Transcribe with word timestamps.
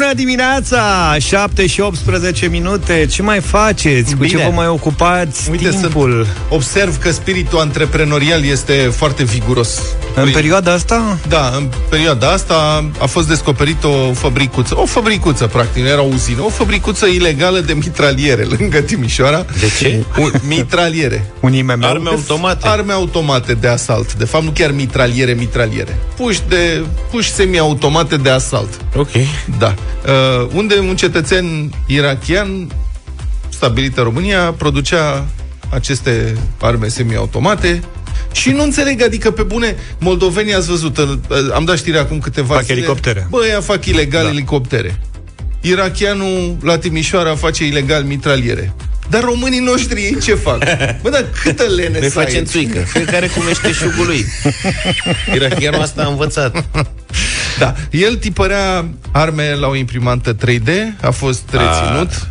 Bună 0.00 0.14
dimineața! 0.14 1.16
7 1.18 1.66
și 1.66 1.80
18 1.80 2.46
minute. 2.48 3.06
Ce 3.10 3.22
mai 3.22 3.40
faceți? 3.40 4.14
Cu 4.14 4.18
Bine. 4.20 4.38
ce 4.38 4.44
vă 4.44 4.50
mai 4.54 4.66
ocupați 4.66 5.50
Uite, 5.50 5.68
timpul? 5.68 6.26
să 6.26 6.54
observ 6.54 6.98
că 6.98 7.10
spiritul 7.10 7.58
antreprenorial 7.58 8.44
este 8.44 8.72
foarte 8.72 9.24
viguros. 9.24 9.80
În 10.14 10.22
Păi, 10.22 10.32
perioada 10.32 10.72
asta? 10.72 11.18
Da, 11.28 11.52
în 11.56 11.68
perioada 11.88 12.30
asta 12.30 12.90
a 12.98 13.06
fost 13.06 13.28
descoperit 13.28 13.84
o 13.84 14.12
fabricuță, 14.12 14.78
o 14.78 14.84
fabricuță, 14.86 15.46
practic, 15.46 15.82
nu 15.82 15.88
era 15.88 16.02
o 16.02 16.08
uzină, 16.12 16.42
o 16.42 16.48
fabricuță 16.48 17.06
ilegală 17.06 17.58
de 17.58 17.72
mitraliere 17.72 18.46
lângă 18.58 18.80
Timișoara. 18.80 19.44
De 19.60 19.70
ce? 19.78 20.04
U- 20.18 20.30
mitraliere. 20.48 21.24
Un 21.40 21.52
IMM? 21.52 21.84
Arme 21.84 22.08
automate. 22.08 22.68
Arme 22.68 22.92
automate 22.92 23.52
de 23.54 23.68
asalt. 23.68 24.14
De 24.14 24.24
fapt, 24.24 24.44
nu 24.44 24.50
chiar 24.50 24.70
mitraliere, 24.70 25.32
mitraliere. 25.32 25.98
Puși, 26.16 26.40
de, 26.48 26.84
puși 27.10 27.32
semi-automate 27.32 28.16
de 28.16 28.30
asalt. 28.30 28.80
Ok. 28.96 29.10
Da. 29.58 29.74
Uh, 30.06 30.48
unde 30.54 30.78
un 30.78 30.96
cetățean 30.96 31.72
irachian 31.86 32.70
stabilit 33.48 33.96
în 33.96 34.02
România 34.02 34.54
producea 34.58 35.26
aceste 35.70 36.36
arme 36.60 36.88
semi-automate 36.88 37.82
și 38.32 38.50
nu 38.50 38.62
înțeleg, 38.62 39.02
adică 39.02 39.30
pe 39.30 39.42
bune, 39.42 39.76
moldovenii 39.98 40.54
ați 40.54 40.68
văzut, 40.68 40.96
uh, 40.98 41.08
am 41.54 41.64
dat 41.64 41.76
știri 41.78 41.98
acum 41.98 42.18
câteva 42.18 42.54
Fac 42.54 42.62
zile. 42.64 42.76
elicoptere. 42.76 43.26
Bă, 43.30 43.46
ea 43.46 43.60
fac 43.60 43.86
ilegal 43.86 44.24
da. 44.24 44.30
elicoptere. 44.30 45.00
Irachianul 45.60 46.56
la 46.62 46.78
Timișoara 46.78 47.34
face 47.34 47.66
ilegal 47.66 48.02
mitraliere. 48.02 48.72
Dar 49.10 49.22
românii 49.22 49.58
noștri 49.58 50.00
ei 50.00 50.16
ce 50.22 50.34
fac? 50.34 50.58
Bă, 51.02 51.10
dar 51.10 51.24
câtă 51.42 51.62
lene 51.76 51.98
Noi 51.98 52.10
să 52.10 52.18
ai? 52.18 52.24
facem 52.24 52.44
țuică. 52.44 52.78
Fiecare 52.78 53.26
cu 53.26 53.40
meșteșugul 53.40 54.06
lui. 54.06 54.24
Irachianul 55.34 55.80
asta 55.80 56.02
a 56.02 56.08
învățat. 56.08 56.64
Da, 57.58 57.74
el 57.90 58.14
tipărea 58.16 58.84
arme 59.12 59.54
la 59.54 59.66
o 59.68 59.74
imprimantă 59.74 60.36
3D, 60.36 60.68
a 61.02 61.10
fost 61.10 61.42
reținut. 61.50 62.28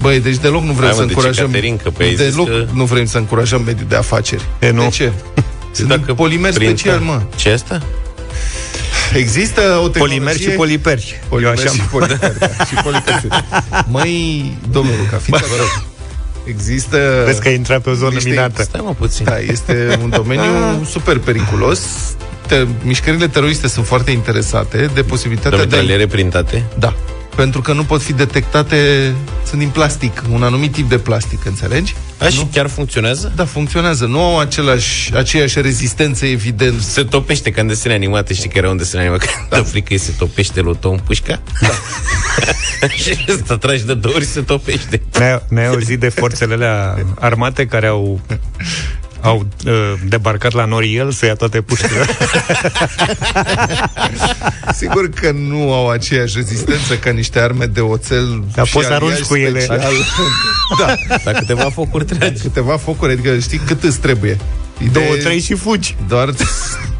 Băi, 0.00 0.20
deci 0.20 0.36
deloc 0.36 0.62
nu 0.62 0.72
vrem 0.72 0.88
Hai, 0.88 0.88
mă, 0.88 0.94
să 0.94 1.00
deci, 1.04 1.14
încurajăm 1.14 1.44
Caterin, 1.46 1.76
că 1.76 1.90
pe 1.90 2.02
ai 2.02 2.14
zis 2.14 2.30
Deloc 2.30 2.48
că- 2.48 2.66
nu 2.72 2.84
vrem 2.84 3.06
să 3.06 3.18
încurajăm 3.18 3.62
mediul 3.64 3.88
de 3.88 3.96
afaceri. 3.96 4.42
E, 4.58 4.70
nu. 4.70 4.82
De 4.82 4.88
ce? 4.88 5.12
Sunt 5.72 5.88
Dacă 5.88 6.14
polimer 6.14 6.52
printă- 6.52 6.76
special, 6.76 6.98
mă. 7.00 7.22
Ce 7.36 7.50
asta? 7.50 7.82
Există 9.14 9.60
o 9.82 9.88
tehnologie... 9.88 9.98
Polimer 10.20 10.36
și 10.36 10.48
poliperi. 10.48 11.20
Polimer 11.28 11.52
Eu 11.58 11.62
așa 11.64 11.72
și 11.72 11.80
poliperi. 11.80 12.38
da, 12.38 12.46
și 12.46 12.74
poliperi. 12.82 13.28
Măi, 13.88 14.56
domnul 14.70 14.94
Luca, 14.98 15.16
fiți 15.16 15.38
vă 15.38 15.54
rog. 15.58 15.82
Există... 16.44 17.22
Vezi 17.24 17.40
că 17.40 17.48
intra 17.48 17.80
pe 17.80 17.90
o 17.90 17.94
zonă 17.94 18.14
niște- 18.14 18.28
minată. 18.28 18.62
Stai 18.62 18.80
mă 18.84 18.94
puțin. 18.98 19.24
Da, 19.24 19.38
este 19.38 19.98
un 20.02 20.10
domeniu 20.10 20.50
super 20.94 21.18
periculos. 21.18 21.80
Te, 22.46 22.66
mișcările 22.82 23.28
teroriste 23.28 23.68
sunt 23.68 23.86
foarte 23.86 24.10
interesate 24.10 24.76
de 24.76 24.90
De 24.94 25.02
posibilitatea 25.02 25.56
de 25.58 25.62
a 25.62 25.64
mitraliere 25.64 26.06
printate? 26.06 26.64
Da. 26.78 26.94
Pentru 27.36 27.60
că 27.60 27.72
nu 27.72 27.84
pot 27.84 28.02
fi 28.02 28.12
detectate, 28.12 29.12
sunt 29.46 29.60
din 29.60 29.68
plastic, 29.68 30.22
un 30.30 30.42
anumit 30.42 30.72
tip 30.72 30.88
de 30.88 30.98
plastic, 30.98 31.44
înțelegi? 31.44 31.94
A, 32.18 32.28
și 32.28 32.46
chiar 32.52 32.66
funcționează? 32.66 33.32
Da, 33.36 33.44
funcționează. 33.44 34.06
Nu 34.06 34.22
au 34.22 34.38
același, 34.38 35.14
aceeași 35.14 35.60
rezistență, 35.60 36.26
evident. 36.26 36.80
Se 36.80 37.02
topește 37.02 37.50
ca 37.50 37.60
în 37.60 37.66
desene 37.66 37.94
animate, 37.94 38.34
știi 38.34 38.48
că 38.48 38.58
era 38.58 38.70
un 38.70 38.76
desen 38.76 39.00
animat 39.00 39.18
când 39.18 39.48
da. 39.48 39.62
frică 39.62 39.92
îi 39.92 39.98
se 39.98 40.12
topește 40.18 40.60
lui 40.60 40.76
Tom 40.80 40.98
Pușca? 40.98 41.40
Da. 41.60 41.68
și 43.02 43.24
ăsta 43.28 43.56
tragi 43.56 43.84
de 43.84 43.94
două 43.94 44.14
ori 44.14 44.24
se 44.24 44.40
topește. 44.40 45.02
Ne-ai, 45.18 45.42
ne-ai 45.48 45.66
auzit 45.66 46.00
de 46.00 46.08
forțele 46.08 46.54
alea 46.54 47.04
armate 47.18 47.66
care 47.66 47.86
au 47.86 48.20
au 49.26 49.46
uh, 49.66 49.72
debarcat 50.08 50.52
la 50.52 50.64
Noriel 50.64 51.10
să 51.10 51.26
ia 51.26 51.34
toate 51.34 51.60
puștile. 51.60 52.06
Sigur 54.78 55.08
că 55.10 55.30
nu 55.30 55.72
au 55.72 55.88
aceeași 55.90 56.32
rezistență 56.36 56.96
ca 56.96 57.10
niște 57.10 57.38
arme 57.40 57.66
de 57.66 57.80
oțel 57.80 58.44
Dar 58.54 58.66
și 58.66 58.72
poți 58.72 58.86
să 58.86 58.92
arunci 58.92 59.10
aliaj 59.12 59.26
cu 59.28 59.36
ele. 59.36 59.60
special. 59.60 59.92
da, 60.80 60.94
La 61.24 61.32
câteva 61.32 61.70
focuri 61.70 62.04
tragi. 62.04 62.40
câteva 62.42 62.76
focuri, 62.76 63.12
adică 63.12 63.38
știi 63.38 63.58
cât 63.58 63.82
îți 63.82 63.98
trebuie. 63.98 64.38
Două, 64.92 65.14
trei 65.22 65.40
și 65.40 65.54
fugi. 65.54 65.96
Doar 66.08 66.34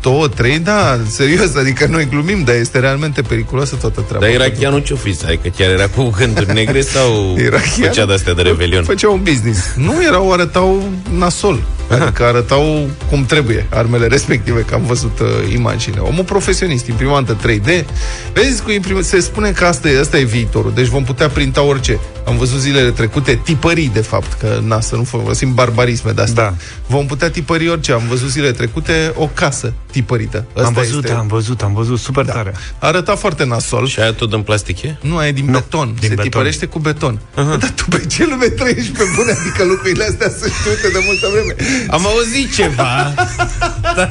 două, 0.01 0.29
trei, 0.29 0.59
da, 0.59 0.99
serios, 1.09 1.55
adică 1.55 1.87
noi 1.87 2.09
glumim, 2.11 2.43
dar 2.45 2.55
este 2.55 2.79
realmente 2.79 3.23
periculoasă 3.23 3.77
toată 3.77 4.01
treaba. 4.01 4.25
Dar 4.25 4.35
irachianul 4.35 4.83
ce-o 4.83 4.97
fi? 4.97 5.17
Adică 5.27 5.49
chiar 5.57 5.71
era 5.71 5.89
cu 5.89 6.11
gânduri 6.19 6.53
negre 6.53 6.81
sau 6.81 7.37
Irachian? 7.39 7.89
făcea 7.89 8.07
de-astea 8.07 8.35
de 8.35 8.43
revelion? 8.43 8.85
Făceau 8.85 9.13
un 9.13 9.23
business. 9.23 9.75
Nu 9.77 10.05
erau, 10.05 10.33
arătau 10.33 10.89
nasol. 11.19 11.63
Adică 11.89 12.25
arătau 12.25 12.89
cum 13.11 13.25
trebuie 13.25 13.67
armele 13.71 14.07
respective, 14.07 14.61
că 14.61 14.75
am 14.75 14.83
văzut 14.87 15.19
uh, 15.19 15.53
imagine. 15.53 15.99
Omul 15.99 16.25
profesionist, 16.25 16.87
imprimantă 16.87 17.37
3D. 17.37 17.85
Vezi, 18.33 18.63
cu 18.63 18.71
imprim... 18.71 19.03
se 19.03 19.21
spune 19.21 19.51
că 19.51 19.65
asta 19.65 19.89
e, 19.89 20.01
asta 20.01 20.19
e 20.19 20.25
viitorul. 20.25 20.73
Deci 20.75 20.87
vom 20.87 21.05
putea 21.05 21.29
printa 21.29 21.63
orice. 21.63 21.99
Am 22.27 22.37
văzut 22.37 22.61
zilele 22.61 22.91
trecute 22.91 23.41
tipării, 23.45 23.91
de 23.93 24.01
fapt, 24.01 24.33
că 24.33 24.61
na, 24.63 24.81
să 24.81 24.97
nu 24.97 25.05
folosim 25.05 25.55
barbarisme 25.55 26.11
de 26.11 26.23
astea. 26.23 26.43
Da. 26.43 26.55
Vom 26.87 27.07
putea 27.07 27.31
tipări 27.31 27.66
orice. 27.69 27.93
Am 27.93 28.03
văzut 28.09 28.29
zilele 28.29 28.53
trecute 28.53 29.13
o 29.15 29.27
casă 29.35 29.73
tipărită. 29.91 30.45
am 30.57 30.63
Asta 30.63 30.81
văzut, 30.81 31.05
este... 31.05 31.17
am 31.17 31.27
văzut, 31.27 31.63
am 31.63 31.75
văzut, 31.75 31.99
super 31.99 32.25
da. 32.25 32.33
tare. 32.33 32.53
Arăta 32.79 33.15
foarte 33.15 33.45
nasol. 33.45 33.87
Și 33.87 34.01
aia 34.01 34.13
tot 34.13 34.33
în 34.33 34.43
plastic 34.43 34.83
e? 34.83 34.97
Nu, 35.01 35.17
aia 35.17 35.29
e 35.29 35.33
din 35.33 35.45
Nu, 35.45 35.51
beton. 35.53 35.87
din 35.87 36.09
se 36.09 36.09
beton. 36.09 36.25
tipărește 36.25 36.67
cu 36.67 36.79
beton. 36.79 37.19
Uh-huh. 37.19 37.59
Dar 37.59 37.73
tu 37.75 37.85
pe 37.89 38.07
ce 38.07 38.27
lume 38.27 38.47
trăiești 38.47 38.91
pe 38.91 39.05
bune? 39.17 39.31
Adică 39.31 39.65
lucrurile 39.65 40.05
astea 40.05 40.29
sunt 40.39 40.53
știute 40.53 40.89
de 40.89 41.05
multă 41.05 41.27
vreme. 41.33 41.55
Am 41.91 42.07
auzit 42.07 42.55
ceva. 42.55 43.15
da. 43.97 44.11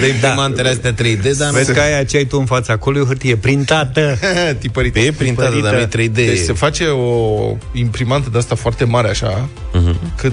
De 0.00 0.06
imprimantele 0.06 0.68
astea 0.68 0.94
3D, 0.94 1.36
dar 1.38 1.50
Vezi 1.50 1.72
că 1.72 1.80
aia 1.80 2.04
ce 2.04 2.16
ai 2.16 2.24
tu 2.24 2.36
în 2.38 2.46
fața 2.46 2.72
acolo 2.72 2.98
e 2.98 3.00
o 3.00 3.04
hârtie 3.04 3.36
printată. 3.36 4.18
Tipărită. 4.58 4.98
e 4.98 5.12
printată, 5.12 5.60
dar 5.62 5.74
nu 5.74 5.80
e 5.80 6.08
3D. 6.08 6.12
Deci 6.12 6.38
se 6.38 6.52
face 6.52 6.84
o 6.84 7.56
imprimantă 7.72 8.28
de 8.32 8.38
asta 8.38 8.54
foarte 8.54 8.84
mare 8.84 9.08
așa, 9.08 9.48
uh-huh. 9.74 10.16
cât 10.16 10.32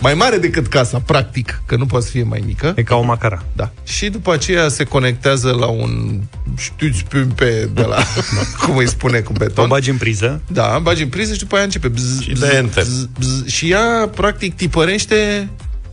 mai 0.00 0.14
mare 0.14 0.36
decât 0.36 0.66
casa, 0.66 1.02
practic, 1.06 1.62
că 1.66 1.76
nu 1.76 1.86
poate 1.86 2.04
să 2.04 2.10
fie 2.10 2.22
mai 2.22 2.42
mică. 2.46 2.72
E 2.76 2.82
ca 2.82 2.94
o 2.96 3.02
macara. 3.02 3.44
Da. 3.52 3.70
Și 3.84 4.08
după 4.08 4.32
aceea 4.32 4.68
se 4.68 4.84
conectează 4.84 5.50
la 5.60 5.66
un 5.66 6.20
știți 6.56 7.04
pe 7.34 7.68
de 7.72 7.82
la, 7.82 7.96
cum 8.64 8.76
îi 8.76 8.88
spune, 8.88 9.18
cu 9.18 9.32
O 9.34 9.38
beton. 9.38 9.68
bagi 9.68 9.90
în 9.90 9.96
priză. 9.96 10.40
Da, 10.46 10.78
bagi 10.82 11.02
în 11.02 11.08
priză 11.08 11.32
și 11.32 11.38
după 11.38 11.54
aia 11.54 11.64
începe 11.64 11.88
bzz, 11.88 12.20
Și 12.20 12.30
bzz, 12.30 12.40
dă 12.40 12.46
enter. 12.46 12.82
bzz, 12.82 13.08
bzz, 13.18 13.46
și 13.46 13.70
ea 13.70 14.10
practic 14.14 14.56
tipărește 14.56 15.48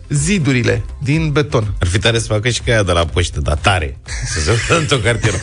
zidurile 0.09 0.83
din 1.03 1.31
beton. 1.31 1.73
Ar 1.79 1.87
fi 1.87 1.99
tare 1.99 2.19
să 2.19 2.25
facă 2.27 2.49
și 2.49 2.61
ca 2.61 2.71
aia 2.71 2.83
de 2.83 2.91
la 2.91 3.05
poștă, 3.05 3.39
dar 3.39 3.57
tare. 3.61 3.97
Să 4.33 4.39
se 4.39 4.51
uită 4.51 4.77
într-o 4.77 4.97
cartieră. 4.97 5.37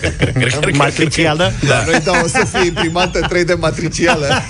Matricială? 0.73 1.53
Da. 1.67 1.85
Noi 1.87 2.01
da, 2.05 2.13
o 2.25 2.27
să 2.27 2.47
fie 2.53 2.67
imprimată 2.67 3.21
3D 3.29 3.59
matricială. 3.59 4.27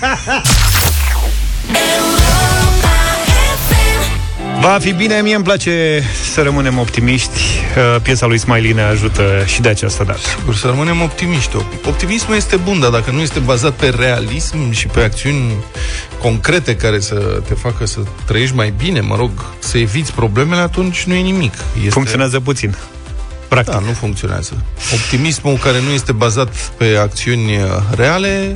Va 4.61 4.77
fi 4.79 4.91
bine, 4.91 5.21
mie 5.21 5.35
îmi 5.35 5.43
place 5.43 6.03
să 6.33 6.41
rămânem 6.41 6.77
optimiști. 6.77 7.39
Uh, 7.77 8.01
Piesa 8.01 8.25
lui 8.25 8.37
Smiley 8.37 8.71
ne 8.71 8.81
ajută 8.81 9.23
și 9.45 9.61
de 9.61 9.69
această 9.69 10.03
dată. 10.03 10.19
Sigur, 10.37 10.55
să 10.55 10.67
rămânem 10.67 11.01
optimiști. 11.01 11.55
Optimismul 11.85 12.35
este 12.35 12.55
bun, 12.55 12.79
dar 12.79 12.89
dacă 12.89 13.11
nu 13.11 13.19
este 13.19 13.39
bazat 13.39 13.73
pe 13.73 13.89
realism 13.89 14.71
și 14.71 14.87
pe 14.87 14.99
acțiuni 14.99 15.53
concrete 16.19 16.75
care 16.75 16.99
să 16.99 17.41
te 17.47 17.53
facă 17.53 17.85
să 17.85 17.99
trăiești 18.25 18.55
mai 18.55 18.73
bine, 18.77 18.99
mă 18.99 19.15
rog, 19.15 19.31
să 19.59 19.77
eviți 19.77 20.13
problemele, 20.13 20.61
atunci 20.61 21.03
nu 21.03 21.13
e 21.13 21.21
nimic. 21.21 21.53
Este... 21.77 21.89
Funcționează 21.89 22.39
puțin. 22.39 22.75
Practic. 23.47 23.73
Da, 23.73 23.79
nu 23.79 23.91
funcționează. 23.91 24.63
Optimismul 24.93 25.57
care 25.57 25.81
nu 25.81 25.89
este 25.89 26.11
bazat 26.11 26.55
pe 26.77 26.97
acțiuni 27.01 27.55
uh, 27.55 27.63
reale 27.95 28.55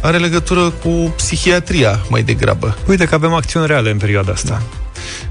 are 0.00 0.18
legătură 0.18 0.70
cu 0.70 0.88
psihiatria 1.16 2.00
mai 2.08 2.22
degrabă. 2.22 2.78
Uite 2.86 3.04
că 3.04 3.14
avem 3.14 3.32
acțiuni 3.32 3.66
reale 3.66 3.90
în 3.90 3.98
perioada 3.98 4.32
asta. 4.32 4.62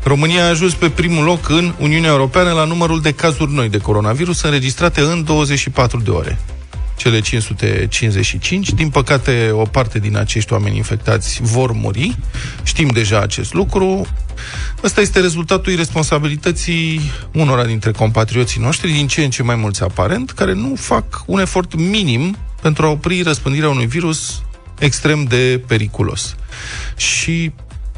România 0.04 0.46
a 0.46 0.50
ajuns 0.50 0.74
pe 0.74 0.90
primul 0.90 1.24
loc 1.24 1.50
în 1.50 1.74
Uniunea 1.80 2.10
Europeană 2.10 2.52
la 2.52 2.64
numărul 2.64 3.02
de 3.02 3.12
cazuri 3.12 3.54
noi 3.54 3.70
de 3.70 3.78
coronavirus 3.78 4.42
înregistrate 4.42 5.02
în 5.02 5.24
24 5.24 6.00
de 6.00 6.10
ore. 6.10 6.40
Cele 6.98 7.20
555. 7.20 8.74
Din 8.74 8.90
păcate, 8.90 9.50
o 9.52 9.64
parte 9.64 10.00
din 10.00 10.18
acești 10.18 10.54
oameni 10.54 10.78
infectați 10.78 11.40
vor 11.42 11.72
muri. 11.72 12.18
Știm 12.64 12.88
deja 12.88 13.20
acest 13.20 13.54
lucru. 13.54 14.06
Ăsta 14.84 15.02
este 15.02 15.20
rezultatul 15.20 15.72
irresponsabilității 15.72 17.02
unora 17.34 17.66
dintre 17.66 17.92
compatrioții 17.92 18.62
noștri, 18.62 18.92
din 18.92 19.08
ce 19.08 19.24
în 19.24 19.30
ce 19.30 19.44
mai 19.44 19.56
mulți 19.56 19.84
aparent, 19.84 20.32
care 20.32 20.54
nu 20.54 20.74
fac 20.78 21.24
un 21.26 21.40
efort 21.40 21.76
minim 21.76 22.38
pentru 22.62 22.86
a 22.86 22.90
opri 22.90 23.22
răspândirea 23.22 23.70
unui 23.70 23.86
virus 23.86 24.42
extrem 24.80 25.24
de 25.24 25.62
periculos. 25.68 26.36
Și 26.96 27.52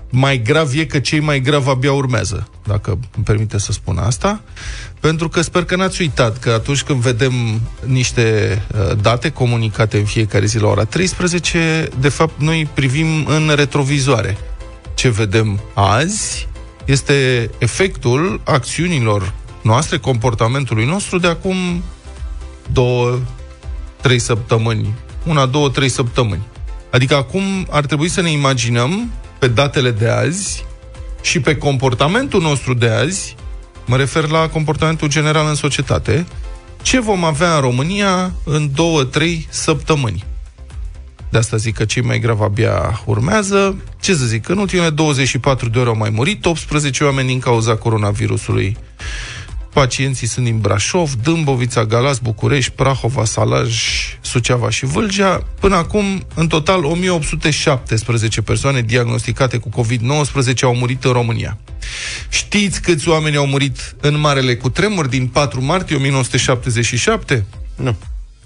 mai 0.10 0.42
grav 0.42 0.74
e 0.74 0.86
că 0.86 1.00
cei 1.00 1.20
mai 1.20 1.40
grav 1.40 1.68
abia 1.68 1.94
urmează, 1.94 2.48
dacă 2.64 3.00
îmi 3.16 3.26
permite 3.26 3.60
să 3.60 3.72
spun 3.72 3.98
asta, 3.98 4.42
pentru 5.00 5.30
că 5.30 5.42
sper 5.42 5.66
că 5.66 5.76
n-ați 5.76 6.02
uitat 6.02 6.40
că 6.40 6.50
atunci 6.50 6.84
când 6.84 7.00
vedem 7.00 7.34
niște 7.86 8.62
uh, 8.74 8.98
date 9.02 9.30
comunicate 9.30 9.98
în 9.98 10.06
fiecare 10.06 10.46
zi 10.46 10.60
la 10.60 10.68
ora 10.68 10.84
13, 10.84 11.90
de 12.00 12.10
fapt 12.10 12.42
noi 12.42 12.70
privim 12.74 13.26
în 13.26 13.52
retrovizoare. 13.56 14.38
Ce 14.94 15.10
vedem 15.10 15.60
azi 15.74 16.48
este 16.86 17.50
efectul 17.58 18.42
acțiunilor 18.44 19.34
noastre, 19.62 19.98
comportamentului 19.98 20.86
nostru 20.86 21.18
de 21.18 21.28
acum 21.28 21.84
două, 22.72 23.20
trei 24.02 24.20
săptămâni 24.20 24.94
una, 25.26 25.46
două, 25.46 25.70
trei 25.70 25.90
săptămâni. 25.90 26.42
Adică 26.92 27.16
acum 27.16 27.44
ar 27.70 27.86
trebui 27.86 28.10
să 28.10 28.22
ne 28.22 28.32
imaginăm 28.32 29.12
pe 29.46 29.52
datele 29.52 29.92
de 29.92 30.08
azi 30.08 30.66
și 31.22 31.40
pe 31.40 31.58
comportamentul 31.58 32.42
nostru 32.42 32.74
de 32.74 32.90
azi, 32.90 33.36
mă 33.86 33.98
refer 33.98 34.30
la 34.30 34.50
comportamentul 34.50 35.08
general 35.08 35.48
în 35.48 35.56
societate, 35.56 36.26
ce 36.82 37.00
vom 37.00 37.24
avea 37.24 37.56
în 37.56 37.62
România 37.62 38.32
în 38.44 38.70
două, 38.76 39.04
trei 39.04 39.48
săptămâni. 39.50 40.24
De 41.30 41.38
asta 41.38 41.58
zic 41.58 41.76
că 41.76 41.86
cei 41.86 42.02
mai 42.02 42.20
grav 42.20 42.42
abia 42.42 43.02
urmează. 43.06 43.76
Ce 44.02 44.16
să 44.16 44.26
zic, 44.26 44.50
în 44.50 44.58
ultimele 44.58 44.90
24 44.90 45.70
de 45.70 45.80
ore 45.80 45.90
au 45.90 45.98
mai 45.98 46.10
murit 46.10 46.46
18 46.46 47.04
oameni 47.04 47.28
din 47.28 47.40
cauza 47.40 47.76
coronavirusului. 47.76 48.78
Pacienții 49.76 50.28
sunt 50.28 50.46
din 50.46 50.60
Brașov, 50.60 51.14
Dâmbovița, 51.14 51.86
Galați, 51.86 52.22
București, 52.24 52.72
Prahova, 52.72 53.26
Salaj, 53.26 53.74
Suceava 54.22 54.70
și 54.70 54.86
Vâlcea. 54.86 55.44
Până 55.60 55.76
acum, 55.76 56.26
în 56.34 56.48
total, 56.48 56.84
1817 56.84 58.42
persoane 58.42 58.82
diagnosticate 58.82 59.58
cu 59.58 59.70
COVID-19 59.70 60.60
au 60.62 60.76
murit 60.76 61.04
în 61.04 61.12
România. 61.12 61.58
Știți 62.30 62.82
câți 62.82 63.10
oameni 63.10 63.36
au 63.36 63.46
murit 63.46 63.96
în 64.02 64.20
Marele 64.20 64.56
Cutremur 64.56 65.08
din 65.08 65.28
4 65.28 65.64
martie 65.64 65.96
1977? 65.96 67.46
Nu. 67.76 67.96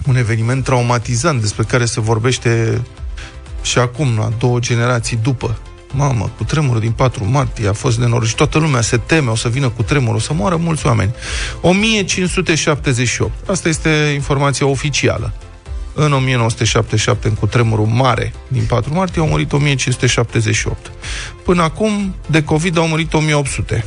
Un 0.08 0.16
eveniment 0.16 0.64
traumatizant 0.64 1.42
despre 1.42 1.64
care 1.64 1.86
se 1.86 2.00
vorbește 2.00 2.82
și 3.62 3.78
acum, 3.78 4.18
la 4.18 4.32
două 4.40 4.60
generații 4.60 5.20
după. 5.24 5.60
Mamă, 5.94 6.30
cu 6.38 6.44
tremurul 6.44 6.80
din 6.80 6.92
4 6.92 7.30
martie 7.30 7.68
a 7.68 7.74
fost 7.74 8.00
nenorocit. 8.00 8.36
Toată 8.36 8.58
lumea 8.58 8.82
se 8.82 8.98
teme, 8.98 9.30
o 9.30 9.36
să 9.36 9.50
vină 9.50 9.70
cu 9.70 9.84
tremurul, 9.84 10.16
o 10.16 10.20
să 10.20 10.34
moară 10.34 10.56
mulți 10.56 10.86
oameni. 10.86 11.14
1578. 11.62 13.50
Asta 13.50 13.70
este 13.70 14.12
informația 14.14 14.66
oficială. 14.66 15.34
În 15.94 16.14
1977, 16.14 17.28
în 17.28 17.34
cutremurul 17.34 17.86
mare 17.86 18.34
din 18.48 18.64
4 18.68 18.94
martie, 18.94 19.22
au 19.22 19.28
murit 19.28 19.52
1578. 19.52 20.92
Până 21.44 21.62
acum, 21.62 22.16
de 22.28 22.44
COVID 22.44 22.78
au 22.78 22.88
murit 22.88 23.14
1800. 23.14 23.86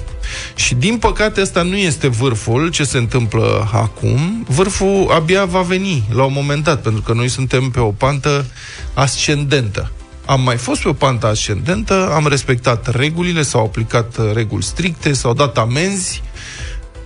Și 0.54 0.74
din 0.74 0.96
păcate 0.96 1.40
asta 1.40 1.62
nu 1.62 1.76
este 1.76 2.08
vârful 2.08 2.68
ce 2.68 2.84
se 2.84 2.98
întâmplă 2.98 3.68
acum. 3.72 4.46
Vârful 4.48 5.10
abia 5.14 5.44
va 5.44 5.60
veni 5.60 6.04
la 6.14 6.24
un 6.24 6.32
moment 6.32 6.64
dat, 6.64 6.82
pentru 6.82 7.02
că 7.02 7.12
noi 7.12 7.28
suntem 7.28 7.70
pe 7.70 7.80
o 7.80 7.90
pantă 7.90 8.46
ascendentă. 8.94 9.90
Am 10.26 10.40
mai 10.42 10.56
fost 10.56 10.82
pe 10.82 10.88
o 10.88 10.92
pantă 10.92 11.26
ascendentă, 11.26 12.10
am 12.14 12.26
respectat 12.26 12.94
regulile, 12.96 13.42
s-au 13.42 13.64
aplicat 13.64 14.32
reguli 14.34 14.62
stricte, 14.62 15.12
s-au 15.12 15.34
dat 15.34 15.58
amenzi. 15.58 16.22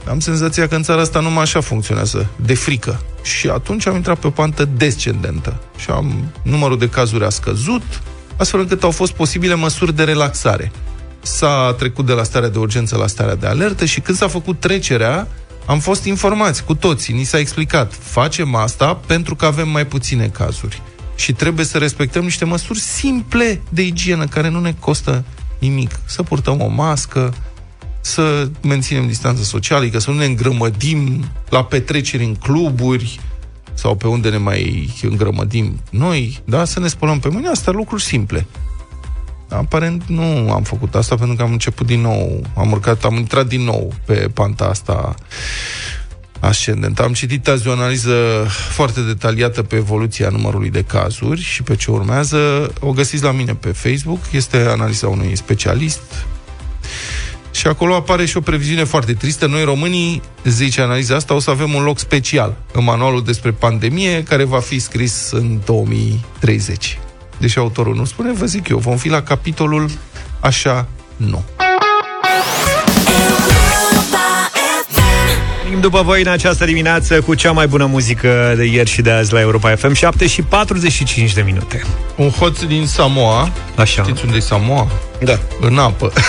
Am 0.08 0.20
senzația 0.20 0.68
că 0.68 0.74
în 0.74 0.82
țara 0.82 1.00
asta 1.00 1.20
numai 1.20 1.42
așa 1.42 1.60
funcționează, 1.60 2.26
de 2.36 2.54
frică. 2.54 3.00
Și 3.22 3.48
atunci 3.48 3.86
am 3.86 3.94
intrat 3.94 4.18
pe 4.18 4.26
o 4.26 4.30
pantă 4.30 4.64
descendentă. 4.64 5.60
Și 5.76 5.90
am, 5.90 6.32
numărul 6.42 6.78
de 6.78 6.88
cazuri 6.88 7.24
a 7.24 7.28
scăzut, 7.28 7.82
astfel 8.36 8.60
încât 8.60 8.82
au 8.82 8.90
fost 8.90 9.12
posibile 9.12 9.54
măsuri 9.54 9.94
de 9.94 10.04
relaxare. 10.04 10.72
S-a 11.22 11.74
trecut 11.78 12.06
de 12.06 12.12
la 12.12 12.22
starea 12.22 12.48
de 12.48 12.58
urgență 12.58 12.96
la 12.96 13.06
starea 13.06 13.34
de 13.34 13.46
alertă 13.46 13.84
și 13.84 14.00
când 14.00 14.16
s-a 14.16 14.28
făcut 14.28 14.60
trecerea, 14.60 15.28
am 15.66 15.78
fost 15.78 16.04
informați 16.04 16.64
cu 16.64 16.74
toții, 16.74 17.14
ni 17.14 17.24
s-a 17.24 17.38
explicat. 17.38 17.92
Facem 18.00 18.54
asta 18.54 19.00
pentru 19.06 19.34
că 19.34 19.46
avem 19.46 19.69
mai 19.69 19.86
puține 19.86 20.26
cazuri 20.26 20.82
și 21.16 21.32
trebuie 21.32 21.64
să 21.64 21.78
respectăm 21.78 22.22
niște 22.22 22.44
măsuri 22.44 22.78
simple 22.78 23.60
de 23.68 23.82
igienă 23.82 24.26
care 24.26 24.48
nu 24.48 24.60
ne 24.60 24.74
costă 24.78 25.24
nimic. 25.58 26.00
Să 26.06 26.22
purtăm 26.22 26.60
o 26.60 26.66
mască, 26.68 27.34
să 28.00 28.48
menținem 28.62 29.06
distanța 29.06 29.42
socială, 29.42 29.82
adică 29.82 29.98
să 29.98 30.10
nu 30.10 30.16
ne 30.16 30.24
îngrămădim 30.24 31.24
la 31.48 31.64
petreceri 31.64 32.24
în 32.24 32.34
cluburi 32.34 33.20
sau 33.74 33.94
pe 33.94 34.06
unde 34.06 34.30
ne 34.30 34.36
mai 34.36 34.90
îngrămădim 35.02 35.80
noi, 35.90 36.40
da? 36.44 36.64
Să 36.64 36.80
ne 36.80 36.88
spălăm 36.88 37.19
pe 37.19 37.28
mâini, 37.28 37.46
asta 37.46 37.70
lucruri 37.70 38.02
simple. 38.02 38.46
Aparent 39.48 40.02
nu 40.06 40.52
am 40.52 40.62
făcut 40.62 40.94
asta 40.94 41.14
pentru 41.14 41.36
că 41.36 41.42
am 41.42 41.52
început 41.52 41.86
din 41.86 42.00
nou, 42.00 42.42
am 42.56 42.70
urcat, 42.70 43.04
am 43.04 43.16
intrat 43.16 43.46
din 43.46 43.62
nou 43.62 43.92
pe 44.04 44.14
panta 44.34 44.64
asta 44.64 45.14
ascendent. 46.46 46.98
Am 47.00 47.12
citit 47.12 47.48
azi 47.48 47.69
o 47.69 47.72
analiză 47.72 48.46
foarte 48.70 49.00
detaliată 49.00 49.62
pe 49.62 49.76
evoluția 49.76 50.28
numărului 50.28 50.70
de 50.70 50.82
cazuri 50.82 51.40
și 51.40 51.62
pe 51.62 51.76
ce 51.76 51.90
urmează. 51.90 52.72
O 52.81 52.93
găsiți 52.93 53.22
la 53.22 53.32
mine 53.32 53.54
pe 53.54 53.69
Facebook. 53.69 54.20
Este 54.31 54.56
analiza 54.56 55.08
unui 55.08 55.37
specialist. 55.37 56.02
Și 57.50 57.66
acolo 57.66 57.94
apare 57.94 58.25
și 58.25 58.37
o 58.37 58.40
previziune 58.40 58.84
foarte 58.84 59.12
tristă. 59.12 59.46
Noi, 59.46 59.64
românii, 59.64 60.22
zice 60.44 60.81
analiza 60.81 61.14
asta, 61.14 61.34
o 61.34 61.38
să 61.38 61.50
avem 61.50 61.75
un 61.75 61.82
loc 61.82 61.98
special 61.98 62.56
în 62.72 62.84
manualul 62.84 63.25
despre 63.25 63.50
pandemie, 63.50 64.22
care 64.22 64.44
va 64.44 64.60
fi 64.60 64.78
scris 64.78 65.31
în 65.31 65.60
2030. 65.64 66.98
Deși 67.38 67.58
autorul 67.58 67.94
nu 67.94 68.04
spune, 68.04 68.32
vă 68.32 68.46
zic 68.46 68.69
eu, 68.69 68.78
vom 68.78 68.96
fi 68.96 69.08
la 69.08 69.22
capitolul 69.22 69.90
Așa 70.40 70.88
nu. 71.16 71.44
După 75.80 76.02
voi 76.02 76.20
în 76.20 76.28
această 76.28 76.64
dimineață 76.64 77.20
cu 77.20 77.34
cea 77.34 77.52
mai 77.52 77.66
bună 77.66 77.86
muzică 77.86 78.54
de 78.56 78.64
ieri 78.64 78.90
și 78.90 79.02
de 79.02 79.10
azi 79.10 79.32
la 79.32 79.40
Europa 79.40 79.76
FM 79.76 79.92
7 79.92 80.26
și 80.26 80.42
45 80.42 81.32
de 81.32 81.42
minute. 81.42 81.82
Un 82.16 82.30
hoț 82.30 82.62
din 82.62 82.86
Samoa. 82.86 83.50
Așa. 83.76 84.02
Știți 84.02 84.24
unde 84.24 84.36
e 84.36 84.40
Samoa? 84.40 84.88
Da. 85.20 85.38
În 85.60 85.78
apă. 85.78 86.12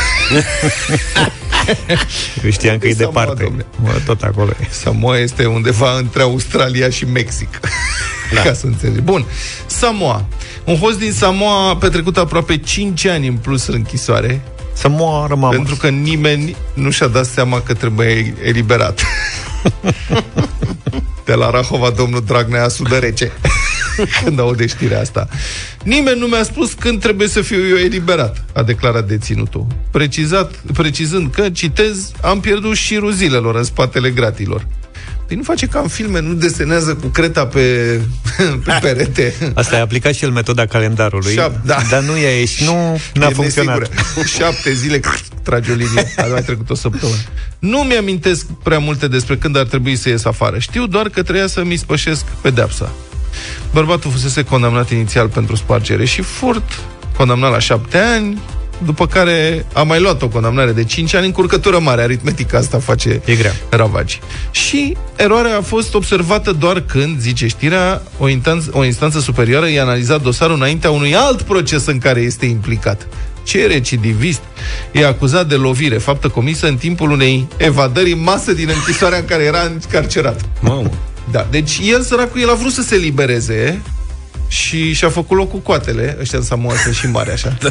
Eu 2.44 2.50
știam 2.50 2.78
că 2.78 2.88
e, 2.88 2.90
e 2.90 2.94
departe. 2.94 3.54
Mă, 3.76 3.92
tot 4.06 4.22
acolo 4.22 4.50
e. 4.62 4.68
Samoa 4.70 5.18
este 5.18 5.46
undeva 5.46 5.98
între 5.98 6.22
Australia 6.22 6.90
și 6.90 7.06
Mexic. 7.06 7.60
Da. 8.34 8.42
Ca 8.46 8.54
să 8.54 8.66
înțelegi. 8.66 9.02
Bun. 9.02 9.26
Samoa. 9.66 10.26
Un 10.64 10.78
host 10.78 11.00
din 11.00 11.12
Samoa 11.12 11.70
a 11.70 11.76
petrecut 11.76 12.18
aproape 12.18 12.58
5 12.58 13.06
ani 13.06 13.28
în 13.28 13.36
plus 13.36 13.68
în 13.68 13.74
închisoare 13.74 14.42
să 14.78 14.88
moară 14.88 15.36
mama. 15.36 15.56
Pentru 15.56 15.76
că 15.76 15.90
nimeni 15.90 16.56
nu 16.74 16.90
și-a 16.90 17.08
dat 17.08 17.26
seama 17.26 17.62
că 17.62 17.74
trebuie 17.74 18.36
eliberat. 18.44 19.04
De 21.26 21.34
la 21.34 21.50
Rahova, 21.50 21.90
domnul 21.90 22.24
Dragnea 22.26 22.68
sudă 22.68 22.98
rece. 22.98 23.32
când 24.24 24.40
aude 24.40 24.66
știrea 24.66 25.00
asta. 25.00 25.28
Nimeni 25.84 26.20
nu 26.20 26.26
mi-a 26.26 26.44
spus 26.44 26.74
când 26.74 27.02
trebuie 27.02 27.28
să 27.28 27.42
fiu 27.42 27.68
eu 27.68 27.76
eliberat, 27.76 28.46
a 28.54 28.64
declarat 28.64 29.08
deținutul. 29.08 29.68
Precizat, 29.92 30.52
precizând 30.74 31.32
că, 31.32 31.50
citez, 31.50 32.12
am 32.22 32.40
pierdut 32.40 32.76
șirul 32.76 33.12
zilelor 33.12 33.56
în 33.56 33.64
spatele 33.64 34.10
gratilor. 34.10 34.68
Păi 35.28 35.36
nu 35.36 35.44
face 35.44 35.66
ca 35.66 35.80
în 35.80 35.88
filme, 35.88 36.20
nu 36.22 36.34
desenează 36.34 36.96
cu 36.96 37.08
creta 37.08 37.46
pe, 37.48 37.62
pe 38.66 38.78
perete. 38.82 39.34
Asta 39.54 39.76
e 39.76 39.80
aplicat 39.80 40.14
și 40.14 40.24
el 40.24 40.32
metoda 40.32 40.66
calendarului, 40.66 41.34
Șap, 41.34 41.66
da. 41.66 41.78
dar 41.90 42.02
nu 42.02 42.16
e 42.16 42.40
ieși, 42.40 42.64
nu 42.64 43.00
a 43.26 43.30
funcționat. 43.30 43.80
Nesigură. 43.80 44.26
Șapte 44.38 44.74
zile 44.74 45.00
trage 45.44 45.72
o 45.72 45.76
linie, 45.76 46.14
a 46.18 46.26
mai 46.26 46.42
trecut 46.42 46.70
o 46.70 46.76
săptămână. 46.76 47.18
Nu 47.60 47.78
mi-amintesc 47.78 48.46
prea 48.64 48.80
multe 48.80 49.08
despre 49.08 49.38
când 49.38 49.58
ar 49.58 49.66
trebui 49.66 49.96
să 49.96 50.10
ies 50.10 50.26
afară. 50.26 50.60
Știu 50.60 50.88
doar 50.88 51.10
că 51.10 51.24
trebuia 51.24 51.48
să-mi 51.48 51.76
spășesc 51.76 52.24
pedeapsa. 52.42 52.92
Bărbatul 53.74 54.12
fusese 54.12 54.44
condamnat 54.44 54.92
inițial 54.92 55.28
pentru 55.28 55.56
spargere 55.56 56.06
și 56.06 56.22
furt, 56.22 56.80
condamnat 57.18 57.52
la 57.52 57.60
șapte 57.60 57.98
ani, 57.98 58.42
după 58.86 59.08
care 59.08 59.66
a 59.74 59.84
mai 59.84 60.00
luat 60.00 60.22
o 60.22 60.28
condamnare 60.28 60.72
de 60.72 60.84
5 60.84 61.14
ani, 61.14 61.26
încurcătură 61.26 61.80
mare, 61.80 62.02
aritmetică 62.02 62.58
asta 62.58 62.80
face 62.80 63.22
e 63.26 63.36
grea. 63.36 63.56
ravagi. 63.70 64.20
Și 64.52 64.98
eroarea 65.16 65.58
a 65.58 65.62
fost 65.62 65.94
observată 65.94 66.52
doar 66.52 66.82
când, 66.82 67.20
zice 67.20 67.48
știrea, 67.48 68.02
o, 68.18 68.30
instanță, 68.30 68.70
o 68.74 68.86
instanță 68.86 69.20
superioară 69.20 69.70
i-a 69.70 69.82
analizat 69.82 70.22
dosarul 70.22 70.56
înaintea 70.56 70.92
unui 70.92 71.16
alt 71.16 71.42
proces 71.42 71.86
în 71.86 71.98
care 71.98 72.20
este 72.20 72.46
implicat. 72.46 73.08
Ce 73.44 73.68
recidivist 73.68 74.42
e 74.92 75.06
acuzat 75.06 75.48
de 75.48 75.56
lovire, 75.56 75.98
faptă 75.98 76.28
comisă 76.28 76.68
în 76.68 76.76
timpul 76.76 77.12
unei 77.12 77.48
evadări 77.58 78.12
în 78.12 78.22
masă 78.22 78.54
din 78.54 78.70
închisoarea 78.74 79.18
în 79.18 79.26
care 79.26 79.44
era 79.44 79.62
încarcerat. 79.62 80.42
Mamă. 80.60 80.92
Da, 81.32 81.48
deci 81.52 81.80
el, 81.84 82.02
săracul, 82.02 82.42
el 82.42 82.50
a 82.50 82.54
vrut 82.54 82.72
să 82.72 82.82
se 82.82 82.96
libereze, 82.96 83.82
și 84.48 84.94
și-a 84.94 85.10
făcut 85.10 85.38
locul 85.38 85.60
coatele, 85.60 86.18
ăștia 86.20 86.38
în 86.38 86.44
Samoa 86.44 86.74
sunt 86.76 86.96
și 86.96 87.08
mari 87.08 87.32
așa. 87.32 87.58
Da. 87.60 87.70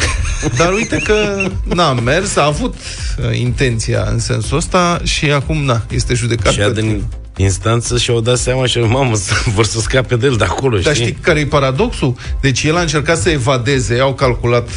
Dar 0.57 0.73
uite 0.73 0.99
că 1.05 1.49
n-a 1.75 1.93
mers, 1.93 2.37
a 2.37 2.45
avut 2.45 2.75
uh, 2.75 3.39
intenția 3.39 4.07
în 4.11 4.19
sensul 4.19 4.57
ăsta 4.57 5.01
și 5.03 5.31
acum, 5.31 5.65
na, 5.65 5.85
este 5.91 6.15
judecat. 6.15 6.53
Și 6.53 6.61
din 6.75 7.05
instanță 7.37 7.99
și-au 7.99 8.21
dat 8.21 8.39
seama 8.39 8.67
și 8.67 8.79
mamă, 8.79 9.17
vor 9.55 9.65
să 9.65 9.81
scape 9.81 10.17
de 10.17 10.27
el 10.27 10.37
de 10.37 10.45
acolo, 10.45 10.79
Dar 10.79 10.95
știi 10.95 11.19
care 11.21 11.41
e 11.41 11.47
paradoxul? 11.47 12.15
Deci 12.41 12.63
el 12.63 12.77
a 12.77 12.81
încercat 12.81 13.19
să 13.19 13.31
evadeze, 13.31 13.99
au 13.99 14.15
calculat 14.15 14.69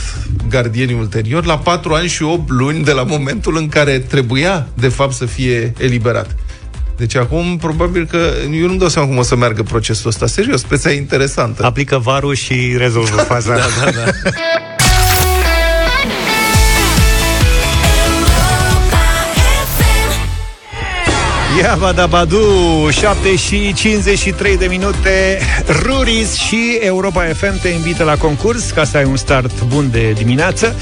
gardienii 0.50 0.96
ulterior, 0.96 1.46
la 1.46 1.58
4 1.58 1.94
ani 1.94 2.08
și 2.08 2.24
8 2.24 2.50
luni 2.50 2.84
de 2.84 2.92
la 2.92 3.04
momentul 3.04 3.58
în 3.58 3.68
care 3.68 4.00
trebuia, 4.00 4.68
de 4.74 4.88
fapt, 4.88 5.14
să 5.14 5.26
fie 5.26 5.74
eliberat. 5.78 6.36
Deci 7.00 7.16
acum, 7.16 7.58
probabil 7.58 8.06
că 8.06 8.32
eu 8.54 8.68
nu-mi 8.68 8.80
dau 8.80 8.88
seama 8.88 9.08
cum 9.08 9.18
o 9.18 9.22
să 9.22 9.36
meargă 9.36 9.64
procesul 9.64 10.10
ăsta. 10.10 10.28
Serios, 10.28 10.60
speța 10.60 10.92
interesantă. 10.92 11.66
Aplică 11.66 11.98
varul 11.98 12.34
și 12.36 12.76
rezolvă 12.78 13.22
faza. 13.32 13.56
da, 13.56 13.66
da, 13.84 13.92
da. 13.92 14.30
Ia 21.60 22.08
Badu, 22.10 22.90
7 22.92 23.36
și 23.36 23.74
53 23.74 24.58
de 24.58 24.66
minute 24.66 25.40
Ruris 25.82 26.36
și 26.36 26.78
Europa 26.82 27.24
FM 27.24 27.62
te 27.62 27.68
invită 27.68 28.04
la 28.04 28.18
concurs 28.18 28.72
ca 28.72 28.84
să 28.84 28.98
ai 28.98 29.04
un 29.04 29.16
start 29.16 29.64
bun 29.64 29.92
de 29.92 30.12
dimineață 30.12 30.76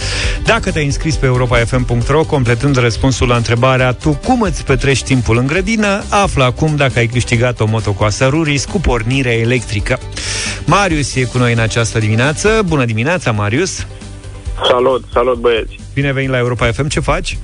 Dacă 0.44 0.72
te-ai 0.72 0.86
înscris 0.86 1.16
pe 1.16 1.26
europafm.ro 1.26 2.24
completând 2.24 2.78
răspunsul 2.78 3.28
la 3.28 3.36
întrebarea 3.36 3.94
Tu 3.94 4.20
cum 4.26 4.42
îți 4.42 4.66
petrești 4.66 5.06
timpul 5.06 5.38
în 5.38 5.48
grădină? 5.48 6.04
Află 6.10 6.44
acum 6.44 6.76
dacă 6.76 7.00
ai 7.00 7.08
câștigat 7.08 7.60
o 7.60 7.66
motocoasă 7.66 8.26
Ruris 8.26 8.66
cu 8.66 8.80
pornire 8.80 9.34
electrică 9.34 10.00
Marius 10.66 11.16
e 11.16 11.24
cu 11.24 11.38
noi 11.38 11.54
în 11.54 11.60
această 11.60 12.00
dimineață 12.00 12.62
Bună 12.66 12.86
dimineața, 12.86 13.32
Marius! 13.32 13.88
Salut, 14.70 15.04
salut 15.14 15.38
băieți! 15.38 15.80
Bine 15.94 16.14
venit 16.14 16.30
la 16.30 16.38
Europa 16.38 16.72
FM, 16.72 16.88
ce 16.88 17.00
faci? 17.00 17.38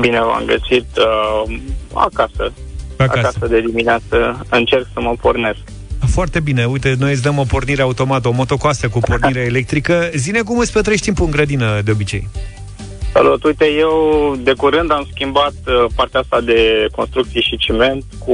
Bine 0.00 0.20
v-am 0.20 0.42
găsit 0.46 0.86
uh, 0.96 1.56
acasă. 1.92 2.52
acasă. 2.96 3.18
Acasă 3.18 3.46
de 3.46 3.60
dimineață. 3.60 4.46
Încerc 4.50 4.86
să 4.92 5.00
mă 5.00 5.14
pornesc. 5.20 5.58
Foarte 6.06 6.40
bine, 6.40 6.64
uite, 6.64 6.94
noi 6.98 7.12
îți 7.12 7.22
dăm 7.22 7.38
o 7.38 7.42
pornire 7.42 7.82
automată, 7.82 8.28
o 8.28 8.32
motocoasă 8.32 8.88
cu 8.88 8.98
pornire 8.98 9.40
electrică. 9.50 10.10
Zine 10.14 10.40
cum 10.40 10.58
îți 10.58 10.72
petrești 10.72 11.04
timpul 11.04 11.24
în 11.24 11.30
grădină 11.30 11.80
de 11.84 11.90
obicei? 11.90 12.28
Salut, 13.12 13.44
uite, 13.44 13.64
eu 13.70 14.36
de 14.38 14.52
curând 14.52 14.92
am 14.92 15.06
schimbat 15.12 15.54
uh, 15.66 15.84
partea 15.94 16.20
asta 16.20 16.40
de 16.40 16.86
construcții 16.96 17.40
și 17.40 17.56
ciment 17.56 18.04
cu 18.18 18.32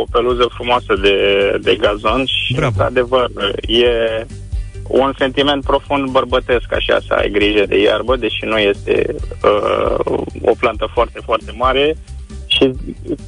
o 0.00 0.04
peluză 0.10 0.48
frumoasă 0.54 0.94
de, 1.02 1.14
de 1.62 1.76
gazon 1.80 2.24
și, 2.24 2.54
Bravo. 2.54 2.66
într-adevăr, 2.66 3.30
e 3.60 3.86
un 4.90 5.12
sentiment 5.18 5.64
profund 5.64 6.10
bărbătesc, 6.10 6.72
așa, 6.72 6.98
să 7.06 7.14
ai 7.14 7.30
grijă 7.30 7.64
de 7.66 7.80
iarbă, 7.80 8.16
deși 8.16 8.44
nu 8.44 8.58
este 8.58 9.14
uh, 9.44 10.16
o 10.42 10.52
plantă 10.58 10.88
foarte, 10.92 11.20
foarte 11.24 11.52
mare. 11.56 11.96
Și, 12.46 12.70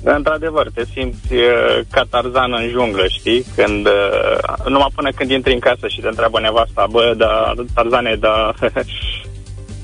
într-adevăr, 0.04 0.70
te 0.74 0.84
simți 0.84 1.32
uh, 1.32 1.80
ca 1.90 2.02
tarzan 2.10 2.52
în 2.52 2.68
junglă, 2.68 3.06
știi? 3.06 3.44
Când, 3.56 3.86
uh, 3.86 4.66
numai 4.66 4.88
până 4.94 5.10
când 5.10 5.30
intri 5.30 5.52
în 5.52 5.58
casă 5.58 5.88
și 5.88 6.00
te 6.00 6.08
întreabă 6.08 6.40
nevasta, 6.40 6.86
bă, 6.90 7.14
dar 7.16 7.54
tarzane, 7.74 8.14
dar 8.14 8.54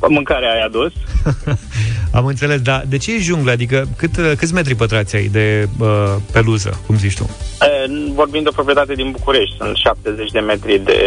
mâncarea 0.08 0.52
ai 0.52 0.60
adus. 0.60 0.92
Am 2.12 2.26
înțeles, 2.26 2.60
dar 2.60 2.84
de 2.88 2.96
ce 2.96 3.14
e 3.14 3.18
junglă? 3.18 3.50
Adică 3.50 3.88
cât, 3.96 4.10
câți 4.36 4.54
metri 4.54 4.74
pătrați 4.74 5.16
ai 5.16 5.26
de 5.26 5.68
uh, 5.78 6.14
peluză, 6.32 6.80
cum 6.86 6.96
zici 6.96 7.16
tu? 7.16 7.30
E, 7.60 7.90
vorbim 8.12 8.42
de 8.42 8.48
o 8.48 8.52
proprietate 8.52 8.94
din 8.94 9.10
București, 9.10 9.56
sunt 9.56 9.76
70 9.76 10.30
de 10.30 10.38
metri 10.38 10.78
de, 10.78 11.00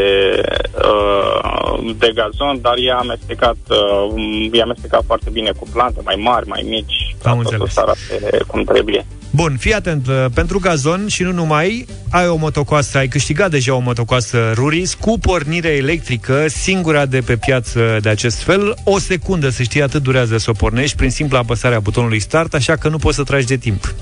uh, 0.76 1.94
de 1.98 2.12
gazon, 2.16 2.62
dar 2.62 2.74
e 2.78 2.92
amestecat, 2.92 3.58
uh, 3.70 4.50
e 4.52 4.62
amestecat 4.62 5.04
foarte 5.06 5.30
bine 5.30 5.52
cu 5.60 5.68
plante 5.74 6.02
mai 6.04 6.16
mari, 6.20 6.48
mai 6.48 6.66
mici. 6.70 7.16
Am 7.24 7.40
înțeles. 7.40 7.74
Să 7.74 7.80
arate 7.80 8.44
cum 8.48 8.64
trebuie. 8.64 9.06
Bun, 9.34 9.58
fii 9.60 9.74
atent, 9.74 10.08
uh, 10.08 10.26
pentru 10.34 10.60
gazon 10.60 11.08
și 11.08 11.24
nu 11.24 11.32
numai, 11.32 11.86
ai 12.10 12.28
o 12.28 12.36
motocoasă, 12.36 12.98
ai 12.98 13.08
câștigat 13.08 13.50
deja 13.50 13.74
o 13.74 13.80
motocoasă 13.80 14.52
Ruris 14.54 14.94
cu 14.94 15.20
pornire 15.20 15.70
electrică, 15.70 16.46
singura 16.48 17.06
de 17.06 17.22
pe 17.22 17.36
piață 17.36 17.98
de 18.02 18.10
acest 18.10 18.38
fel. 18.38 18.78
O 18.84 19.00
secundă, 19.00 19.50
să 19.50 19.64
știi, 19.64 19.82
atât 19.82 20.04
durează 20.04 20.38
să 20.38 20.50
o 20.50 20.54
pornești 20.54 20.96
prin 20.96 21.10
simpla 21.10 21.40
apăsare 21.40 21.76
a 21.76 21.80
butonului 21.80 22.20
start, 22.20 22.54
așa 22.54 22.76
că 22.76 22.90
nu 22.90 22.98
poți 22.98 23.16
să 23.16 23.24
tragi 23.24 23.46
de 23.46 23.58
timp. 23.58 23.94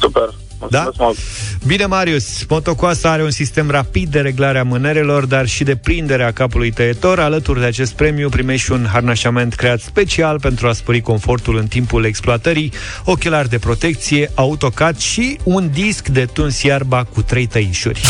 Super, 0.00 0.34
da? 0.70 0.90
Bine, 1.66 1.86
Marius, 1.86 2.44
motocoasa 2.48 3.10
are 3.10 3.22
un 3.22 3.30
sistem 3.30 3.70
rapid 3.70 4.08
de 4.08 4.20
reglare 4.20 4.58
a 4.58 4.62
mânerelor, 4.62 5.24
dar 5.24 5.46
și 5.46 5.64
de 5.64 5.76
prindere 5.76 6.24
a 6.24 6.32
capului 6.32 6.70
tăietor. 6.70 7.18
Alături 7.18 7.60
de 7.60 7.66
acest 7.66 7.92
premiu 7.92 8.28
primești 8.28 8.72
un 8.72 8.86
harnașament 8.92 9.54
creat 9.54 9.80
special 9.80 10.40
pentru 10.40 10.68
a 10.68 10.72
spori 10.72 11.00
confortul 11.00 11.56
în 11.56 11.66
timpul 11.66 12.04
exploatării, 12.04 12.72
ochelari 13.04 13.48
de 13.48 13.58
protecție, 13.58 14.30
autocat 14.34 15.00
și 15.00 15.38
un 15.42 15.70
disc 15.72 16.08
de 16.08 16.24
tuns 16.24 16.62
iarba 16.62 17.04
cu 17.04 17.22
trei 17.22 17.46
tăișuri. 17.46 18.02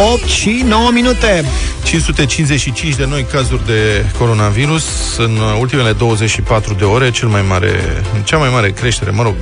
8 0.00 0.24
și 0.24 0.62
9 0.66 0.90
minute. 0.90 1.44
555 1.84 2.94
de 2.94 3.06
noi 3.06 3.26
cazuri 3.30 3.66
de 3.66 4.04
coronavirus 4.18 5.16
în 5.16 5.38
ultimele 5.60 5.92
24 5.92 6.74
de 6.74 6.84
ore, 6.84 7.10
cel 7.10 7.28
mai 7.28 7.42
mare, 7.48 8.02
cea 8.24 8.36
mai 8.36 8.48
mare 8.48 8.70
creștere, 8.70 9.10
mă 9.10 9.22
rog, 9.22 9.34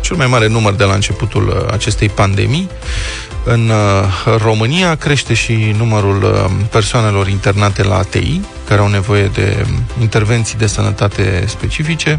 cel 0.00 0.16
mai 0.16 0.26
mare 0.26 0.48
număr 0.48 0.72
de 0.72 0.84
la 0.84 0.94
începutul 0.94 1.48
uh, 1.48 1.72
acestei 1.72 2.08
pandemii. 2.08 2.68
În 3.44 3.68
uh, 3.68 4.36
România 4.42 4.94
crește 4.94 5.34
și 5.34 5.74
numărul 5.78 6.22
uh, 6.22 6.50
persoanelor 6.70 7.28
internate 7.28 7.82
la 7.82 7.96
ATI, 7.96 8.40
care 8.68 8.80
au 8.80 8.88
nevoie 8.88 9.26
de 9.26 9.66
um, 9.68 9.82
intervenții 10.00 10.58
de 10.58 10.66
sănătate 10.66 11.44
specifice, 11.46 12.18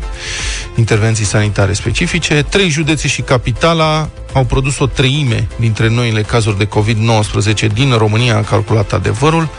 intervenții 0.76 1.26
sanitare 1.26 1.74
specifice. 1.74 2.46
Trei 2.50 2.70
județe 2.70 3.08
și 3.08 3.22
capitala 3.22 4.10
au 4.34 4.44
produs 4.44 4.80
o 4.80 4.86
treime 4.86 5.48
dintre 5.56 5.90
noile 5.90 6.22
cazuri 6.22 6.58
de 6.58 6.68
COVID-19 6.68 7.74
din 7.74 7.94
România, 7.98 8.38
a 8.38 8.42
calculat 8.42 8.94
adevărul. 8.94 9.50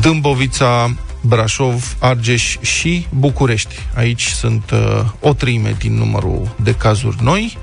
Dâmbovița, 0.00 0.94
Brașov, 1.20 1.96
Argeș 1.98 2.56
și 2.60 3.06
București. 3.10 3.74
Aici 3.94 4.26
sunt 4.26 4.70
uh, 4.70 5.04
o 5.20 5.32
treime 5.32 5.76
din 5.78 5.94
numărul 5.94 6.54
de 6.62 6.74
cazuri 6.74 7.16
noi. 7.22 7.58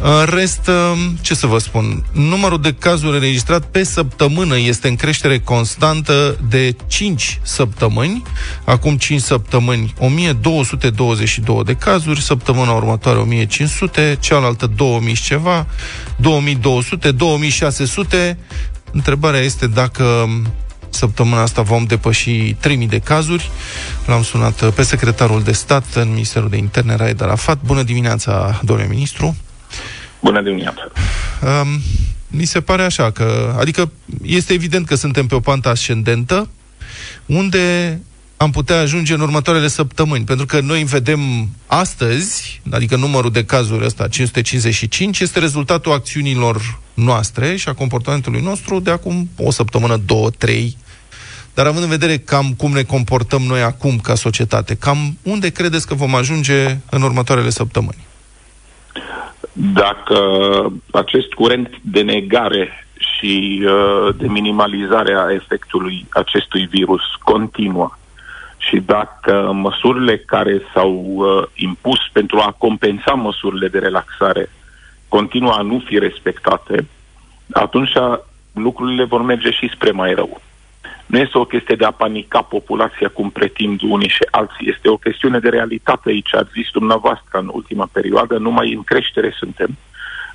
În 0.00 0.10
uh, 0.10 0.32
rest, 0.34 0.68
uh, 0.68 0.92
ce 1.20 1.34
să 1.34 1.46
vă 1.46 1.58
spun, 1.58 2.04
numărul 2.12 2.60
de 2.60 2.74
cazuri 2.78 3.14
înregistrat 3.14 3.64
pe 3.64 3.84
săptămână 3.84 4.58
este 4.58 4.88
în 4.88 4.96
creștere 4.96 5.38
constantă 5.38 6.38
de 6.48 6.76
5 6.86 7.40
săptămâni. 7.42 8.22
Acum 8.64 8.96
5 8.96 9.20
săptămâni 9.20 9.94
1222 9.98 11.64
de 11.64 11.74
cazuri, 11.74 12.22
săptămâna 12.22 12.72
următoare 12.72 13.18
1500, 13.18 14.16
cealaltă 14.20 14.66
2000 14.66 15.14
și 15.14 15.22
ceva, 15.22 15.66
2200, 16.16 17.10
2600. 17.10 18.38
Întrebarea 18.92 19.40
este 19.40 19.66
dacă 19.66 20.28
Săptămâna 20.96 21.42
asta 21.42 21.62
vom 21.62 21.84
depăși 21.84 22.54
3000 22.60 22.86
de 22.86 22.98
cazuri. 22.98 23.50
L-am 24.06 24.22
sunat 24.22 24.74
pe 24.74 24.82
secretarul 24.82 25.42
de 25.42 25.52
stat 25.52 25.84
în 25.94 26.08
Ministerul 26.08 26.48
de 26.48 26.56
Interne, 26.56 26.96
Raed 26.96 27.22
Arafat. 27.22 27.58
Bună 27.64 27.82
dimineața, 27.82 28.60
domnule 28.64 28.88
ministru! 28.88 29.36
Bună 30.20 30.42
dimineața! 30.42 30.80
Um, 31.42 31.80
mi 32.26 32.44
se 32.44 32.60
pare 32.60 32.82
așa 32.82 33.10
că, 33.10 33.56
adică 33.58 33.90
este 34.22 34.52
evident 34.52 34.86
că 34.86 34.94
suntem 34.94 35.26
pe 35.26 35.34
o 35.34 35.40
pantă 35.40 35.68
ascendentă, 35.68 36.48
unde 37.26 38.00
am 38.36 38.50
putea 38.50 38.80
ajunge 38.80 39.14
în 39.14 39.20
următoarele 39.20 39.68
săptămâni. 39.68 40.24
Pentru 40.24 40.46
că 40.46 40.60
noi 40.60 40.84
vedem 40.84 41.48
astăzi, 41.66 42.60
adică 42.70 42.96
numărul 42.96 43.30
de 43.30 43.44
cazuri 43.44 43.84
ăsta, 43.84 44.08
555, 44.08 45.20
este 45.20 45.38
rezultatul 45.38 45.92
acțiunilor 45.92 46.78
noastre 46.94 47.56
și 47.56 47.68
a 47.68 47.72
comportamentului 47.74 48.40
nostru 48.40 48.80
de 48.80 48.90
acum 48.90 49.30
o 49.36 49.50
săptămână, 49.50 49.96
două, 49.96 50.30
trei. 50.30 50.76
Dar 51.56 51.66
având 51.66 51.84
în 51.84 51.90
vedere 51.90 52.16
cam 52.16 52.46
cum 52.56 52.72
ne 52.72 52.82
comportăm 52.82 53.42
noi 53.42 53.62
acum 53.62 53.98
ca 54.02 54.14
societate, 54.14 54.76
cam 54.76 54.98
unde 55.22 55.48
credeți 55.50 55.86
că 55.86 55.94
vom 55.94 56.14
ajunge 56.14 56.76
în 56.90 57.02
următoarele 57.02 57.48
săptămâni? 57.48 58.06
Dacă 59.52 60.18
acest 60.92 61.32
curent 61.32 61.70
de 61.82 62.02
negare 62.02 62.86
și 62.98 63.64
uh, 63.64 64.14
de 64.16 64.26
minimalizare 64.26 65.14
a 65.14 65.32
efectului 65.32 66.06
acestui 66.10 66.66
virus 66.66 67.02
continuă 67.24 67.98
și 68.56 68.76
dacă 68.76 69.50
măsurile 69.52 70.18
care 70.18 70.62
s-au 70.74 70.92
uh, 71.14 71.42
impus 71.54 71.98
pentru 72.12 72.38
a 72.38 72.54
compensa 72.58 73.12
măsurile 73.12 73.68
de 73.68 73.78
relaxare 73.78 74.50
continuă 75.08 75.52
a 75.52 75.62
nu 75.62 75.82
fi 75.86 75.98
respectate, 75.98 76.86
atunci 77.52 77.92
lucrurile 78.52 79.04
vor 79.04 79.22
merge 79.22 79.50
și 79.50 79.70
spre 79.74 79.90
mai 79.90 80.14
rău. 80.14 80.40
Nu 81.06 81.18
este 81.18 81.38
o 81.38 81.44
chestie 81.44 81.76
de 81.76 81.84
a 81.84 81.90
panica 81.90 82.42
populația 82.42 83.08
cum 83.08 83.30
pretind 83.30 83.80
unii 83.82 84.08
și 84.08 84.26
alții. 84.30 84.68
Este 84.68 84.88
o 84.88 84.96
chestiune 84.96 85.38
de 85.38 85.48
realitate 85.48 86.08
aici. 86.08 86.34
Ați 86.34 86.50
zis 86.52 86.68
dumneavoastră 86.72 87.38
în 87.38 87.50
ultima 87.52 87.88
perioadă, 87.92 88.38
numai 88.38 88.72
în 88.72 88.82
creștere 88.82 89.34
suntem. 89.38 89.76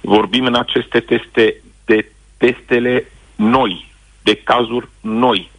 Vorbim 0.01 0.45
în 0.45 0.55
aceste 0.55 0.99
teste 0.99 1.61
de 1.85 2.11
testele 2.37 3.11
noi, 3.35 3.91
de 4.23 4.35
cazuri 4.35 4.87
noi 5.01 5.49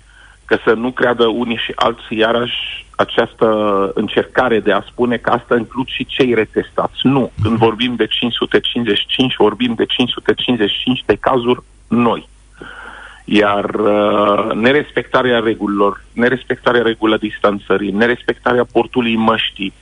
că 0.45 0.59
să 0.65 0.73
nu 0.73 0.91
creadă 0.91 1.27
unii 1.27 1.57
și 1.57 1.73
alții 1.75 2.19
iarăși 2.19 2.87
această 2.97 3.47
încercare 3.95 4.61
de 4.61 4.73
a 4.73 4.85
spune 4.91 5.17
că 5.17 5.31
asta 5.31 5.57
includ 5.57 5.87
și 5.89 6.07
cei 6.07 6.35
retestați. 6.35 7.01
Nu. 7.03 7.33
Când 7.43 7.57
vorbim 7.57 7.95
de 7.97 8.07
555, 8.07 9.35
vorbim 9.37 9.75
de 9.75 9.87
555 9.87 11.03
de 11.07 11.17
cazuri 11.21 11.63
noi. 11.89 12.29
Iar 13.25 13.75
uh, 13.75 14.53
nerespectarea 14.55 15.39
regulilor, 15.39 16.05
nerespectarea 16.13 16.83
regulă 16.83 17.17
distanțării, 17.17 17.91
nerespectarea 17.91 18.65
portului 18.73 19.17
măștii, 19.17 19.73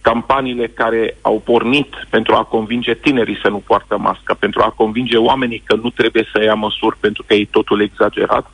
campaniile 0.00 0.66
care 0.66 1.16
au 1.20 1.42
pornit 1.44 1.94
pentru 2.08 2.34
a 2.34 2.44
convinge 2.44 2.94
tinerii 2.94 3.38
să 3.42 3.48
nu 3.48 3.62
poartă 3.66 3.98
mască, 3.98 4.34
pentru 4.38 4.62
a 4.62 4.74
convinge 4.76 5.16
oamenii 5.16 5.62
că 5.64 5.74
nu 5.82 5.90
trebuie 5.90 6.28
să 6.32 6.42
ia 6.42 6.54
măsuri 6.54 6.96
pentru 7.00 7.24
că 7.26 7.34
e 7.34 7.46
totul 7.50 7.80
exagerat, 7.80 8.50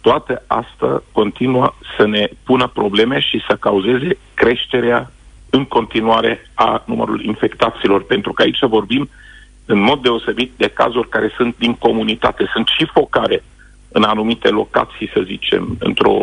toate 0.00 0.42
asta 0.46 1.02
continuă 1.12 1.74
să 1.96 2.06
ne 2.06 2.28
pună 2.44 2.66
probleme 2.66 3.20
și 3.20 3.44
să 3.48 3.56
cauzeze 3.56 4.18
creșterea 4.34 5.10
în 5.50 5.64
continuare 5.64 6.50
a 6.54 6.82
numărului 6.86 7.26
infectaților, 7.26 8.04
pentru 8.04 8.32
că 8.32 8.42
aici 8.42 8.58
vorbim 8.60 9.08
în 9.66 9.78
mod 9.78 10.02
deosebit 10.02 10.52
de 10.56 10.68
cazuri 10.68 11.08
care 11.08 11.32
sunt 11.36 11.54
din 11.58 11.74
comunitate. 11.74 12.50
Sunt 12.52 12.68
și 12.78 12.86
focare 12.92 13.42
în 13.96 14.02
anumite 14.02 14.48
locații, 14.48 15.10
să 15.14 15.20
zicem, 15.24 15.76
într-o 15.78 16.16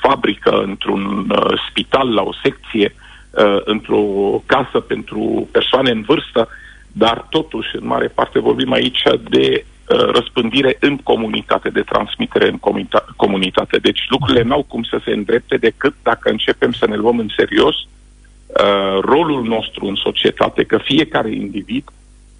fabrică, 0.00 0.62
într-un 0.62 1.30
uh, 1.30 1.62
spital, 1.68 2.14
la 2.14 2.22
o 2.22 2.32
secție, 2.42 2.94
uh, 3.30 3.60
într-o 3.64 4.02
casă 4.46 4.80
pentru 4.80 5.48
persoane 5.52 5.90
în 5.90 6.02
vârstă, 6.02 6.48
dar 6.92 7.26
totuși, 7.30 7.68
în 7.76 7.86
mare 7.86 8.06
parte, 8.06 8.38
vorbim 8.38 8.72
aici 8.72 9.02
de 9.28 9.64
uh, 9.64 9.96
răspândire 9.98 10.76
în 10.80 10.96
comunitate, 10.96 11.68
de 11.68 11.80
transmitere 11.82 12.48
în 12.48 12.58
comunita- 12.58 13.06
comunitate. 13.16 13.76
Deci 13.78 14.00
lucrurile 14.08 14.42
n-au 14.42 14.62
cum 14.62 14.82
să 14.82 15.00
se 15.04 15.10
îndrepte 15.10 15.56
decât 15.56 15.94
dacă 16.02 16.30
începem 16.30 16.72
să 16.72 16.86
ne 16.86 16.96
luăm 16.96 17.18
în 17.18 17.28
serios 17.36 17.74
uh, 17.76 18.98
rolul 19.00 19.44
nostru 19.44 19.86
în 19.86 19.94
societate, 19.94 20.64
că 20.64 20.78
fiecare 20.78 21.30
individ 21.30 21.84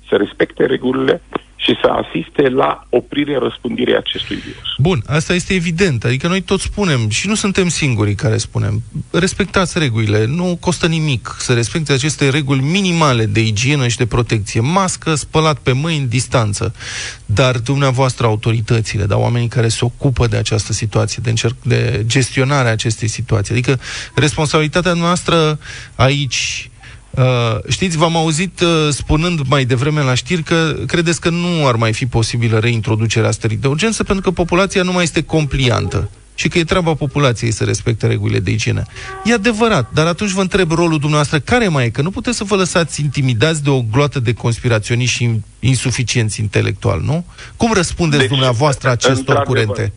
să 0.08 0.16
respecte 0.16 0.66
regulile 0.66 1.22
și 1.64 1.78
să 1.82 1.86
asiste 1.86 2.48
la 2.48 2.86
oprirea 2.88 3.38
răspândirii 3.38 3.96
acestui 3.96 4.36
virus. 4.36 4.68
Bun, 4.78 5.02
asta 5.06 5.34
este 5.34 5.54
evident. 5.54 6.04
Adică 6.04 6.26
noi 6.28 6.40
toți 6.40 6.62
spunem, 6.64 7.08
și 7.08 7.28
nu 7.28 7.34
suntem 7.34 7.68
singurii 7.68 8.14
care 8.14 8.36
spunem, 8.36 8.82
respectați 9.10 9.78
regulile, 9.78 10.26
nu 10.26 10.56
costă 10.60 10.86
nimic 10.86 11.36
să 11.38 11.52
respecte 11.54 11.92
aceste 11.92 12.28
reguli 12.28 12.60
minimale 12.60 13.26
de 13.26 13.40
igienă 13.40 13.88
și 13.88 13.96
de 13.96 14.06
protecție. 14.06 14.60
Mască, 14.60 15.14
spălat 15.14 15.58
pe 15.58 15.72
mâini, 15.72 16.06
distanță. 16.06 16.74
Dar 17.26 17.58
dumneavoastră, 17.58 18.26
autoritățile, 18.26 19.04
da, 19.04 19.16
oamenii 19.16 19.48
care 19.48 19.68
se 19.68 19.84
ocupă 19.84 20.26
de 20.26 20.36
această 20.36 20.72
situație, 20.72 21.20
de, 21.22 21.28
încerc, 21.28 21.56
de 21.62 22.02
gestionarea 22.06 22.72
acestei 22.72 23.08
situații, 23.08 23.54
adică 23.54 23.80
responsabilitatea 24.14 24.92
noastră 24.92 25.58
aici 25.94 26.68
Uh, 27.16 27.58
știți, 27.68 27.96
v-am 27.96 28.16
auzit 28.16 28.60
uh, 28.60 28.88
spunând 28.90 29.40
mai 29.48 29.64
devreme 29.64 30.02
la 30.02 30.14
știri 30.14 30.42
că 30.42 30.76
credeți 30.86 31.20
că 31.20 31.30
nu 31.30 31.66
ar 31.66 31.74
mai 31.74 31.92
fi 31.92 32.06
posibilă 32.06 32.58
reintroducerea 32.58 33.30
stării 33.30 33.56
de 33.56 33.66
urgență 33.66 34.04
pentru 34.04 34.24
că 34.24 34.30
populația 34.30 34.82
nu 34.82 34.92
mai 34.92 35.02
este 35.02 35.22
compliantă 35.22 36.10
și 36.34 36.48
că 36.48 36.58
e 36.58 36.64
treaba 36.64 36.94
populației 36.94 37.50
să 37.50 37.64
respecte 37.64 38.06
regulile 38.06 38.38
de 38.38 38.50
igienă. 38.50 38.82
E 39.24 39.32
adevărat, 39.32 39.90
dar 39.92 40.06
atunci 40.06 40.30
vă 40.30 40.40
întreb 40.40 40.70
rolul 40.70 40.98
dumneavoastră, 40.98 41.38
care 41.38 41.68
mai 41.68 41.84
e? 41.84 41.90
Că 41.90 42.02
nu 42.02 42.10
puteți 42.10 42.36
să 42.36 42.44
vă 42.44 42.56
lăsați 42.56 43.00
intimidați 43.00 43.62
de 43.62 43.70
o 43.70 43.82
gloată 43.90 44.20
de 44.20 44.32
conspiraționiști 44.32 45.16
și 45.16 45.40
insuficienți 45.60 46.40
intelectual, 46.40 47.00
nu? 47.00 47.24
Cum 47.56 47.72
răspundeți 47.72 48.20
deci, 48.20 48.30
dumneavoastră 48.30 48.90
acestor 48.90 49.42
curente? 49.42 49.92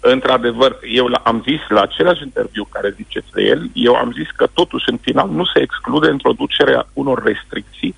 Într-adevăr, 0.00 0.78
eu 0.92 1.20
am 1.22 1.42
zis 1.48 1.60
la 1.68 1.80
același 1.80 2.22
interviu 2.22 2.64
care 2.64 2.94
ziceți 2.96 3.32
de 3.32 3.42
el, 3.42 3.70
eu 3.74 3.94
am 3.94 4.12
zis 4.12 4.30
că 4.36 4.46
totuși 4.54 4.90
în 4.90 4.96
final 4.96 5.28
nu 5.28 5.44
se 5.44 5.60
exclude 5.60 6.10
introducerea 6.10 6.86
unor 6.92 7.22
restricții, 7.22 7.94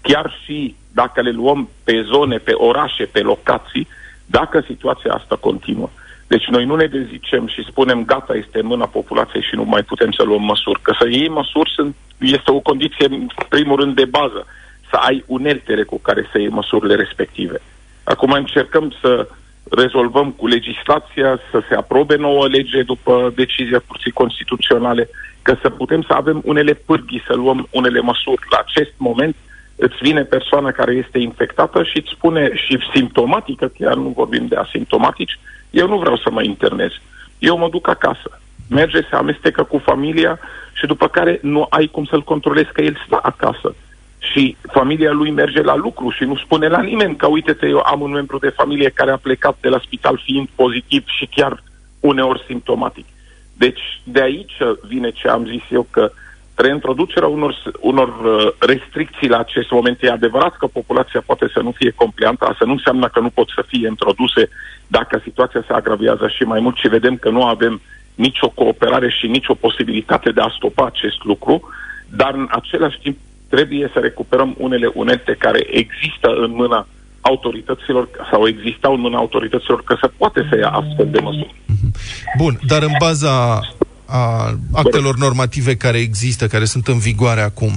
chiar 0.00 0.40
și 0.44 0.74
dacă 0.92 1.20
le 1.20 1.30
luăm 1.30 1.68
pe 1.84 2.02
zone, 2.02 2.36
pe 2.36 2.52
orașe, 2.52 3.04
pe 3.04 3.20
locații, 3.20 3.88
dacă 4.26 4.64
situația 4.66 5.12
asta 5.12 5.36
continuă. 5.36 5.88
Deci 6.26 6.46
noi 6.46 6.64
nu 6.64 6.74
ne 6.76 6.86
dezicem 6.86 7.46
și 7.46 7.64
spunem 7.70 8.04
gata, 8.04 8.34
este 8.34 8.58
în 8.58 8.66
mâna 8.66 8.86
populației 8.86 9.42
și 9.42 9.54
nu 9.54 9.64
mai 9.64 9.82
putem 9.82 10.12
să 10.12 10.22
luăm 10.22 10.42
măsuri. 10.42 10.80
Că 10.82 10.94
să 10.98 11.08
iei 11.08 11.28
măsuri 11.28 11.70
sunt, 11.74 11.94
este 12.18 12.50
o 12.50 12.60
condiție, 12.60 13.06
în 13.06 13.26
primul 13.48 13.76
rând, 13.80 13.94
de 13.94 14.04
bază. 14.04 14.46
Să 14.90 14.96
ai 14.96 15.24
uneltele 15.26 15.82
cu 15.82 15.98
care 15.98 16.28
să 16.32 16.38
iei 16.38 16.48
măsurile 16.48 16.94
respective. 16.94 17.60
Acum 18.02 18.32
încercăm 18.32 18.92
să 19.00 19.28
rezolvăm 19.70 20.30
cu 20.30 20.46
legislația, 20.46 21.38
să 21.50 21.62
se 21.68 21.74
aprobe 21.74 22.16
nouă 22.16 22.48
lege 22.48 22.82
după 22.82 23.32
decizia 23.34 23.82
Curții 23.86 24.10
Constituționale, 24.10 25.08
că 25.42 25.56
să 25.62 25.70
putem 25.70 26.02
să 26.02 26.12
avem 26.12 26.40
unele 26.44 26.74
pârghii, 26.74 27.22
să 27.26 27.34
luăm 27.34 27.68
unele 27.70 28.00
măsuri. 28.00 28.46
La 28.50 28.58
acest 28.66 28.92
moment 28.96 29.36
îți 29.76 29.96
vine 30.00 30.22
persoana 30.22 30.70
care 30.70 30.94
este 30.94 31.18
infectată 31.18 31.82
și 31.82 31.96
îți 31.96 32.12
spune 32.14 32.50
și 32.54 32.78
simptomatică, 32.94 33.72
chiar 33.78 33.94
nu 33.94 34.12
vorbim 34.16 34.46
de 34.46 34.56
asimptomatici, 34.56 35.38
eu 35.70 35.88
nu 35.88 35.98
vreau 35.98 36.16
să 36.16 36.30
mă 36.30 36.42
internez. 36.42 36.90
Eu 37.38 37.58
mă 37.58 37.68
duc 37.68 37.88
acasă. 37.88 38.40
Merge, 38.68 39.00
se 39.00 39.16
amestecă 39.16 39.62
cu 39.62 39.78
familia 39.78 40.38
și 40.72 40.86
după 40.86 41.08
care 41.08 41.38
nu 41.42 41.66
ai 41.70 41.86
cum 41.86 42.04
să-l 42.04 42.22
controlezi 42.22 42.72
că 42.72 42.82
el 42.82 43.02
stă 43.06 43.18
acasă 43.22 43.74
și 44.20 44.56
familia 44.72 45.12
lui 45.12 45.30
merge 45.30 45.62
la 45.62 45.76
lucru 45.76 46.10
și 46.10 46.24
nu 46.24 46.36
spune 46.36 46.68
la 46.68 46.80
nimeni 46.80 47.16
că, 47.16 47.26
uite-te, 47.26 47.66
eu 47.66 47.82
am 47.84 48.00
un 48.00 48.10
membru 48.10 48.38
de 48.38 48.48
familie 48.48 48.88
care 48.88 49.10
a 49.10 49.16
plecat 49.16 49.56
de 49.60 49.68
la 49.68 49.80
spital 49.84 50.22
fiind 50.24 50.48
pozitiv 50.54 51.04
și 51.06 51.26
chiar 51.26 51.62
uneori 52.00 52.44
simptomatic. 52.46 53.04
Deci, 53.56 54.00
de 54.04 54.20
aici 54.20 54.56
vine 54.88 55.10
ce 55.10 55.28
am 55.28 55.46
zis 55.46 55.62
eu, 55.70 55.86
că 55.90 56.12
reintroducerea 56.54 57.28
unor, 57.28 57.62
unor 57.80 58.08
uh, 58.08 58.52
restricții 58.58 59.28
la 59.28 59.38
acest 59.38 59.70
moment 59.70 60.02
e 60.02 60.10
adevărat 60.10 60.56
că 60.56 60.66
populația 60.66 61.22
poate 61.26 61.48
să 61.52 61.60
nu 61.60 61.70
fie 61.70 61.90
compliantă, 61.90 62.44
asta 62.44 62.64
nu 62.64 62.72
înseamnă 62.72 63.08
că 63.08 63.20
nu 63.20 63.30
pot 63.30 63.48
să 63.54 63.64
fie 63.66 63.88
introduse 63.88 64.48
dacă 64.86 65.20
situația 65.22 65.64
se 65.66 65.72
agravează 65.72 66.28
și 66.28 66.42
mai 66.42 66.60
mult 66.60 66.76
și 66.76 66.88
vedem 66.88 67.16
că 67.16 67.30
nu 67.30 67.44
avem 67.44 67.80
nicio 68.14 68.48
cooperare 68.48 69.10
și 69.10 69.26
nicio 69.26 69.54
posibilitate 69.54 70.30
de 70.30 70.40
a 70.40 70.54
stopa 70.56 70.84
acest 70.86 71.24
lucru, 71.24 71.60
dar 72.08 72.34
în 72.34 72.46
același 72.50 72.98
timp 73.02 73.16
trebuie 73.50 73.90
să 73.92 73.98
recuperăm 73.98 74.54
unele 74.58 74.90
unelte 74.94 75.36
care 75.38 75.66
există 75.70 76.28
în 76.44 76.50
mâna 76.50 76.86
autorităților 77.20 78.08
sau 78.30 78.48
existau 78.48 78.94
în 78.94 79.00
mâna 79.00 79.18
autorităților 79.18 79.84
că 79.84 79.96
se 80.00 80.08
poate 80.16 80.46
să 80.50 80.56
ia 80.56 80.68
astfel 80.68 81.08
de 81.10 81.18
măsuri. 81.18 81.54
Bun, 82.36 82.60
dar 82.66 82.82
în 82.82 82.92
baza 82.98 83.60
a 84.06 84.54
actelor 84.72 85.16
normative 85.16 85.76
care 85.76 85.98
există, 85.98 86.46
care 86.46 86.64
sunt 86.64 86.86
în 86.86 86.98
vigoare 86.98 87.40
acum, 87.40 87.72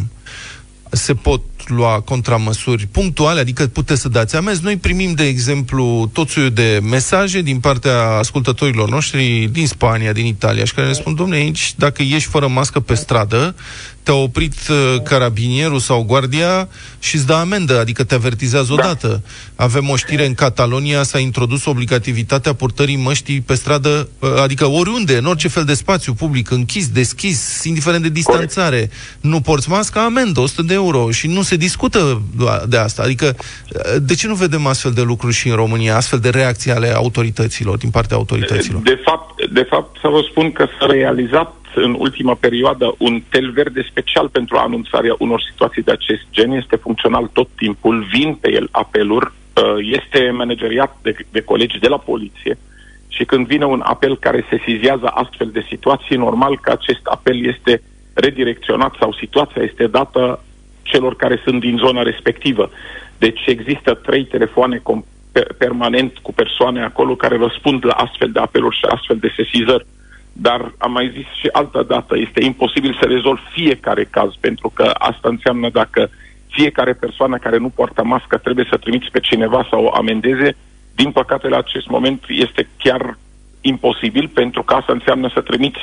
se 0.89 1.13
pot 1.13 1.41
lua 1.67 2.01
contramăsuri 2.05 2.88
punctuale, 2.91 3.39
adică 3.39 3.67
puteți 3.67 4.01
să 4.01 4.09
dați 4.09 4.36
amenzi. 4.36 4.63
Noi 4.63 4.77
primim, 4.77 5.13
de 5.13 5.23
exemplu, 5.23 6.09
tot 6.13 6.29
soiul 6.29 6.49
de 6.49 6.79
mesaje 6.89 7.41
din 7.41 7.59
partea 7.59 8.07
ascultătorilor 8.07 8.89
noștri 8.89 9.49
din 9.51 9.67
Spania, 9.67 10.12
din 10.12 10.25
Italia, 10.25 10.65
și 10.65 10.73
care 10.73 10.88
ne 10.88 10.93
spun, 10.93 11.15
domnule, 11.15 11.39
aici, 11.39 11.73
dacă 11.75 12.01
ieși 12.01 12.27
fără 12.27 12.47
mască 12.47 12.79
pe 12.79 12.93
stradă, 12.93 13.55
te-a 14.03 14.13
oprit 14.13 14.53
uh, 14.69 15.01
carabinierul 15.03 15.79
sau 15.79 16.03
guardia 16.03 16.67
și 16.99 17.15
îți 17.15 17.25
dă 17.25 17.33
amendă, 17.33 17.79
adică 17.79 18.03
te 18.03 18.15
avertizează 18.15 18.73
da. 18.75 18.83
odată. 18.83 19.23
Avem 19.55 19.89
o 19.89 19.95
știre 19.95 20.25
în 20.25 20.33
Catalonia, 20.33 21.03
s-a 21.03 21.19
introdus 21.19 21.65
obligativitatea 21.65 22.53
purtării 22.53 22.95
măștii 22.95 23.41
pe 23.41 23.53
stradă, 23.53 24.09
uh, 24.19 24.29
adică 24.41 24.65
oriunde, 24.65 25.17
în 25.17 25.25
orice 25.25 25.47
fel 25.47 25.63
de 25.63 25.73
spațiu 25.73 26.13
public, 26.13 26.51
închis, 26.51 26.89
deschis, 26.89 27.63
indiferent 27.63 28.03
de 28.03 28.09
distanțare. 28.09 28.75
Corect. 28.75 28.93
Nu 29.21 29.41
porți 29.41 29.69
masca, 29.69 30.03
amendă, 30.03 30.39
100 30.39 30.61
de 30.61 30.73
euro 30.73 31.11
și 31.11 31.27
nu 31.27 31.41
se 31.41 31.55
discută 31.55 32.21
de 32.67 32.77
asta. 32.77 33.03
Adică, 33.03 33.35
uh, 33.35 33.81
de 34.01 34.15
ce 34.15 34.27
nu 34.27 34.35
vedem 34.35 34.65
astfel 34.65 34.91
de 34.91 35.01
lucruri 35.01 35.33
și 35.33 35.47
în 35.47 35.55
România, 35.55 35.95
astfel 35.95 36.19
de 36.19 36.29
reacții 36.29 36.71
ale 36.71 36.87
autorităților, 36.87 37.77
din 37.77 37.89
partea 37.89 38.17
autorităților? 38.17 38.81
De 38.81 39.01
fapt, 39.05 39.51
de 39.51 39.65
fapt 39.69 39.97
să 40.01 40.07
vă 40.07 40.21
spun 40.29 40.51
că 40.51 40.67
s-a 40.79 40.85
realizat 40.85 41.62
în 41.75 41.95
ultima 41.99 42.33
perioadă 42.33 42.95
un 42.97 43.21
tel 43.29 43.51
verde 43.51 43.86
special 43.89 44.29
pentru 44.29 44.57
anunțarea 44.57 45.15
unor 45.19 45.41
situații 45.51 45.83
de 45.83 45.91
acest 45.91 46.21
gen. 46.31 46.51
Este 46.51 46.75
funcțional 46.75 47.29
tot 47.33 47.49
timpul, 47.55 48.07
vin 48.12 48.33
pe 48.33 48.51
el 48.51 48.67
apeluri, 48.71 49.25
uh, 49.25 49.63
este 49.79 50.29
manageriat 50.29 50.97
de, 51.01 51.15
de 51.31 51.41
colegi 51.41 51.79
de 51.79 51.88
la 51.88 51.97
poliție 51.97 52.57
și 53.07 53.25
când 53.25 53.47
vine 53.47 53.65
un 53.65 53.81
apel 53.83 54.17
care 54.17 54.45
se 54.49 54.62
sizează 54.65 55.05
astfel 55.05 55.49
de 55.53 55.65
situații, 55.69 56.15
normal 56.15 56.59
că 56.59 56.71
acest 56.71 56.99
apel 57.03 57.45
este 57.45 57.81
redirecționat 58.13 58.93
sau 58.99 59.13
situația 59.13 59.62
este 59.62 59.88
dată 59.88 60.43
celor 60.81 61.15
care 61.15 61.41
sunt 61.43 61.59
din 61.59 61.77
zona 61.77 62.01
respectivă. 62.01 62.69
Deci 63.17 63.41
există 63.45 63.93
trei 63.93 64.25
telefoane 64.25 64.81
permanent 65.57 66.17
cu 66.17 66.33
persoane 66.33 66.83
acolo 66.83 67.15
care 67.15 67.38
răspund 67.38 67.86
la 67.86 67.93
astfel 67.93 68.31
de 68.31 68.39
apeluri 68.39 68.77
și 68.77 68.86
astfel 68.86 69.17
de 69.17 69.33
sesizări. 69.36 69.86
Dar 70.34 70.74
am 70.78 70.91
mai 70.91 71.12
zis 71.13 71.26
și 71.39 71.48
altă 71.52 71.84
dată, 71.88 72.17
este 72.17 72.43
imposibil 72.43 72.98
să 73.02 73.08
rezolv 73.08 73.39
fiecare 73.52 74.04
caz, 74.04 74.32
pentru 74.39 74.72
că 74.74 74.84
asta 74.93 75.30
înseamnă 75.30 75.69
dacă 75.69 76.10
fiecare 76.48 76.93
persoană 76.93 77.38
care 77.38 77.58
nu 77.58 77.69
poartă 77.69 78.04
mască 78.04 78.38
trebuie 78.38 78.67
să 78.69 78.78
trimiți 78.78 79.12
pe 79.12 79.19
cineva 79.19 79.67
sau 79.69 79.84
o 79.84 79.96
amendeze, 79.96 80.56
din 80.96 81.12
păcate 81.12 81.48
la 81.48 81.58
acest 81.58 81.88
moment 81.88 82.24
este 82.28 82.67
chiar 82.78 83.17
imposibil, 83.62 84.28
pentru 84.34 84.63
că 84.63 84.74
asta 84.74 84.93
înseamnă 84.93 85.30
să 85.34 85.41
trimiți 85.41 85.80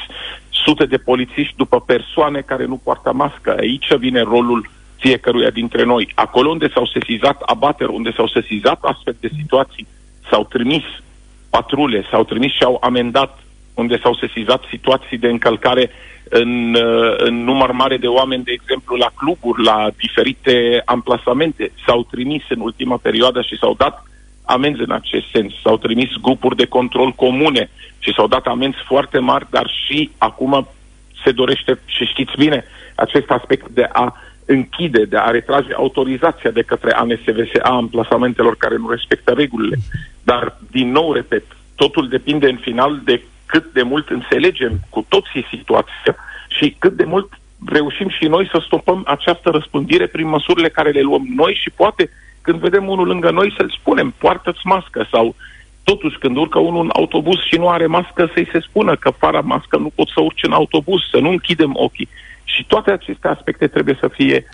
sute 0.65 0.87
de 0.87 0.97
polițiști 0.97 1.57
după 1.57 1.81
persoane 1.81 2.41
care 2.41 2.65
nu 2.65 2.77
poartă 2.77 3.13
mască. 3.13 3.57
Aici 3.59 3.95
vine 3.95 4.21
rolul 4.21 4.71
fiecăruia 4.97 5.51
dintre 5.51 5.85
noi. 5.85 6.13
Acolo 6.15 6.51
unde 6.51 6.69
s-au 6.75 6.87
sesizat 6.87 7.41
abateri, 7.41 7.93
unde 7.93 8.13
s-au 8.17 8.29
sesizat 8.29 8.79
astfel 8.83 9.17
de 9.21 9.31
situații, 9.37 9.87
s-au 10.31 10.45
trimis 10.45 10.83
patrule, 11.51 12.05
s-au 12.11 12.25
trimis 12.25 12.53
și 12.53 12.63
au 12.63 12.79
amendat 12.83 13.39
unde 13.75 13.99
s-au 14.03 14.15
sesizat 14.15 14.63
situații 14.69 15.19
de 15.19 15.29
încălcare 15.29 15.91
în, 16.29 16.75
uh, 16.75 17.15
în 17.17 17.45
număr 17.45 17.73
mare 17.73 17.97
de 17.97 18.07
oameni, 18.07 18.45
de 18.45 18.53
exemplu, 18.53 18.97
la 18.97 19.11
cluburi, 19.15 19.65
la 19.65 19.91
diferite 19.97 20.83
amplasamente. 20.85 21.73
S-au 21.87 22.07
trimis 22.11 22.43
în 22.49 22.61
ultima 22.61 22.97
perioadă 22.97 23.43
și 23.43 23.59
s-au 23.59 23.75
dat 23.75 24.05
amenzi 24.45 24.81
în 24.81 24.91
acest 24.91 25.27
sens. 25.33 25.53
S-au 25.63 25.77
trimis 25.79 26.11
grupuri 26.23 26.57
de 26.57 26.67
control 26.67 27.11
comune 27.11 27.71
și 27.99 28.13
s-au 28.15 28.27
dat 28.27 28.47
amenzi 28.47 28.79
foarte 28.87 29.19
mari, 29.19 29.47
dar 29.51 29.71
și 29.87 30.11
acum 30.19 30.69
se 31.25 31.33
dorește, 31.33 31.79
și 31.85 32.05
știți 32.05 32.33
bine, 32.37 32.65
acest 32.95 33.31
aspect 33.31 33.69
de 33.69 33.89
a 33.93 34.17
închide, 34.45 35.05
de 35.05 35.17
a 35.17 35.31
retrage 35.31 35.75
autorizația 35.75 36.51
de 36.51 36.63
către 36.63 36.93
ANSVSA 36.93 37.61
a 37.63 37.75
amplasamentelor 37.75 38.57
care 38.57 38.77
nu 38.77 38.91
respectă 38.91 39.33
regulile. 39.33 39.77
Dar, 40.23 40.59
din 40.71 40.91
nou, 40.91 41.13
repet, 41.13 41.45
totul 41.77 42.09
depinde 42.09 42.49
în 42.49 42.57
final 42.57 43.01
de 43.05 43.23
cât 43.51 43.73
de 43.73 43.83
mult 43.83 44.09
înțelegem 44.09 44.73
cu 44.89 45.07
toții 45.09 45.47
situația 45.51 46.15
și 46.49 46.77
cât 46.79 46.93
de 46.93 47.05
mult 47.05 47.29
reușim 47.67 48.09
și 48.09 48.25
noi 48.25 48.49
să 48.53 48.63
stopăm 48.67 49.03
această 49.07 49.51
răspândire 49.51 50.07
prin 50.07 50.29
măsurile 50.29 50.69
care 50.69 50.91
le 50.91 51.01
luăm 51.01 51.27
noi 51.37 51.55
și 51.63 51.71
poate 51.71 52.11
când 52.41 52.59
vedem 52.61 52.89
unul 52.89 53.07
lângă 53.07 53.31
noi 53.31 53.55
să-l 53.57 53.75
spunem, 53.81 54.15
poartă-ți 54.19 54.67
mască 54.67 55.07
sau 55.11 55.35
totuși 55.85 56.19
când 56.19 56.37
urcă 56.37 56.59
unul 56.59 56.83
în 56.85 56.91
autobuz 56.93 57.39
și 57.51 57.57
nu 57.57 57.69
are 57.69 57.87
mască 57.87 58.31
să-i 58.35 58.49
se 58.53 58.61
spună 58.61 58.97
că 58.97 59.11
fără 59.11 59.41
mască 59.45 59.77
nu 59.77 59.91
pot 59.95 60.09
să 60.09 60.21
urci 60.21 60.43
în 60.43 60.53
autobuz, 60.53 61.01
să 61.11 61.19
nu 61.19 61.31
închidem 61.31 61.73
ochii. 61.75 62.09
Și 62.45 62.65
toate 62.67 62.91
aceste 62.91 63.29
aspecte 63.29 63.67
trebuie 63.67 63.97
să 64.01 64.09
fie 64.09 64.45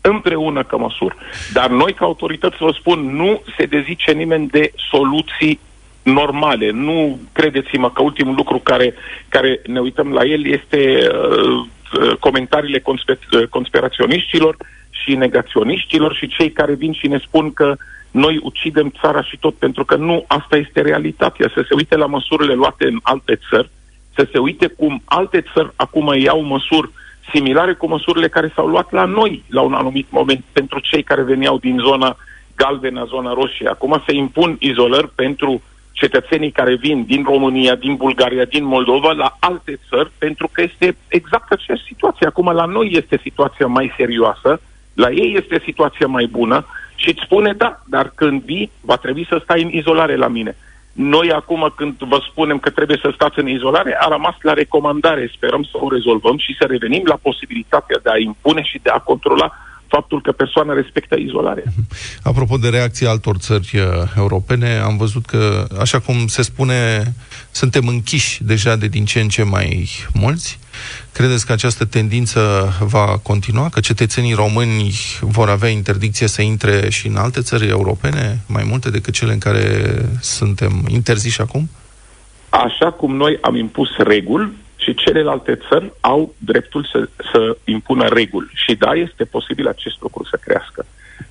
împreună 0.00 0.62
ca 0.62 0.76
măsuri. 0.76 1.16
Dar 1.52 1.70
noi, 1.70 1.92
ca 1.92 2.04
autorități, 2.04 2.56
vă 2.56 2.72
spun, 2.78 3.16
nu 3.16 3.42
se 3.56 3.64
dezice 3.64 4.12
nimeni 4.12 4.46
de 4.48 4.72
soluții 4.90 5.60
normale. 6.02 6.70
Nu 6.70 7.18
credeți-mă 7.32 7.90
că 7.90 8.02
ultimul 8.02 8.34
lucru 8.34 8.58
care, 8.58 8.94
care 9.28 9.60
ne 9.66 9.80
uităm 9.80 10.12
la 10.12 10.24
el 10.24 10.46
este 10.46 11.08
uh, 11.12 11.66
uh 12.00 12.16
comentariile 12.20 12.80
conspe- 12.80 13.18
uh, 13.32 13.46
conspiraționiștilor 13.48 14.56
și 14.90 15.14
negaționiștilor 15.14 16.14
și 16.14 16.28
cei 16.28 16.50
care 16.50 16.74
vin 16.74 16.92
și 16.92 17.08
ne 17.08 17.18
spun 17.18 17.52
că 17.52 17.76
noi 18.10 18.40
ucidem 18.42 18.92
țara 19.00 19.22
și 19.22 19.36
tot, 19.38 19.54
pentru 19.54 19.84
că 19.84 19.96
nu 19.96 20.24
asta 20.26 20.56
este 20.56 20.80
realitatea. 20.80 21.50
Să 21.54 21.64
se 21.68 21.74
uite 21.74 21.96
la 21.96 22.06
măsurile 22.06 22.54
luate 22.54 22.86
în 22.86 22.98
alte 23.02 23.38
țări, 23.50 23.70
să 24.14 24.28
se 24.32 24.38
uite 24.38 24.66
cum 24.66 25.02
alte 25.04 25.44
țări 25.54 25.72
acum 25.76 26.14
iau 26.18 26.40
măsuri 26.40 26.90
similare 27.32 27.72
cu 27.74 27.86
măsurile 27.86 28.28
care 28.28 28.52
s-au 28.54 28.66
luat 28.66 28.92
la 28.92 29.04
noi 29.04 29.42
la 29.48 29.60
un 29.60 29.72
anumit 29.72 30.06
moment 30.10 30.44
pentru 30.52 30.78
cei 30.78 31.02
care 31.02 31.22
veneau 31.22 31.58
din 31.58 31.78
zona 31.78 32.16
galbenă, 32.56 33.04
zona 33.04 33.32
roșie. 33.32 33.68
Acum 33.68 34.02
se 34.06 34.14
impun 34.14 34.56
izolări 34.58 35.08
pentru 35.14 35.62
cetățenii 35.92 36.50
care 36.50 36.74
vin 36.74 37.04
din 37.04 37.22
România, 37.24 37.74
din 37.74 37.94
Bulgaria, 37.94 38.44
din 38.44 38.64
Moldova 38.64 39.12
la 39.12 39.36
alte 39.40 39.78
țări, 39.88 40.10
pentru 40.18 40.48
că 40.52 40.62
este 40.62 40.96
exact 41.08 41.52
aceeași 41.52 41.84
situație. 41.84 42.26
Acum 42.26 42.50
la 42.50 42.64
noi 42.64 42.90
este 42.92 43.20
situația 43.22 43.66
mai 43.66 43.94
serioasă, 43.96 44.60
la 44.94 45.10
ei 45.10 45.34
este 45.36 45.62
situația 45.64 46.06
mai 46.06 46.26
bună 46.26 46.66
și 46.94 47.08
îți 47.08 47.22
spune, 47.24 47.52
da, 47.52 47.80
dar 47.86 48.12
când 48.14 48.42
vii, 48.42 48.70
va 48.80 48.96
trebui 48.96 49.26
să 49.28 49.40
stai 49.42 49.62
în 49.62 49.68
izolare 49.68 50.16
la 50.16 50.28
mine. 50.28 50.56
Noi 50.92 51.32
acum 51.32 51.72
când 51.76 51.94
vă 51.98 52.20
spunem 52.30 52.58
că 52.58 52.70
trebuie 52.70 52.98
să 53.02 53.10
stați 53.14 53.38
în 53.38 53.48
izolare, 53.48 53.96
a 54.00 54.08
rămas 54.08 54.34
la 54.40 54.52
recomandare. 54.52 55.30
Sperăm 55.34 55.62
să 55.62 55.76
o 55.80 55.88
rezolvăm 55.88 56.38
și 56.38 56.56
să 56.58 56.64
revenim 56.64 57.02
la 57.04 57.18
posibilitatea 57.22 57.98
de 58.02 58.10
a 58.10 58.18
impune 58.18 58.62
și 58.62 58.78
de 58.82 58.90
a 58.90 58.98
controla 58.98 59.52
faptul 59.94 60.20
că 60.20 60.32
persoana 60.32 60.72
respectă 60.72 61.16
izolarea. 61.18 61.68
Apropo 62.22 62.56
de 62.56 62.68
reacția 62.68 63.10
altor 63.10 63.36
țări 63.36 63.70
uh, 63.74 63.82
europene, 64.16 64.76
am 64.76 64.96
văzut 64.96 65.26
că, 65.26 65.66
așa 65.80 65.98
cum 65.98 66.26
se 66.26 66.42
spune, 66.42 67.12
suntem 67.50 67.88
închiși 67.88 68.44
deja 68.44 68.76
de 68.76 68.86
din 68.86 69.04
ce 69.04 69.20
în 69.20 69.28
ce 69.28 69.42
mai 69.42 69.88
mulți. 70.14 70.58
Credeți 71.12 71.46
că 71.46 71.52
această 71.52 71.84
tendință 71.84 72.40
va 72.80 73.18
continua? 73.22 73.68
Că 73.68 73.80
cetățenii 73.80 74.34
români 74.34 74.92
vor 75.20 75.48
avea 75.48 75.68
interdicție 75.68 76.26
să 76.26 76.42
intre 76.42 76.90
și 76.90 77.06
în 77.06 77.16
alte 77.16 77.40
țări 77.40 77.68
europene, 77.68 78.40
mai 78.46 78.64
multe 78.68 78.90
decât 78.90 79.14
cele 79.14 79.32
în 79.32 79.38
care 79.38 79.94
suntem 80.20 80.84
interziși 80.88 81.40
acum? 81.40 81.68
Așa 82.48 82.90
cum 82.90 83.16
noi 83.16 83.38
am 83.40 83.56
impus 83.56 83.88
reguli, 83.96 84.52
și 84.82 84.94
celelalte 84.94 85.58
țări 85.68 85.92
au 86.00 86.34
dreptul 86.38 86.88
să, 86.92 87.08
să 87.32 87.56
impună 87.64 88.08
reguli. 88.08 88.50
Și 88.54 88.74
da, 88.74 88.92
este 88.92 89.24
posibil 89.24 89.68
acest 89.68 90.00
lucru 90.00 90.24
să 90.24 90.38
crească. 90.40 90.86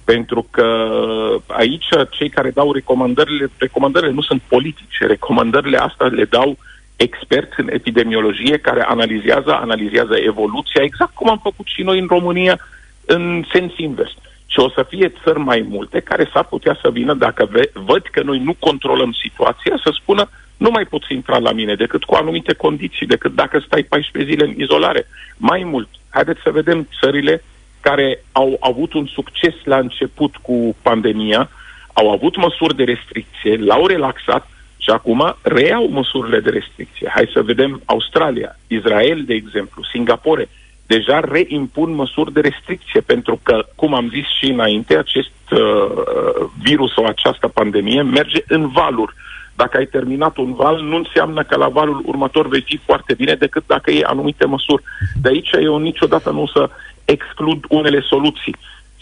Pentru 0.06 0.48
că 0.52 0.66
aici 1.48 1.88
cei 2.10 2.30
care 2.30 2.50
dau 2.50 2.74
recomandările, 2.74 3.50
recomandările 3.58 4.12
nu 4.12 4.22
sunt 4.22 4.42
politice, 4.48 5.06
recomandările 5.06 5.78
astea 5.78 6.08
le 6.08 6.26
dau 6.26 6.58
experți 6.96 7.60
în 7.60 7.70
epidemiologie 7.72 8.58
care 8.58 8.82
analizează, 8.82 9.54
analizează 9.54 10.16
evoluția, 10.16 10.84
exact 10.84 11.14
cum 11.14 11.30
am 11.30 11.40
făcut 11.44 11.66
și 11.66 11.82
noi 11.82 12.00
în 12.00 12.08
România, 12.10 12.60
în 13.06 13.44
sens 13.52 13.72
invers. 13.78 14.12
Și 14.46 14.60
o 14.60 14.70
să 14.70 14.86
fie 14.90 15.14
țări 15.24 15.40
mai 15.40 15.66
multe 15.70 16.00
care 16.00 16.30
s-ar 16.34 16.46
putea 16.46 16.78
să 16.82 16.90
vină, 16.92 17.14
dacă 17.14 17.50
văd 17.74 18.02
că 18.12 18.22
noi 18.24 18.40
nu 18.40 18.56
controlăm 18.60 19.12
situația, 19.12 19.80
să 19.84 19.92
spună 20.02 20.30
nu 20.64 20.70
mai 20.72 20.86
poți 20.86 21.14
intra 21.14 21.38
la 21.38 21.52
mine 21.52 21.76
decât 21.76 22.04
cu 22.04 22.16
anumite 22.16 22.54
condiții, 22.54 23.06
decât 23.06 23.36
dacă 23.36 23.60
stai 23.60 23.84
14 23.84 24.32
zile 24.32 24.46
în 24.46 24.54
izolare. 24.58 25.08
Mai 25.38 25.64
mult, 25.64 25.88
haideți 26.10 26.42
să 26.44 26.52
vedem 26.52 26.88
țările 27.00 27.44
care 27.80 28.24
au 28.32 28.58
avut 28.60 28.94
un 28.94 29.06
succes 29.06 29.54
la 29.64 29.78
început 29.78 30.36
cu 30.36 30.76
pandemia, 30.82 31.50
au 31.94 32.12
avut 32.12 32.36
măsuri 32.38 32.76
de 32.76 32.84
restricție, 32.84 33.58
l-au 33.58 33.86
relaxat 33.86 34.50
și 34.78 34.90
acum 34.90 35.36
reiau 35.42 35.88
măsurile 35.88 36.40
de 36.40 36.50
restricție. 36.50 37.12
Hai 37.14 37.30
să 37.34 37.42
vedem 37.42 37.82
Australia, 37.86 38.56
Israel, 38.68 39.24
de 39.26 39.34
exemplu, 39.34 39.84
Singapore, 39.84 40.50
deja 40.86 41.20
reimpun 41.20 41.96
măsuri 41.96 42.34
de 42.34 42.40
restricție, 42.40 43.02
pentru 43.02 43.40
că, 43.44 43.66
cum 43.76 43.94
am 43.94 44.10
zis 44.10 44.26
și 44.40 44.46
înainte, 44.50 44.98
acest 44.98 45.42
uh, 45.52 45.60
virus 46.62 46.94
sau 46.94 47.06
această 47.06 47.48
pandemie 47.48 48.02
merge 48.02 48.42
în 48.48 48.68
valuri. 48.68 49.14
Dacă 49.56 49.78
ai 49.78 49.86
terminat 49.86 50.38
un 50.38 50.54
val, 50.54 50.82
nu 50.82 50.96
înseamnă 50.96 51.44
că 51.44 51.56
la 51.56 51.68
valul 51.68 52.04
următor 52.06 52.48
vei 52.48 52.62
fi 52.62 52.80
foarte 52.86 53.14
bine 53.14 53.34
decât 53.36 53.64
dacă 53.68 53.92
iei 53.92 54.04
anumite 54.04 54.46
măsuri. 54.46 54.84
De 55.22 55.30
aici 55.30 55.50
eu 55.52 55.78
niciodată 55.78 56.30
nu 56.30 56.42
o 56.42 56.48
să 56.48 56.70
exclud 57.06 57.66
unele 57.70 58.02
soluții. 58.02 58.56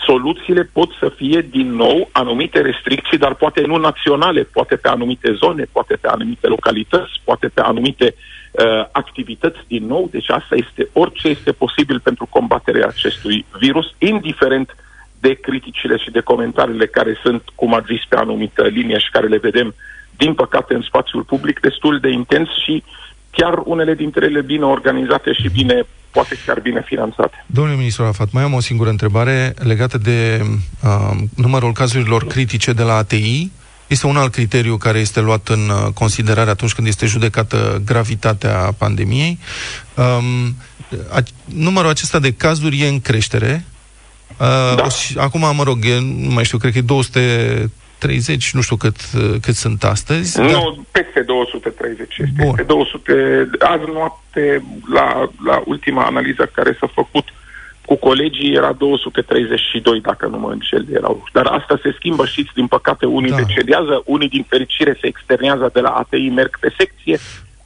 Soluțiile 0.06 0.70
pot 0.74 0.90
să 1.00 1.12
fie 1.16 1.48
din 1.50 1.76
nou 1.76 2.10
anumite 2.12 2.62
restricții, 2.62 3.18
dar 3.18 3.34
poate 3.34 3.62
nu 3.62 3.78
naționale, 3.78 4.44
poate 4.44 4.76
pe 4.76 4.88
anumite 4.88 5.34
zone, 5.34 5.64
poate 5.72 5.96
pe 5.96 6.08
anumite 6.08 6.48
localități, 6.48 7.22
poate 7.24 7.48
pe 7.48 7.62
anumite 7.62 8.16
uh, 8.16 8.86
activități 8.92 9.60
din 9.68 9.86
nou. 9.86 10.08
Deci 10.12 10.30
asta 10.30 10.56
este 10.56 10.90
orice 10.94 11.28
este 11.28 11.52
posibil 11.52 12.00
pentru 12.00 12.28
combaterea 12.30 12.88
acestui 12.88 13.46
virus, 13.60 13.94
indiferent 13.98 14.76
de 15.20 15.34
criticile 15.34 15.98
și 15.98 16.12
de 16.12 16.20
comentariile 16.20 16.86
care 16.86 17.18
sunt, 17.24 17.42
cum 17.56 17.74
ați 17.74 17.94
zis, 17.94 18.02
pe 18.10 18.16
anumită 18.16 18.64
linie 18.64 18.98
și 18.98 19.10
care 19.10 19.28
le 19.28 19.38
vedem 19.38 19.68
uh, 19.68 19.74
din 20.22 20.34
păcate, 20.34 20.74
în 20.74 20.82
spațiul 20.82 21.24
public 21.24 21.60
destul 21.60 22.00
de 22.00 22.10
intens 22.10 22.48
și 22.64 22.84
chiar 23.32 23.62
unele 23.64 23.94
dintre 23.94 24.26
ele 24.26 24.42
bine 24.42 24.66
organizate 24.66 25.34
și 25.34 25.50
bine, 25.50 25.86
poate 26.12 26.40
chiar 26.46 26.60
bine 26.60 26.82
finanțate. 26.86 27.46
Domnule 27.46 27.78
ministru 27.78 28.04
Rafat, 28.04 28.32
mai 28.32 28.44
am 28.44 28.54
o 28.54 28.60
singură 28.60 28.90
întrebare 28.90 29.54
legată 29.58 29.98
de 29.98 30.42
uh, 30.84 31.18
numărul 31.36 31.72
cazurilor 31.72 32.28
critice 32.28 32.74
de 32.74 32.84
la 32.84 32.94
ATI. 32.94 33.52
Este 33.88 34.08
un 34.08 34.18
alt 34.18 34.32
criteriu 34.32 34.78
care 34.78 35.00
este 35.00 35.20
luat 35.20 35.48
în 35.48 35.70
uh, 35.70 35.94
considerare 35.94 36.50
atunci 36.50 36.74
când 36.74 36.88
este 36.88 37.06
judecată 37.06 37.82
gravitatea 37.86 38.74
pandemiei. 38.78 39.40
Um, 39.96 40.56
a, 41.12 41.24
numărul 41.46 41.90
acesta 41.90 42.20
de 42.20 42.34
cazuri 42.34 42.82
e 42.82 42.88
în 42.88 43.00
creștere. 43.00 43.66
Uh, 44.38 44.76
da. 44.76 44.90
Și 44.90 45.18
acum, 45.18 45.56
mă 45.56 45.64
rog, 45.64 45.86
e, 45.86 46.00
nu 46.00 46.34
mai 46.34 46.44
știu, 46.46 46.58
cred 46.58 46.72
că 46.72 46.78
e 46.78 46.82
200 48.00 48.08
30, 48.08 48.54
nu 48.54 48.62
știu 48.62 48.76
cât, 48.76 48.96
cât 49.42 49.56
sunt 49.56 49.84
astăzi. 49.84 50.40
Nu, 50.40 50.48
dar... 50.48 50.76
peste 50.92 51.22
230 51.22 52.18
este. 52.18 52.34
Bun. 52.38 52.56
Peste 52.56 52.64
200. 52.64 53.50
Azi 53.60 53.84
noapte, 53.94 54.64
la, 54.94 55.30
la 55.46 55.64
ultima 55.66 56.06
analiză 56.06 56.50
care 56.54 56.78
s-a 56.80 56.90
făcut 56.94 57.26
cu 57.86 57.96
colegii, 57.96 58.56
era 58.56 58.72
232, 58.72 60.02
dacă 60.02 60.28
nu 60.28 60.40
mă 60.40 60.52
înșel, 60.52 60.86
erau. 60.94 61.24
Dar 61.34 61.46
asta 61.46 61.80
se 61.84 61.96
schimbă, 61.98 62.26
știți, 62.26 62.52
din 62.54 62.68
păcate, 62.68 63.06
unii 63.06 63.30
da. 63.30 63.36
decedează, 63.36 64.02
unii 64.06 64.30
din 64.30 64.46
fericire 64.50 64.98
se 65.02 65.08
externează 65.08 65.70
de 65.74 65.80
la 65.80 65.90
ATI, 65.90 66.30
merg 66.30 66.60
pe 66.60 66.74
secție, 66.78 67.18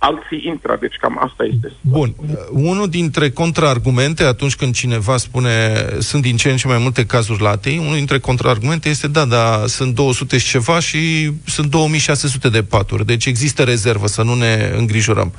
alții 0.04 0.44
intră, 0.46 0.78
deci 0.80 0.96
cam 1.02 1.20
asta 1.24 1.44
este. 1.54 1.72
Bun. 1.82 2.16
Unul 2.52 2.90
dintre 2.90 3.30
contraargumente, 3.30 4.24
atunci 4.24 4.56
când 4.56 4.74
cineva 4.74 5.18
spune 5.18 5.86
sunt 6.00 6.22
din 6.22 6.38
ce 6.38 6.50
în 6.50 6.58
ce 6.58 6.68
mai 6.68 6.78
multe 6.78 7.06
cazuri 7.06 7.42
la 7.42 7.50
ATI, 7.50 7.78
unul 7.78 7.96
dintre 7.96 8.20
contraargumente 8.20 8.90
este 8.90 9.08
da, 9.08 9.26
da, 9.26 9.64
sunt 9.68 9.96
200 9.96 10.38
și 10.38 10.50
ceva 10.50 10.80
și 10.80 11.32
sunt 11.46 11.70
2600 11.70 12.50
de 12.50 12.64
paturi, 12.64 13.06
deci 13.06 13.26
există 13.26 13.64
rezervă, 13.64 14.08
să 14.08 14.24
nu 14.24 14.34
ne 14.34 14.72
îngrijorăm. 14.78 15.34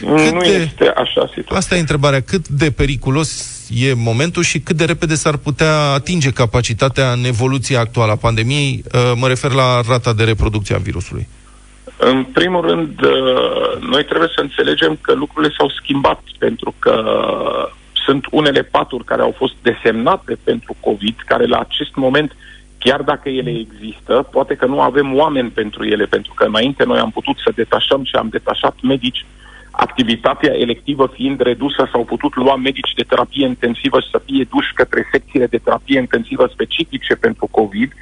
Cât 0.00 0.32
nu 0.32 0.40
de... 0.40 0.48
este 0.48 0.92
așa 0.96 1.26
situația. 1.26 1.56
Asta 1.56 1.76
e 1.76 1.80
întrebarea, 1.80 2.20
cât 2.20 2.48
de 2.48 2.70
periculos 2.70 3.56
e 3.74 3.92
momentul 3.92 4.42
și 4.42 4.60
cât 4.60 4.76
de 4.76 4.84
repede 4.84 5.14
s-ar 5.14 5.36
putea 5.36 5.74
atinge 5.78 6.30
capacitatea 6.30 7.12
în 7.12 7.24
evoluția 7.24 7.80
actuală 7.80 8.12
a 8.12 8.16
pandemiei, 8.16 8.82
mă 9.14 9.28
refer 9.28 9.50
la 9.50 9.80
rata 9.88 10.12
de 10.12 10.24
reproducție 10.24 10.74
a 10.74 10.78
virusului. 10.78 11.26
În 12.00 12.24
primul 12.24 12.60
rând, 12.60 13.02
uh, 13.02 13.80
noi 13.80 14.04
trebuie 14.04 14.28
să 14.34 14.40
înțelegem 14.40 14.98
că 15.00 15.12
lucrurile 15.12 15.54
s-au 15.58 15.68
schimbat 15.68 16.20
pentru 16.38 16.74
că 16.78 16.94
sunt 17.92 18.26
unele 18.30 18.62
paturi 18.62 19.04
care 19.04 19.22
au 19.22 19.34
fost 19.36 19.54
desemnate 19.62 20.38
pentru 20.44 20.76
COVID, 20.80 21.16
care 21.26 21.46
la 21.46 21.58
acest 21.58 21.94
moment, 21.94 22.36
chiar 22.78 23.02
dacă 23.02 23.28
ele 23.28 23.50
există, 23.50 24.28
poate 24.30 24.54
că 24.54 24.66
nu 24.66 24.80
avem 24.80 25.14
oameni 25.14 25.50
pentru 25.50 25.84
ele, 25.84 26.04
pentru 26.04 26.32
că 26.34 26.44
înainte 26.44 26.84
noi 26.84 26.98
am 26.98 27.10
putut 27.10 27.36
să 27.44 27.52
detașăm 27.54 28.04
și 28.04 28.16
am 28.16 28.28
detașat 28.28 28.74
medici 28.82 29.26
activitatea 29.86 30.52
electivă 30.54 31.10
fiind 31.12 31.40
redusă, 31.40 31.88
s-au 31.92 32.04
putut 32.04 32.36
lua 32.36 32.56
medici 32.56 32.92
de 32.96 33.02
terapie 33.02 33.46
intensivă 33.46 34.00
și 34.00 34.10
să 34.10 34.20
fie 34.24 34.46
duși 34.50 34.72
către 34.74 35.08
secțiile 35.12 35.46
de 35.46 35.58
terapie 35.58 35.98
intensivă 35.98 36.48
specifice 36.52 37.14
pentru 37.14 37.48
COVID. 37.50 37.92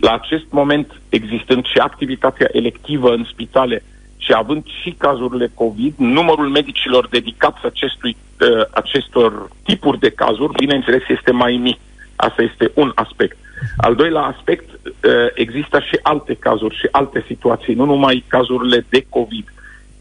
La 0.00 0.12
acest 0.12 0.44
moment, 0.50 1.00
existând 1.08 1.64
și 1.64 1.78
activitatea 1.78 2.48
electivă 2.52 3.12
în 3.12 3.24
spitale 3.32 3.82
și 4.16 4.32
având 4.34 4.64
și 4.82 4.90
cazurile 4.98 5.50
COVID, 5.54 5.94
numărul 5.96 6.48
medicilor 6.48 7.08
dedicați 7.08 7.64
acestui, 7.64 8.16
uh, 8.16 8.64
acestor 8.70 9.48
tipuri 9.64 9.98
de 9.98 10.10
cazuri, 10.10 10.52
bineînțeles, 10.52 11.02
este 11.08 11.30
mai 11.30 11.56
mic. 11.62 11.78
Asta 12.16 12.42
este 12.42 12.70
un 12.74 12.92
aspect. 12.94 13.36
Al 13.76 13.94
doilea 13.94 14.22
aspect, 14.22 14.68
uh, 14.84 14.90
există 15.34 15.80
și 15.80 15.98
alte 16.02 16.34
cazuri 16.34 16.76
și 16.76 16.88
alte 16.90 17.24
situații, 17.26 17.74
nu 17.74 17.84
numai 17.84 18.24
cazurile 18.28 18.86
de 18.88 19.06
COVID. 19.08 19.52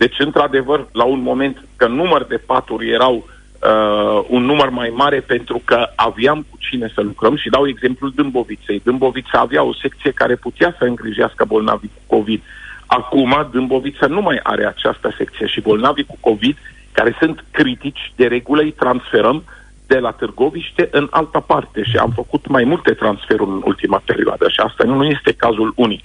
Deci, 0.02 0.20
într-adevăr, 0.20 0.88
la 0.92 1.04
un 1.04 1.22
moment 1.22 1.64
că 1.76 1.88
număr 1.88 2.24
de 2.24 2.38
paturi 2.38 2.90
erau 2.90 3.16
uh, 3.16 4.26
un 4.28 4.44
număr 4.44 4.70
mai 4.70 4.94
mare 4.96 5.20
pentru 5.20 5.62
că 5.66 5.90
aveam 5.96 6.46
cu 6.50 6.58
cine 6.60 6.92
să 6.94 7.02
lucrăm 7.02 7.36
și 7.36 7.50
dau 7.50 7.68
exemplul 7.68 8.12
Dâmboviței. 8.16 8.82
Dâmbovița 8.84 9.40
avea 9.40 9.64
o 9.64 9.74
secție 9.74 10.12
care 10.12 10.36
putea 10.36 10.76
să 10.78 10.84
îngrijească 10.84 11.46
bolnavii 11.46 11.92
cu 11.94 12.16
COVID. 12.16 12.42
Acum, 12.86 13.48
Dâmbovița 13.52 14.08
nu 14.08 14.22
mai 14.22 14.40
are 14.44 14.66
această 14.66 15.14
secție 15.18 15.48
și 15.48 15.62
bolnavii 15.62 16.04
cu 16.12 16.18
COVID, 16.20 16.58
care 16.92 17.16
sunt 17.20 17.44
critici, 17.52 18.12
de 18.16 18.28
regulă 18.28 18.62
îi 18.62 18.72
transferăm 18.72 19.36
uh, 19.36 19.59
de 19.92 20.00
la 20.00 20.12
Târgoviște 20.12 20.88
în 20.92 21.08
alta 21.10 21.40
parte 21.40 21.84
și 21.84 21.98
am 21.98 22.12
făcut 22.16 22.48
mai 22.48 22.64
multe 22.64 22.94
transferuri 22.94 23.50
în 23.50 23.62
ultima 23.64 24.02
perioadă 24.06 24.46
și 24.50 24.60
asta 24.60 24.84
nu 24.84 25.06
este 25.06 25.32
cazul 25.32 25.74
unic. 25.76 26.04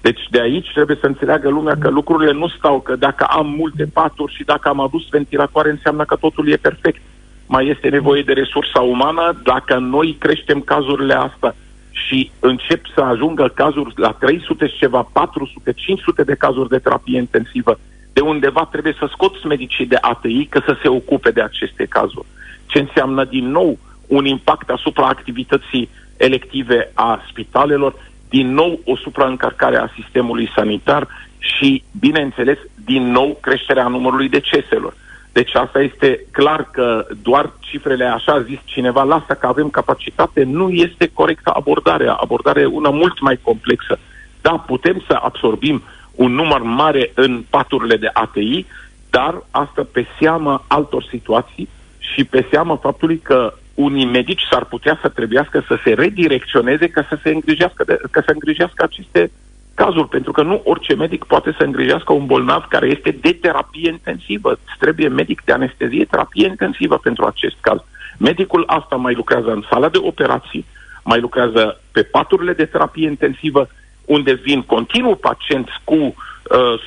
Deci 0.00 0.22
de 0.30 0.40
aici 0.40 0.70
trebuie 0.72 0.96
să 1.00 1.06
înțeleagă 1.06 1.48
lumea 1.48 1.76
că 1.80 1.88
lucrurile 1.88 2.32
nu 2.32 2.48
stau, 2.48 2.80
că 2.80 2.96
dacă 2.96 3.24
am 3.24 3.46
multe 3.46 3.84
paturi 3.92 4.34
și 4.34 4.44
dacă 4.44 4.68
am 4.68 4.80
adus 4.80 5.08
ventilatoare 5.10 5.70
înseamnă 5.70 6.04
că 6.04 6.16
totul 6.16 6.48
e 6.48 6.56
perfect. 6.56 7.00
Mai 7.46 7.68
este 7.68 7.88
nevoie 7.88 8.22
de 8.22 8.32
resursa 8.32 8.80
umană, 8.80 9.40
dacă 9.42 9.74
noi 9.78 10.16
creștem 10.18 10.60
cazurile 10.60 11.14
astea 11.14 11.54
și 11.90 12.30
încep 12.40 12.80
să 12.94 13.00
ajungă 13.00 13.52
cazuri 13.54 13.92
la 13.96 14.12
300 14.12 14.66
și 14.66 14.78
ceva, 14.78 15.08
400, 15.12 15.72
500 15.72 16.22
de 16.22 16.34
cazuri 16.34 16.68
de 16.68 16.78
terapie 16.78 17.18
intensivă, 17.18 17.78
de 18.12 18.20
undeva 18.20 18.68
trebuie 18.70 18.94
să 18.98 19.06
scoți 19.10 19.46
medicii 19.46 19.86
de 19.86 19.98
ATI 20.00 20.46
că 20.46 20.60
să 20.64 20.76
se 20.82 20.88
ocupe 20.88 21.30
de 21.30 21.42
aceste 21.42 21.84
cazuri 21.84 22.26
ce 22.68 22.78
înseamnă 22.78 23.24
din 23.24 23.50
nou 23.50 23.78
un 24.06 24.24
impact 24.24 24.70
asupra 24.70 25.06
activității 25.06 25.88
elective 26.16 26.90
a 26.94 27.22
spitalelor, 27.30 27.94
din 28.28 28.52
nou 28.54 28.80
o 28.84 28.96
supraîncărcare 28.96 29.76
a 29.76 29.90
sistemului 29.94 30.50
sanitar 30.54 31.08
și, 31.38 31.82
bineînțeles, 31.98 32.58
din 32.84 33.10
nou 33.10 33.38
creșterea 33.40 33.88
numărului 33.88 34.28
deceselor. 34.28 34.94
Deci 35.32 35.54
asta 35.54 35.80
este 35.80 36.24
clar 36.30 36.68
că 36.70 37.06
doar 37.22 37.52
cifrele, 37.60 38.04
așa 38.04 38.42
zis 38.42 38.58
cineva, 38.64 39.02
lasă 39.02 39.36
că 39.40 39.46
avem 39.46 39.68
capacitate, 39.70 40.42
nu 40.42 40.70
este 40.70 41.10
corectă 41.12 41.50
abordarea. 41.54 42.12
Abordarea 42.12 42.62
e 42.62 42.66
una 42.66 42.90
mult 42.90 43.20
mai 43.20 43.38
complexă. 43.42 43.98
Da, 44.40 44.50
putem 44.50 45.04
să 45.06 45.18
absorbim 45.22 45.82
un 46.14 46.32
număr 46.32 46.62
mare 46.62 47.10
în 47.14 47.44
paturile 47.50 47.96
de 47.96 48.10
ATI, 48.12 48.66
dar 49.10 49.42
asta 49.50 49.86
pe 49.92 50.06
seama 50.20 50.64
altor 50.66 51.04
situații 51.10 51.68
și 52.14 52.24
pe 52.24 52.46
seama 52.50 52.76
faptului 52.76 53.18
că 53.18 53.54
unii 53.74 54.06
medici 54.06 54.46
s-ar 54.50 54.64
putea 54.64 54.98
să 55.00 55.08
trebuiască 55.08 55.64
să 55.66 55.78
se 55.84 55.92
redirecționeze 55.92 56.88
ca 56.88 57.06
să 57.08 57.18
se 57.22 57.30
îngrijească, 57.30 57.84
de, 57.84 57.98
ca 58.10 58.22
să 58.26 58.30
îngrijească 58.32 58.84
aceste 58.84 59.30
cazuri, 59.74 60.08
pentru 60.08 60.32
că 60.32 60.42
nu 60.42 60.60
orice 60.64 60.94
medic 60.94 61.24
poate 61.24 61.54
să 61.58 61.62
îngrijească 61.64 62.12
un 62.12 62.26
bolnav 62.26 62.64
care 62.68 62.86
este 62.86 63.10
de 63.10 63.32
terapie 63.32 63.88
intensivă. 63.90 64.50
Îți 64.52 64.78
trebuie 64.78 65.08
medic 65.08 65.42
de 65.44 65.52
anestezie, 65.52 66.04
terapie 66.04 66.46
intensivă 66.46 66.98
pentru 66.98 67.24
acest 67.24 67.56
caz. 67.60 67.78
Medicul 68.18 68.64
asta 68.66 68.96
mai 68.96 69.14
lucrează 69.14 69.50
în 69.50 69.64
sala 69.70 69.88
de 69.88 69.98
operații, 70.02 70.66
mai 71.04 71.20
lucrează 71.20 71.80
pe 71.92 72.02
paturile 72.02 72.52
de 72.52 72.64
terapie 72.64 73.06
intensivă, 73.06 73.68
unde 74.04 74.32
vin 74.32 74.62
continuu 74.62 75.14
pacienți 75.14 75.72
cu 75.84 75.94
uh, 75.94 76.14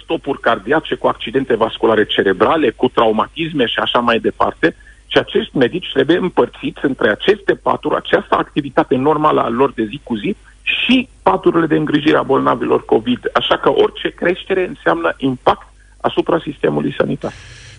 stopuri 0.03 0.39
cardiace, 0.39 0.95
cu 0.95 1.07
accidente 1.07 1.55
vasculare 1.55 2.05
cerebrale, 2.05 2.69
cu 2.69 2.87
traumatisme 2.87 3.65
și 3.65 3.79
așa 3.79 3.99
mai 3.99 4.19
departe, 4.19 4.75
și 5.11 5.17
acești 5.17 5.57
medici 5.57 5.91
trebuie 5.93 6.17
împărțiți 6.17 6.85
între 6.85 7.09
aceste 7.09 7.53
paturi, 7.53 7.95
această 7.95 8.35
activitate 8.35 8.95
normală 8.95 9.41
a 9.41 9.49
lor 9.49 9.71
de 9.71 9.85
zi 9.85 9.99
cu 10.03 10.15
zi 10.15 10.35
și 10.61 11.07
paturile 11.23 11.65
de 11.65 11.75
îngrijire 11.75 12.17
a 12.17 12.23
bolnavilor 12.23 12.85
COVID. 12.85 13.19
Așa 13.33 13.57
că 13.57 13.69
orice 13.69 14.09
creștere 14.09 14.67
înseamnă 14.67 15.13
impact 15.17 15.67
asupra 16.01 16.39
sistemului 16.43 16.95
sanitar. 16.97 17.33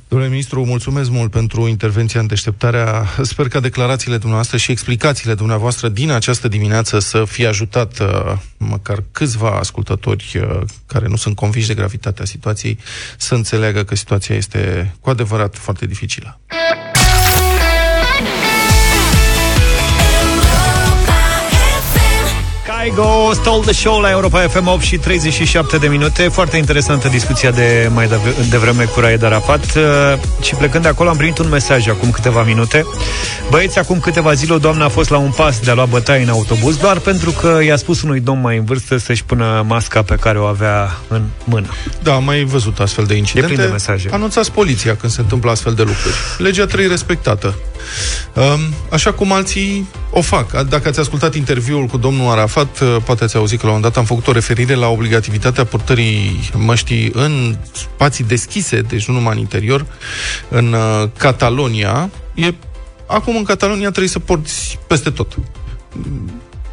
Domnule 0.08 0.30
ministru, 0.30 0.64
mulțumesc 0.64 1.10
mult 1.10 1.30
pentru 1.30 1.68
intervenția 1.68 2.20
în 2.20 2.26
deșteptarea. 2.26 3.04
Sper 3.22 3.48
ca 3.48 3.60
declarațiile 3.60 4.16
dumneavoastră 4.16 4.56
și 4.56 4.70
explicațiile 4.70 5.34
dumneavoastră 5.34 5.88
din 5.88 6.10
această 6.10 6.48
dimineață 6.48 6.98
să 6.98 7.24
fie 7.24 7.46
ajutat 7.46 7.98
uh, 8.00 8.32
măcar 8.58 8.98
câțiva 9.12 9.50
ascultători 9.50 10.32
uh, 10.34 10.60
care 10.86 11.06
nu 11.08 11.16
sunt 11.16 11.36
convinși 11.36 11.68
de 11.68 11.74
gravitatea 11.74 12.24
situației 12.24 12.78
să 13.16 13.34
înțeleagă 13.34 13.82
că 13.82 13.94
situația 13.94 14.34
este 14.34 14.94
cu 15.00 15.10
adevărat 15.10 15.56
foarte 15.56 15.86
dificilă. 15.86 16.40
Go, 22.90 23.32
Stole 23.32 23.62
the 23.62 23.72
Show 23.72 24.00
la 24.00 24.10
Europa 24.10 24.40
FM 24.40 24.66
8 24.66 24.82
și 24.82 24.96
37 24.96 25.76
de 25.76 25.88
minute. 25.88 26.28
Foarte 26.28 26.56
interesantă 26.56 27.08
discuția 27.08 27.50
de 27.50 27.90
mai 27.94 28.08
devreme 28.50 28.84
cu 28.84 29.00
Raed 29.00 29.22
Arafat. 29.22 29.64
Uh, 29.76 29.82
și 30.42 30.54
plecând 30.54 30.82
de 30.82 30.88
acolo 30.88 31.08
am 31.08 31.16
primit 31.16 31.38
un 31.38 31.48
mesaj 31.48 31.88
acum 31.88 32.10
câteva 32.10 32.42
minute. 32.42 32.86
Băieți, 33.50 33.78
acum 33.78 34.00
câteva 34.00 34.32
zile 34.32 34.54
o 34.54 34.58
doamnă 34.58 34.84
a 34.84 34.88
fost 34.88 35.10
la 35.10 35.16
un 35.16 35.30
pas 35.30 35.60
de 35.60 35.70
a 35.70 35.74
lua 35.74 35.84
bătaie 35.84 36.22
în 36.22 36.28
autobuz 36.28 36.76
doar 36.76 36.98
pentru 36.98 37.30
că 37.30 37.58
i-a 37.66 37.76
spus 37.76 38.02
unui 38.02 38.20
domn 38.20 38.40
mai 38.40 38.56
în 38.56 38.64
vârstă 38.64 38.96
să-și 38.96 39.24
pună 39.24 39.64
masca 39.66 40.02
pe 40.02 40.14
care 40.14 40.38
o 40.38 40.44
avea 40.44 40.98
în 41.08 41.22
mână. 41.44 41.68
Da, 42.02 42.14
am 42.14 42.24
mai 42.24 42.44
văzut 42.44 42.78
astfel 42.78 43.04
de 43.04 43.14
incidente. 43.14 43.54
De 43.54 43.62
mesaje. 43.62 44.08
Anunțați 44.12 44.52
poliția 44.52 44.96
când 44.96 45.12
se 45.12 45.20
întâmplă 45.20 45.50
astfel 45.50 45.72
de 45.72 45.82
lucruri. 45.82 46.14
Legea 46.38 46.64
trebuie 46.64 46.88
respectată. 46.88 47.54
Um, 48.34 48.60
așa 48.90 49.12
cum 49.12 49.32
alții 49.32 49.88
o 50.10 50.20
fac. 50.20 50.62
Dacă 50.62 50.88
ați 50.88 51.00
ascultat 51.00 51.34
interviul 51.34 51.86
cu 51.86 51.96
domnul 51.96 52.30
Arafat, 52.30 52.80
uh, 52.80 52.96
poate 53.04 53.24
ați 53.24 53.36
auzit 53.36 53.60
că 53.60 53.66
la 53.66 53.72
un 53.72 53.80
dat 53.80 53.96
am 53.96 54.04
făcut 54.04 54.26
o 54.26 54.32
referire 54.32 54.74
la 54.74 54.88
obligativitatea 54.88 55.64
purtării 55.64 56.50
măștii 56.54 57.10
în 57.14 57.56
spații 57.72 58.24
deschise, 58.24 58.80
deci 58.80 59.06
nu 59.06 59.14
numai 59.14 59.34
în 59.34 59.38
interior, 59.38 59.86
în 60.48 60.72
uh, 60.72 61.08
Catalonia. 61.16 62.10
E, 62.34 62.54
acum 63.06 63.36
în 63.36 63.44
Catalonia 63.44 63.88
trebuie 63.88 64.08
să 64.08 64.18
porți 64.18 64.78
peste 64.86 65.10
tot 65.10 65.36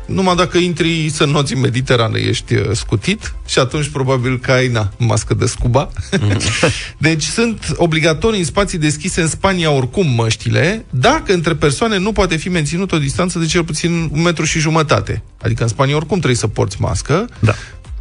numai 0.09 0.35
dacă 0.35 0.57
intri 0.57 1.09
să 1.09 1.25
noți 1.25 1.53
în 1.53 1.59
Mediterană 1.59 2.17
ești 2.17 2.53
uh, 2.53 2.69
scutit 2.71 3.33
și 3.47 3.59
atunci 3.59 3.87
probabil 3.87 4.39
că 4.39 4.51
ai, 4.51 4.67
na, 4.67 4.91
mască 4.97 5.33
de 5.33 5.45
scuba. 5.45 5.89
Mm. 6.19 6.37
deci 7.07 7.23
sunt 7.23 7.73
obligatorii 7.75 8.39
în 8.39 8.45
spații 8.45 8.77
deschise 8.77 9.21
în 9.21 9.27
Spania 9.27 9.71
oricum 9.71 10.07
măștile, 10.07 10.85
dacă 10.89 11.33
între 11.33 11.55
persoane 11.55 11.97
nu 11.97 12.11
poate 12.11 12.35
fi 12.35 12.49
menținut 12.49 12.91
o 12.91 12.97
distanță 12.97 13.39
de 13.39 13.45
cel 13.45 13.63
puțin 13.63 14.09
un 14.11 14.21
metru 14.21 14.45
și 14.45 14.59
jumătate. 14.59 15.23
Adică 15.41 15.63
în 15.63 15.69
Spania 15.69 15.95
oricum 15.95 16.17
trebuie 16.17 16.39
să 16.39 16.47
porți 16.47 16.81
mască. 16.81 17.29
Da. 17.39 17.53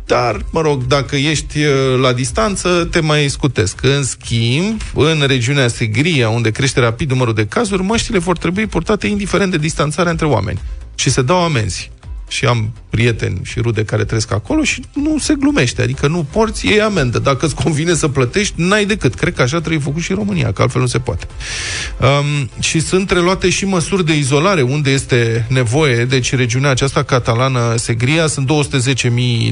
Dar, 0.06 0.44
mă 0.50 0.60
rog, 0.60 0.86
dacă 0.86 1.16
ești 1.16 1.58
uh, 1.58 2.00
la 2.00 2.12
distanță, 2.12 2.88
te 2.90 3.00
mai 3.00 3.28
scutesc. 3.28 3.82
În 3.82 4.04
schimb, 4.04 4.80
în 4.94 5.24
regiunea 5.26 5.68
Segria, 5.68 6.28
unde 6.28 6.50
crește 6.50 6.80
rapid 6.80 7.10
numărul 7.10 7.34
de 7.34 7.46
cazuri, 7.46 7.82
măștile 7.82 8.18
vor 8.18 8.38
trebui 8.38 8.66
purtate 8.66 9.06
indiferent 9.06 9.50
de 9.50 9.56
distanțarea 9.56 10.10
între 10.10 10.26
oameni. 10.26 10.60
Și 10.94 11.10
se 11.10 11.22
dau 11.22 11.44
amenzi 11.44 11.90
și 12.28 12.44
am 12.44 12.72
prieteni 12.90 13.40
și 13.42 13.60
rude 13.60 13.84
care 13.84 14.04
trăiesc 14.04 14.32
acolo 14.32 14.62
și 14.62 14.82
nu 14.92 15.18
se 15.18 15.34
glumește, 15.34 15.82
adică 15.82 16.06
nu 16.06 16.26
porți, 16.30 16.66
ei 16.66 16.80
amendă. 16.80 17.18
Dacă 17.18 17.46
îți 17.46 17.54
convine 17.54 17.94
să 17.94 18.08
plătești, 18.08 18.54
n-ai 18.56 18.84
decât. 18.84 19.14
Cred 19.14 19.34
că 19.34 19.42
așa 19.42 19.58
trebuie 19.58 19.80
făcut 19.80 20.02
și 20.02 20.10
în 20.10 20.16
România, 20.16 20.52
că 20.52 20.62
altfel 20.62 20.80
nu 20.80 20.86
se 20.86 20.98
poate. 20.98 21.26
Um, 22.00 22.50
și 22.60 22.80
sunt 22.80 23.10
reluate 23.10 23.50
și 23.50 23.64
măsuri 23.64 24.06
de 24.06 24.16
izolare 24.16 24.62
unde 24.62 24.90
este 24.90 25.46
nevoie, 25.48 26.04
deci 26.04 26.34
regiunea 26.34 26.70
aceasta 26.70 27.02
catalană, 27.02 27.74
Segria, 27.76 28.26
sunt 28.26 28.50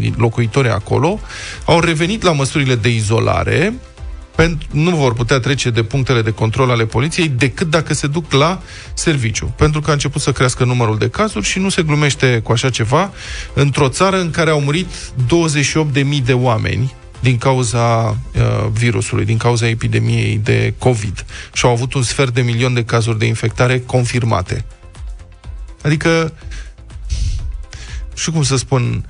210.000 0.04 0.10
locuitori 0.16 0.68
acolo, 0.68 1.20
au 1.64 1.80
revenit 1.80 2.22
la 2.22 2.32
măsurile 2.32 2.74
de 2.74 2.88
izolare, 2.88 3.74
pentru, 4.36 4.68
nu 4.70 4.96
vor 4.96 5.12
putea 5.12 5.38
trece 5.38 5.70
de 5.70 5.82
punctele 5.82 6.22
de 6.22 6.30
control 6.30 6.70
ale 6.70 6.84
poliției 6.84 7.28
decât 7.28 7.70
dacă 7.70 7.94
se 7.94 8.06
duc 8.06 8.32
la 8.32 8.62
serviciu. 8.94 9.54
Pentru 9.56 9.80
că 9.80 9.90
a 9.90 9.92
început 9.92 10.20
să 10.20 10.32
crească 10.32 10.64
numărul 10.64 10.98
de 10.98 11.08
cazuri 11.08 11.46
și 11.46 11.58
nu 11.58 11.68
se 11.68 11.82
glumește 11.82 12.40
cu 12.42 12.52
așa 12.52 12.70
ceva 12.70 13.12
într-o 13.54 13.88
țară 13.88 14.20
în 14.20 14.30
care 14.30 14.50
au 14.50 14.60
murit 14.60 14.86
28.000 14.86 16.24
de 16.24 16.32
oameni 16.32 16.94
din 17.20 17.38
cauza 17.38 18.08
uh, 18.08 18.66
virusului, 18.72 19.24
din 19.24 19.36
cauza 19.36 19.68
epidemiei 19.68 20.40
de 20.42 20.74
COVID 20.78 21.24
și 21.52 21.64
au 21.64 21.70
avut 21.70 21.94
un 21.94 22.02
sfert 22.02 22.34
de 22.34 22.40
milion 22.40 22.74
de 22.74 22.84
cazuri 22.84 23.18
de 23.18 23.26
infectare 23.26 23.80
confirmate. 23.80 24.64
Adică, 25.82 26.32
și 28.14 28.30
cum 28.30 28.42
să 28.42 28.56
spun, 28.56 29.04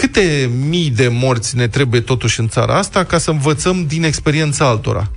câte 0.00 0.50
mii 0.68 0.90
de 0.90 1.08
morți 1.08 1.56
ne 1.56 1.68
trebuie 1.68 2.00
totuși 2.00 2.40
în 2.40 2.48
țara 2.48 2.76
asta 2.76 3.04
ca 3.04 3.18
să 3.18 3.30
învățăm 3.30 3.86
din 3.86 4.04
experiența 4.04 4.68
altora? 4.68 5.10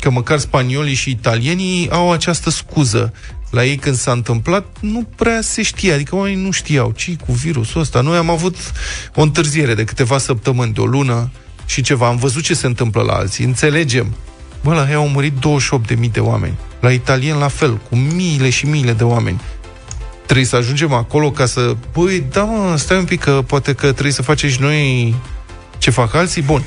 că 0.00 0.10
măcar 0.10 0.38
spaniolii 0.38 0.94
și 0.94 1.10
italienii 1.10 1.90
au 1.90 2.12
această 2.12 2.50
scuză. 2.50 3.12
La 3.50 3.64
ei 3.64 3.76
când 3.76 3.96
s-a 3.96 4.12
întâmplat, 4.12 4.66
nu 4.80 5.08
prea 5.16 5.40
se 5.40 5.62
știa, 5.62 5.94
adică 5.94 6.16
oamenii 6.16 6.44
nu 6.44 6.50
știau 6.50 6.92
ce 6.96 7.16
cu 7.26 7.32
virusul 7.32 7.80
ăsta. 7.80 8.00
Noi 8.00 8.16
am 8.16 8.30
avut 8.30 8.56
o 9.14 9.22
întârziere 9.22 9.74
de 9.74 9.84
câteva 9.84 10.18
săptămâni, 10.18 10.72
de 10.72 10.80
o 10.80 10.86
lună 10.86 11.30
și 11.66 11.82
ceva. 11.82 12.06
Am 12.06 12.16
văzut 12.16 12.42
ce 12.42 12.54
se 12.54 12.66
întâmplă 12.66 13.02
la 13.02 13.12
alții, 13.12 13.44
înțelegem. 13.44 14.14
Bă, 14.62 14.74
la 14.74 14.88
ei 14.88 14.94
au 14.94 15.08
murit 15.08 15.32
28.000 15.96 16.10
de 16.12 16.20
oameni. 16.20 16.58
La 16.80 16.90
italien 16.90 17.36
la 17.36 17.48
fel, 17.48 17.76
cu 17.76 17.96
miile 17.96 18.50
și 18.50 18.66
miile 18.66 18.92
de 18.92 19.04
oameni 19.04 19.40
trebuie 20.26 20.46
să 20.46 20.56
ajungem 20.56 20.92
acolo 20.92 21.30
ca 21.30 21.46
să... 21.46 21.76
Păi, 21.92 22.24
da, 22.30 22.42
mă, 22.42 22.76
stai 22.76 22.98
un 22.98 23.04
pic, 23.04 23.20
că 23.20 23.42
poate 23.46 23.72
că 23.72 23.92
trebuie 23.92 24.12
să 24.12 24.22
facem 24.22 24.48
și 24.48 24.60
noi 24.60 25.14
ce 25.78 25.90
fac 25.90 26.14
alții. 26.14 26.42
Bun, 26.42 26.62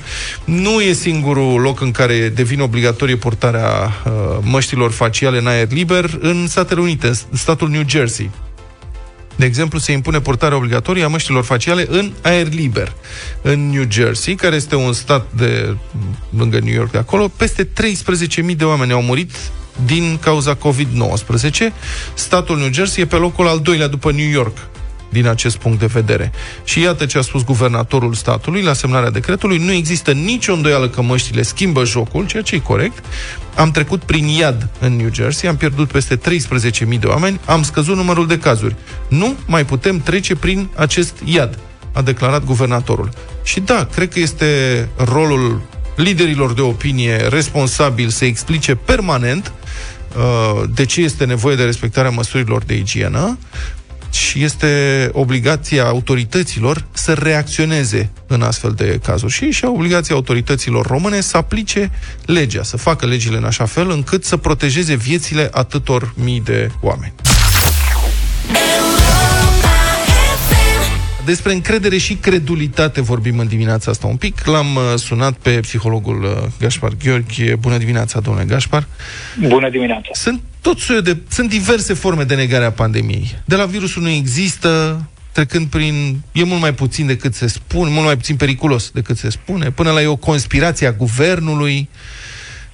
nu 0.46 0.82
e 0.82 0.94
singurul 0.94 1.62
loc 1.62 1.82
în 1.82 1.92
care 1.92 2.30
devine 2.30 2.62
obligatorie 2.62 3.16
portarea 3.16 3.70
uh, 4.06 4.12
măștilor 4.42 4.92
faciale 4.92 5.38
în 5.38 5.48
aer 5.48 5.72
liber 5.72 6.18
în 6.22 6.48
Statele 6.48 6.82
Unite, 6.82 7.08
în 7.08 7.38
statul 7.38 7.70
New 7.70 7.84
Jersey. 7.88 8.30
De 9.36 9.46
exemplu, 9.46 9.80
se 9.80 9.92
impune 9.92 10.20
portarea 10.20 10.58
obligatorie 10.58 11.04
a 11.04 11.08
măștilor 11.08 11.44
faciale 11.44 11.86
în 11.90 12.12
aer 12.22 12.54
liber. 12.54 12.94
În 13.42 13.70
New 13.70 13.84
Jersey, 13.90 14.36
care 14.36 14.56
este 14.56 14.76
un 14.76 14.94
stat 14.94 15.26
de 15.36 15.76
lângă 16.38 16.60
New 16.60 16.74
York 16.74 16.92
de 16.92 16.98
acolo, 16.98 17.28
peste 17.28 17.68
13.000 18.50 18.56
de 18.56 18.66
oameni 18.66 18.92
au 18.92 19.02
murit 19.02 19.32
din 19.86 20.18
cauza 20.22 20.58
COVID-19. 20.58 21.74
Statul 22.14 22.58
New 22.58 22.72
Jersey 22.72 23.04
e 23.04 23.08
pe 23.08 23.16
locul 23.16 23.48
al 23.48 23.60
doilea 23.60 23.88
după 23.88 24.12
New 24.12 24.30
York 24.30 24.58
din 25.10 25.28
acest 25.28 25.58
punct 25.58 25.80
de 25.80 25.86
vedere. 25.86 26.32
Și 26.64 26.82
iată 26.82 27.06
ce 27.06 27.18
a 27.18 27.22
spus 27.22 27.44
guvernatorul 27.44 28.14
statului 28.14 28.62
la 28.62 28.74
semnarea 28.74 29.10
decretului. 29.10 29.58
Nu 29.58 29.72
există 29.72 30.12
nicio 30.12 30.54
îndoială 30.54 30.90
că 30.90 31.02
măștile 31.02 31.42
schimbă 31.42 31.86
jocul, 31.86 32.26
ceea 32.26 32.44
ce 32.44 32.56
e 32.56 32.60
corect. 32.60 33.04
Am 33.56 33.72
trecut 33.72 34.04
prin 34.04 34.28
iad 34.28 34.70
în 34.80 34.96
New 34.96 35.10
Jersey, 35.14 35.50
am 35.50 35.58
pierdut 35.58 35.92
peste 35.92 36.18
13.000 36.18 37.00
de 37.00 37.08
oameni, 37.08 37.40
am 37.46 37.64
scăzut 37.64 37.96
numărul 37.96 38.28
de 38.28 38.38
cazuri. 38.38 38.76
Nu 39.08 39.36
mai 39.46 39.66
putem 39.66 40.00
trece 40.00 40.36
prin 40.36 40.70
acest 40.76 41.16
iad, 41.24 41.60
a 41.94 42.02
declarat 42.02 42.46
guvernatorul. 42.46 43.10
Și 43.44 43.60
da, 43.60 43.88
cred 43.94 44.14
că 44.14 44.20
este 44.20 44.90
rolul 44.96 45.62
liderilor 45.96 46.54
de 46.54 46.62
opinie 46.62 47.16
responsabil 47.16 48.10
să 48.10 48.26
explice 48.26 48.76
permanent 48.76 49.48
uh, 49.48 49.59
de 50.74 50.86
ce 50.86 51.02
este 51.02 51.26
nevoie 51.26 51.56
de 51.56 51.64
respectarea 51.64 52.10
măsurilor 52.10 52.64
de 52.64 52.76
igienă 52.76 53.38
și 54.12 54.44
este 54.44 55.10
obligația 55.14 55.86
autorităților 55.86 56.86
să 56.92 57.14
reacționeze 57.14 58.10
în 58.28 58.42
astfel 58.42 58.72
de 58.72 59.00
cazuri. 59.04 59.32
Și 59.32 59.52
și 59.52 59.66
obligația 59.66 60.16
autorităților 60.16 60.86
române 60.86 61.22
să 61.22 61.38
aplice 61.38 61.92
legea, 62.26 62.64
să 62.64 62.78
facă 62.78 63.06
legile 63.06 63.38
în 63.38 63.44
așa 63.44 63.66
fel 63.66 63.90
încât 63.90 64.26
să 64.26 64.38
protejeze 64.38 64.96
viețile 64.96 65.50
atâtor 65.54 66.14
mii 66.16 66.42
de 66.42 66.72
oameni. 66.82 67.14
Despre 71.26 71.54
încredere 71.54 71.98
și 71.98 72.14
credulitate 72.14 73.02
vorbim 73.02 73.40
în 73.40 73.48
dimineața 73.48 73.92
asta 73.92 74.08
un 74.08 74.16
pic. 74.16 74.46
L-am 74.46 74.76
uh, 74.76 74.82
sunat 74.96 75.34
pe 75.34 75.60
psihologul 75.60 76.24
uh, 76.24 76.48
Gașpar 76.60 76.92
Gheorghe. 77.04 77.56
Bună 77.56 77.78
dimineața, 77.78 78.20
domnule 78.20 78.46
Gașpar. 78.46 78.88
Bună 79.48 79.70
dimineața. 79.70 80.10
Sunt 80.12 80.42
tot 80.62 81.02
de... 81.04 81.18
Sunt 81.28 81.50
diverse 81.50 81.94
forme 81.94 82.24
de 82.24 82.36
negare 82.36 82.66
a 82.66 82.72
pandemiei. 82.72 83.36
De 83.46 83.56
la 83.56 83.66
virusul 83.66 84.02
nu 84.02 84.10
există, 84.10 85.02
trecând 85.32 85.68
prin... 85.68 86.22
E 86.32 86.44
mult 86.44 86.62
mai 86.62 86.74
puțin 86.74 87.06
decât 87.06 87.34
se 87.34 87.48
spune, 87.48 87.90
mult 87.90 88.06
mai 88.06 88.16
puțin 88.16 88.36
periculos 88.36 88.90
decât 88.90 89.18
se 89.18 89.30
spune, 89.30 89.72
până 89.72 89.92
la 89.92 90.02
e 90.02 90.06
o 90.06 90.16
conspirație 90.16 90.88
a 90.88 90.92
guvernului. 90.92 91.90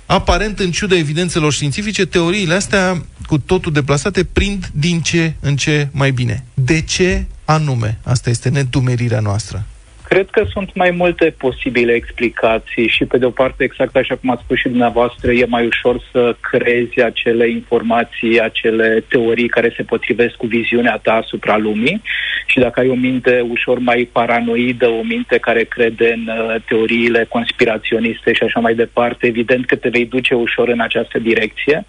Aparent, 0.05 0.59
în 0.59 0.71
ciuda 0.71 0.95
evidențelor 0.95 1.53
științifice, 1.53 2.05
teoriile 2.05 2.53
astea, 2.53 3.05
cu 3.27 3.37
totul 3.37 3.71
deplasate, 3.71 4.23
prind 4.23 4.71
din 4.73 5.01
ce 5.01 5.33
în 5.39 5.55
ce 5.55 5.87
mai 5.91 6.11
bine. 6.11 6.43
De 6.53 6.81
ce 6.81 7.25
anume? 7.45 7.99
Asta 8.03 8.29
este 8.29 8.49
nedumerirea 8.49 9.19
noastră. 9.19 9.65
Cred 10.09 10.29
că 10.29 10.43
sunt 10.51 10.75
mai 10.75 10.91
multe 10.91 11.35
posibile 11.37 11.93
explicații 11.93 12.87
și, 12.87 13.05
pe 13.05 13.17
de 13.17 13.25
o 13.25 13.29
parte, 13.29 13.63
exact 13.63 13.95
așa 13.95 14.15
cum 14.15 14.29
ați 14.29 14.41
spus 14.43 14.57
și 14.57 14.67
dumneavoastră, 14.67 15.31
e 15.31 15.45
mai 15.45 15.65
ușor 15.65 16.01
să 16.11 16.35
crezi 16.39 17.01
acele 17.01 17.49
informații, 17.49 18.41
acele 18.41 19.03
teorii 19.07 19.47
care 19.47 19.73
se 19.75 19.83
potrivesc 19.83 20.35
cu 20.35 20.45
viziunea 20.45 20.99
ta 21.03 21.13
asupra 21.13 21.57
lumii 21.57 22.01
și 22.45 22.59
dacă 22.59 22.79
ai 22.79 22.89
o 22.89 22.95
minte 22.95 23.45
ușor 23.49 23.79
mai 23.79 24.09
paranoidă, 24.11 24.87
o 24.87 25.03
minte 25.03 25.37
care 25.37 25.63
crede 25.63 26.13
în 26.13 26.27
uh, 26.27 26.55
teoriile 26.67 27.25
conspiraționiste 27.29 28.33
și 28.33 28.43
așa 28.43 28.59
mai 28.59 28.75
departe, 28.75 29.27
evident 29.27 29.65
că 29.65 29.75
te 29.75 29.89
vei 29.89 30.05
duce 30.05 30.33
ușor 30.33 30.67
în 30.67 30.79
această 30.79 31.19
direcție. 31.19 31.85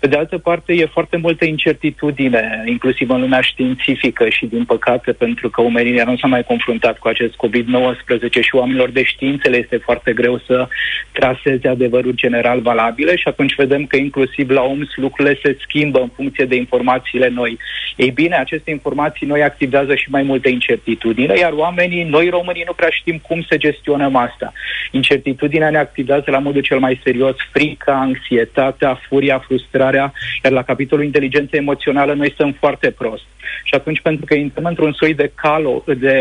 Pe 0.00 0.06
de 0.06 0.16
altă 0.16 0.38
parte, 0.38 0.72
e 0.72 0.86
foarte 0.86 1.16
multă 1.16 1.44
incertitudine, 1.44 2.62
inclusiv 2.66 3.10
în 3.10 3.20
lumea 3.20 3.40
științifică 3.40 4.28
și, 4.28 4.46
din 4.46 4.64
păcate, 4.64 5.12
pentru 5.12 5.48
că 5.50 5.60
omenirea 5.60 6.04
nu 6.04 6.16
s-a 6.16 6.26
mai 6.26 6.44
confruntat 6.44 6.98
cu 6.98 7.08
acest 7.08 7.34
COVID-19 7.34 8.40
și 8.40 8.54
oamenilor 8.54 8.90
de 8.90 9.02
științe 9.02 9.48
le 9.48 9.56
este 9.56 9.76
foarte 9.76 10.12
greu 10.12 10.38
să 10.46 10.68
traseze 11.12 11.68
adevărul 11.68 12.12
general 12.12 12.60
valabile 12.60 13.16
și 13.16 13.28
atunci 13.28 13.54
vedem 13.54 13.86
că 13.86 13.96
inclusiv 13.96 14.50
la 14.50 14.62
OMS 14.62 14.96
lucrurile 14.96 15.38
se 15.42 15.56
schimbă 15.60 16.00
în 16.00 16.08
funcție 16.14 16.44
de 16.44 16.54
informațiile 16.54 17.28
noi. 17.28 17.58
Ei 17.96 18.10
bine, 18.10 18.36
aceste 18.36 18.70
informații 18.70 19.26
noi 19.26 19.42
activează 19.42 19.94
și 19.94 20.10
mai 20.10 20.22
multe 20.22 20.48
incertitudine, 20.48 21.38
iar 21.38 21.52
oamenii, 21.52 22.04
noi 22.04 22.28
românii, 22.28 22.64
nu 22.66 22.72
prea 22.72 22.90
știm 22.90 23.18
cum 23.18 23.42
să 23.48 23.56
gestionăm 23.56 24.16
asta. 24.16 24.52
Incertitudinea 24.90 25.70
ne 25.70 25.78
activează 25.78 26.30
la 26.30 26.38
modul 26.38 26.62
cel 26.62 26.78
mai 26.78 27.00
serios 27.04 27.36
frica, 27.52 27.92
anxietatea, 27.92 29.00
furia, 29.08 29.38
frustrarea, 29.38 29.87
comunicarea, 29.88 30.12
iar 30.44 30.52
la 30.52 30.62
capitolul 30.62 31.04
inteligență 31.04 31.56
emoțională 31.56 32.14
noi 32.14 32.34
suntem 32.36 32.56
foarte 32.58 32.90
prost. 32.90 33.22
Și 33.64 33.74
atunci, 33.74 34.00
pentru 34.00 34.24
că 34.24 34.34
intrăm 34.34 34.64
într-un 34.64 34.92
soi 34.92 35.14
de 35.14 35.32
calo, 35.34 35.84
de 35.98 36.16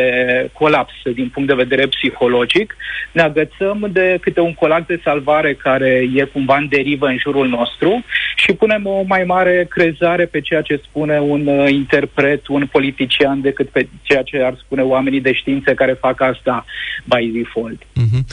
colaps 0.54 0.94
din 1.14 1.30
punct 1.34 1.48
de 1.48 1.64
vedere 1.64 1.88
psihologic, 1.88 2.76
ne 3.12 3.22
agățăm 3.22 3.90
de 3.92 4.18
câte 4.22 4.40
un 4.40 4.54
colac 4.54 4.86
de 4.86 5.02
salvare 5.04 5.54
care 5.54 6.08
e 6.16 6.24
cumva 6.24 6.58
în 6.58 6.68
derivă 6.70 7.08
în 7.08 7.18
jurul 7.18 7.48
nostru 7.48 8.04
și 8.36 8.54
punem 8.54 8.86
o 8.86 9.04
mai 9.08 9.24
mare 9.24 9.66
crezare 9.70 10.26
pe 10.26 10.42
ceea 10.42 10.62
ce 10.62 10.82
spune 10.90 11.20
un 11.20 11.48
uh, 11.48 11.72
interpret, 11.72 12.48
un 12.48 12.68
politician, 12.72 13.42
decât 13.42 13.70
pe 13.70 13.88
ceea 14.02 14.24
ce 14.24 14.38
ar 14.38 14.58
spune 14.64 14.82
oamenii 14.82 15.22
de 15.22 15.34
știință 15.34 15.74
care 15.74 15.94
fac 15.94 16.22
asta 16.22 16.66
by 17.04 17.26
default. 17.40 17.82
Mm-hmm. 17.84 18.24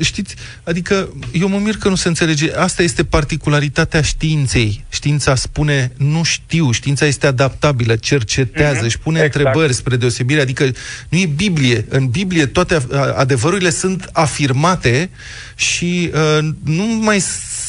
Știți, 0.00 0.36
adică 0.64 1.12
eu 1.32 1.48
mă 1.48 1.58
mir 1.58 1.74
că 1.76 1.88
nu 1.88 1.94
se 1.94 2.08
înțelege. 2.08 2.54
Asta 2.56 2.82
este 2.82 3.04
particularitatea 3.04 4.02
științei. 4.02 4.73
Știința 4.88 5.34
spune 5.34 5.92
nu 5.96 6.22
știu, 6.22 6.70
știința 6.70 7.06
este 7.06 7.26
adaptabilă, 7.26 7.96
cercetează, 7.96 8.80
mm-hmm. 8.80 8.84
își 8.84 8.98
pune 8.98 9.20
exact. 9.20 9.34
întrebări 9.34 9.74
spre 9.74 9.96
deosebire. 9.96 10.40
Adică 10.40 10.70
nu 11.08 11.18
e 11.18 11.26
Biblie. 11.26 11.84
În 11.88 12.06
Biblie 12.06 12.46
toate 12.46 12.86
adevărurile 13.16 13.70
sunt 13.70 14.08
afirmate 14.12 15.10
și 15.56 16.10
uh, 16.14 16.48
nu 16.64 16.84
mai 16.84 17.22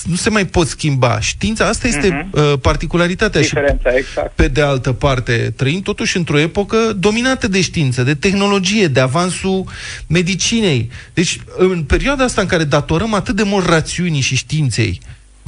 nu 0.06 0.16
se 0.16 0.30
mai 0.30 0.46
pot 0.46 0.68
schimba. 0.68 1.20
Știința, 1.20 1.68
asta 1.68 1.88
este 1.88 2.10
uh-huh. 2.10 2.32
uh, 2.32 2.54
particularitatea. 2.62 3.42
Diferența, 3.42 3.90
și, 3.90 3.98
exact. 3.98 4.36
Pe 4.36 4.48
de 4.48 4.62
altă 4.62 4.92
parte, 4.92 5.54
trăim 5.56 5.82
totuși 5.82 6.18
într-o 6.18 6.40
epocă 6.40 6.78
dominată 6.98 7.48
de 7.48 7.62
știință, 7.62 8.04
de 8.04 8.16
tehnologie, 8.16 8.88
de 8.88 9.00
avansul 9.00 9.66
medicinei. 10.08 10.90
Deci, 11.14 11.40
în 11.58 11.84
perioada 11.84 12.24
asta 12.24 12.42
în 12.42 12.48
care 12.48 12.64
datorăm 12.64 13.14
atât 13.14 13.36
de 13.36 13.44
mult 13.44 13.66
rațiunii 13.66 14.22
și 14.22 14.36
științei, 14.36 15.02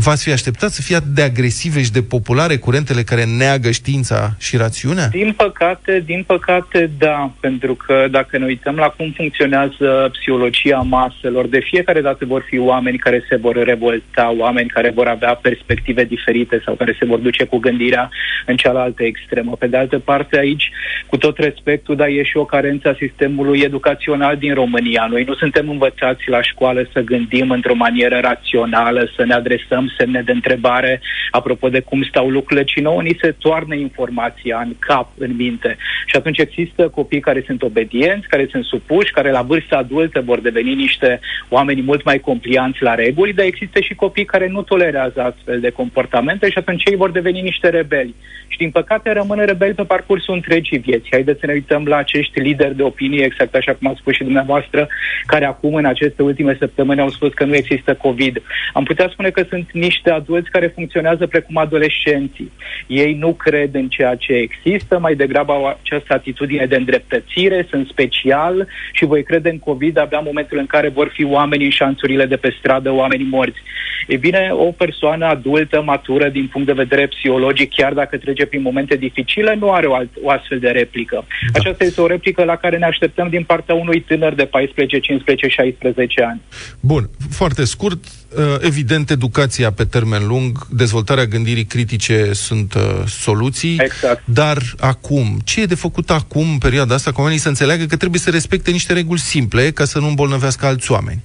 V-ați 0.06 0.24
fi 0.24 0.32
așteptat 0.32 0.70
să 0.70 0.82
fie 0.82 0.96
atât 0.96 1.10
de 1.10 1.22
agresive 1.22 1.82
și 1.84 1.92
de 1.92 2.02
populare 2.02 2.58
curentele 2.58 3.02
care 3.02 3.24
neagă 3.26 3.72
știința 3.72 4.36
și 4.40 4.58
rațiunea? 4.58 5.08
Din 5.08 5.34
păcate, 5.38 6.04
din 6.06 6.24
păcate, 6.28 6.90
da, 6.98 7.32
pentru 7.40 7.76
că 7.76 8.08
dacă 8.12 8.38
ne 8.38 8.46
uităm 8.46 8.76
la 8.76 8.88
cum 8.88 9.14
funcționează 9.16 10.10
psihologia 10.12 10.78
maselor, 10.78 11.48
de 11.48 11.60
fiecare 11.60 12.02
dată 12.02 12.26
vor 12.26 12.46
fi 12.50 12.58
oameni 12.58 12.98
care 12.98 13.24
se 13.30 13.36
vor 13.36 13.64
revolta, 13.64 14.36
oameni 14.38 14.70
care 14.70 14.92
vor 14.96 15.08
avea 15.08 15.34
perspective 15.34 16.04
diferite 16.04 16.62
sau 16.66 16.74
care 16.74 16.96
se 17.00 17.06
vor 17.06 17.20
duce 17.20 17.44
cu 17.44 17.58
gândirea 17.58 18.10
în 18.46 18.56
cealaltă 18.56 19.04
extremă. 19.04 19.56
Pe 19.60 19.68
de 19.68 19.78
altă 19.78 20.00
parte, 20.00 20.38
aici, 20.38 20.72
cu 21.08 21.18
tot 21.18 21.38
respectul, 21.38 21.96
dar 21.96 22.08
e 22.08 22.24
și 22.24 22.38
o 22.38 22.46
carență 22.46 22.90
a 22.90 22.96
sistemului 23.00 23.60
educațional 23.60 24.38
din 24.38 24.54
România. 24.54 25.08
Noi 25.10 25.24
nu 25.24 25.34
suntem 25.36 25.70
învățați 25.70 26.30
la 26.30 26.42
școală 26.42 26.90
să 26.94 27.00
gândim 27.00 27.50
într-o 27.50 27.76
manieră 27.76 28.20
rațională, 28.22 29.12
să 29.16 29.26
ne 29.26 29.34
adresăm 29.34 29.87
semne 29.98 30.22
de 30.22 30.32
întrebare 30.32 31.02
apropo 31.32 31.70
de 31.70 31.80
cum 31.80 32.04
stau 32.04 32.30
lucrurile, 32.30 32.66
ci 32.66 32.80
nouă 32.80 33.02
ni 33.02 33.18
se 33.22 33.36
toarnă 33.40 33.76
informația 33.76 34.62
în 34.66 34.74
cap, 34.80 35.10
în 35.18 35.36
minte. 35.36 35.78
Și 36.06 36.16
atunci 36.16 36.38
există 36.38 36.88
copii 36.88 37.20
care 37.20 37.44
sunt 37.46 37.62
obedienți, 37.62 38.28
care 38.28 38.48
sunt 38.52 38.64
supuși, 38.64 39.12
care 39.12 39.32
la 39.32 39.42
vârstă 39.42 39.76
adultă 39.78 40.22
vor 40.26 40.40
deveni 40.40 40.74
niște 40.74 41.20
oameni 41.50 41.82
mult 41.82 42.04
mai 42.04 42.20
complianți 42.20 42.84
la 42.84 42.96
reguli, 42.96 43.34
dar 43.34 43.46
există 43.46 43.80
și 43.80 43.96
copii 43.96 44.26
care 44.26 44.48
nu 44.48 44.62
tolerează 44.62 45.22
astfel 45.22 45.60
de 45.60 45.70
comportamente 45.70 46.50
și 46.50 46.58
atunci 46.58 46.84
ei 46.86 46.96
vor 46.96 47.12
deveni 47.12 47.42
niște 47.42 47.70
rebeli. 47.70 48.16
Și 48.48 48.58
din 48.58 48.72
păcate 48.72 49.12
rămân 49.12 49.46
rebeli 49.46 49.74
pe 49.74 49.84
parcursul 49.84 50.34
întregii 50.34 50.78
vieți. 50.78 51.08
Haideți 51.12 51.40
să 51.40 51.46
ne 51.46 51.54
uităm 51.54 51.86
la 51.86 51.96
acești 51.96 52.40
lideri 52.40 52.76
de 52.76 52.84
opinie, 52.84 53.26
exact 53.26 53.56
așa 53.56 53.74
cum 53.74 53.88
ați 53.88 54.00
spus 54.00 54.14
și 54.14 54.24
dumneavoastră, 54.24 54.88
care 55.26 55.46
acum 55.46 55.74
în 55.74 55.86
aceste 55.86 56.24
ultime 56.24 56.56
săptămâni 56.60 57.00
au 57.00 57.10
spus 57.10 57.34
că 57.34 57.46
nu 57.46 57.56
există 57.56 57.96
COVID. 57.96 58.42
Am 58.74 58.84
putea 58.84 59.10
spune 59.12 59.30
că 59.30 59.46
sunt 59.50 59.70
niște 59.78 60.10
adulți 60.10 60.50
care 60.50 60.68
funcționează 60.68 61.28
precum 61.28 61.58
adolescenții. 61.58 62.52
Ei 62.88 63.14
nu 63.14 63.34
cred 63.34 63.76
în 63.76 63.88
ceea 63.88 64.16
ce 64.16 64.34
există, 64.34 65.00
mai 65.00 65.16
degrabă 65.16 65.52
au 65.52 65.66
această 65.66 66.14
atitudine 66.14 66.66
de 66.66 66.76
îndreptățire, 66.76 67.68
sunt 67.70 67.88
special 67.88 68.68
și 68.92 69.06
voi 69.06 69.24
crede 69.24 69.50
în 69.50 69.60
COVID 69.60 69.98
abia 69.98 70.18
în 70.18 70.24
momentul 70.28 70.58
în 70.58 70.66
care 70.66 70.90
vor 70.90 71.12
fi 71.14 71.24
oameni 71.24 71.64
în 71.64 71.70
șanțurile 71.70 72.26
de 72.26 72.36
pe 72.36 72.56
stradă, 72.60 72.92
oameni 72.92 73.24
morți. 73.24 73.60
E 74.08 74.18
bine, 74.18 74.50
o 74.52 74.72
persoană 74.72 75.26
adultă, 75.26 75.82
matură 75.82 76.30
din 76.30 76.48
punct 76.48 76.68
de 76.68 76.74
vedere 76.74 77.08
psihologic, 77.08 77.74
chiar 77.74 77.94
dacă 77.94 78.18
trece 78.18 78.46
prin 78.46 78.62
momente 78.62 78.96
dificile, 78.96 79.56
nu 79.60 79.72
are 79.72 79.86
o, 79.86 79.94
alt, 79.94 80.10
o 80.22 80.30
astfel 80.30 80.60
de 80.60 80.70
replică. 80.70 81.26
Da. 81.52 81.60
Aceasta 81.60 81.84
este 81.84 82.02
o 82.02 82.08
replică 82.08 82.44
la 82.44 82.56
care 82.56 82.78
ne 82.78 82.86
așteptăm 82.86 83.30
din 83.30 83.44
partea 83.44 83.76
unui 83.76 84.00
tânăr 84.02 84.34
de 84.34 84.46
14, 84.46 85.00
15, 85.00 85.48
16 85.48 86.24
ani. 86.24 86.42
Bun, 86.80 87.10
foarte 87.30 87.66
scurt, 87.66 88.06
uh, 88.06 88.27
evident, 88.60 89.10
educația 89.10 89.72
pe 89.72 89.86
termen 89.86 90.28
lung, 90.28 90.68
dezvoltarea 90.70 91.26
gândirii 91.26 91.66
critice 91.66 92.30
sunt 92.34 92.74
uh, 92.74 92.82
soluții, 93.08 93.78
exact. 93.80 94.22
dar 94.26 94.76
acum, 94.80 95.42
ce 95.44 95.62
e 95.62 95.66
de 95.66 95.76
făcut 95.76 96.10
acum, 96.10 96.50
în 96.50 96.58
perioada 96.58 96.96
asta, 96.96 97.12
cu 97.12 97.20
oamenii 97.20 97.42
să 97.42 97.48
înțeleagă 97.48 97.86
că 97.86 97.98
trebuie 97.98 98.20
să 98.20 98.30
respecte 98.30 98.72
niște 98.72 98.94
reguli 98.94 99.20
simple 99.20 99.72
ca 99.72 99.86
să 99.86 100.00
nu 100.00 100.08
îmbolnăvească 100.08 100.66
alți 100.66 100.92
oameni? 100.92 101.22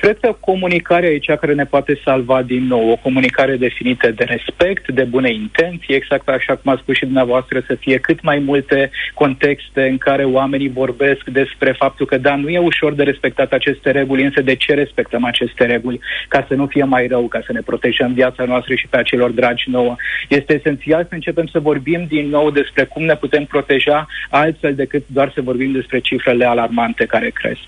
Cred 0.00 0.18
că 0.20 0.36
comunicarea 0.40 1.10
e 1.10 1.18
cea 1.18 1.36
care 1.36 1.54
ne 1.54 1.64
poate 1.64 2.00
salva 2.04 2.42
din 2.42 2.66
nou. 2.66 2.90
O 2.90 2.96
comunicare 2.96 3.56
definită 3.56 4.10
de 4.10 4.24
respect, 4.24 4.88
de 4.88 5.02
bune 5.02 5.32
intenții, 5.32 5.94
exact 5.94 6.28
așa 6.28 6.56
cum 6.56 6.72
a 6.72 6.78
spus 6.82 6.96
și 6.96 7.04
dumneavoastră, 7.04 7.62
să 7.66 7.74
fie 7.74 7.98
cât 7.98 8.22
mai 8.22 8.38
multe 8.38 8.90
contexte 9.14 9.82
în 9.82 9.98
care 9.98 10.24
oamenii 10.24 10.68
vorbesc 10.68 11.24
despre 11.24 11.74
faptul 11.78 12.06
că, 12.06 12.18
da, 12.18 12.36
nu 12.36 12.48
e 12.48 12.58
ușor 12.58 12.92
de 12.94 13.02
respectat 13.02 13.52
aceste 13.52 13.90
reguli, 13.90 14.24
însă 14.24 14.40
de 14.40 14.54
ce 14.54 14.74
respectăm 14.74 15.24
aceste 15.24 15.64
reguli? 15.64 16.00
Ca 16.28 16.44
să 16.48 16.54
nu 16.54 16.66
fie 16.66 16.84
mai 16.84 17.06
rău, 17.06 17.28
ca 17.28 17.40
să 17.46 17.52
ne 17.52 17.60
protejăm 17.60 18.12
viața 18.12 18.44
noastră 18.44 18.74
și 18.74 18.86
pe 18.86 18.96
acelor 18.96 19.30
dragi 19.30 19.70
nouă. 19.70 19.96
Este 20.28 20.54
esențial 20.54 21.06
să 21.08 21.14
începem 21.14 21.46
să 21.46 21.58
vorbim 21.58 22.06
din 22.08 22.28
nou 22.28 22.50
despre 22.50 22.84
cum 22.84 23.04
ne 23.04 23.14
putem 23.14 23.44
proteja 23.44 24.06
altfel 24.30 24.74
decât 24.74 25.02
doar 25.06 25.32
să 25.34 25.40
vorbim 25.40 25.72
despre 25.72 25.98
cifrele 26.00 26.44
alarmante 26.44 27.04
care 27.04 27.30
cresc. 27.30 27.60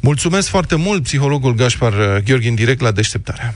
Mulțumesc 0.00 0.48
foarte 0.48 0.76
mult, 0.76 1.02
psihologul 1.02 1.54
Gaș 1.54 1.69
Gaspar 1.70 1.92
uh, 1.92 2.22
Gheorghe 2.24 2.48
în 2.48 2.54
direct 2.54 2.80
la 2.80 2.90
deșteptarea. 2.90 3.54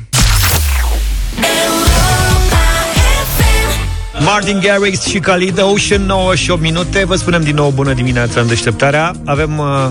Martin 4.18 4.60
Garrix 4.60 5.02
și 5.04 5.18
Khalid 5.18 5.60
Ocean 5.60 6.02
98 6.06 6.60
minute 6.60 7.04
Vă 7.04 7.14
spunem 7.14 7.42
din 7.42 7.54
nou 7.54 7.70
bună 7.70 7.92
dimineața 7.92 8.40
în 8.40 8.46
deșteptarea 8.46 9.12
Avem 9.24 9.58
uh, 9.58 9.88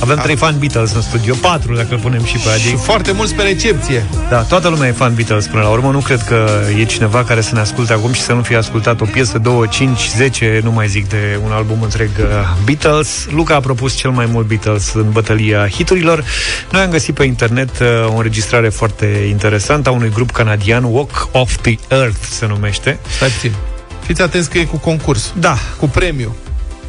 avem 0.00 0.16
trei 0.16 0.36
fan 0.36 0.58
Beatles 0.58 0.94
în 0.94 1.00
studio, 1.00 1.34
patru 1.40 1.74
dacă 1.74 1.88
îl 1.90 1.98
punem 1.98 2.24
și 2.24 2.36
pe 2.36 2.48
Adi. 2.48 2.62
Și 2.62 2.76
foarte 2.76 3.12
mulți 3.12 3.34
pe 3.34 3.42
recepție. 3.42 4.06
Da, 4.30 4.42
toată 4.42 4.68
lumea 4.68 4.88
e 4.88 4.92
fan 4.92 5.14
Beatles 5.14 5.46
până 5.46 5.62
la 5.62 5.68
urmă. 5.68 5.90
Nu 5.90 5.98
cred 5.98 6.22
că 6.22 6.46
e 6.78 6.84
cineva 6.84 7.24
care 7.24 7.40
să 7.40 7.54
ne 7.54 7.60
asculte 7.60 7.92
acum 7.92 8.12
și 8.12 8.20
să 8.20 8.32
nu 8.32 8.42
fie 8.42 8.56
ascultat 8.56 9.00
o 9.00 9.04
piesă, 9.04 9.38
două, 9.38 9.66
cinci, 9.66 10.08
zece, 10.16 10.60
nu 10.62 10.70
mai 10.70 10.88
zic 10.88 11.08
de 11.08 11.38
un 11.44 11.50
album 11.52 11.82
întreg 11.82 12.10
uh, 12.18 12.26
Beatles. 12.64 13.26
Luca 13.30 13.54
a 13.54 13.60
propus 13.60 13.94
cel 13.94 14.10
mai 14.10 14.26
mult 14.26 14.46
Beatles 14.46 14.92
în 14.94 15.10
bătălia 15.10 15.68
hiturilor. 15.68 16.24
Noi 16.70 16.82
am 16.82 16.90
găsit 16.90 17.14
pe 17.14 17.24
internet 17.24 17.78
uh, 17.78 17.86
o 18.12 18.16
înregistrare 18.16 18.68
foarte 18.68 19.06
interesantă 19.28 19.88
a 19.88 19.92
unui 19.92 20.10
grup 20.10 20.30
canadian, 20.30 20.84
Walk 20.84 21.28
of 21.32 21.56
the 21.56 21.74
Earth 21.88 22.24
se 22.30 22.46
numește. 22.46 22.98
Stai 23.16 23.28
puțin. 23.28 23.52
Fiți 24.00 24.22
atenți 24.22 24.50
că 24.50 24.58
e 24.58 24.64
cu 24.64 24.76
concurs. 24.76 25.32
Da. 25.38 25.56
Cu 25.78 25.88
premiu. 25.88 26.34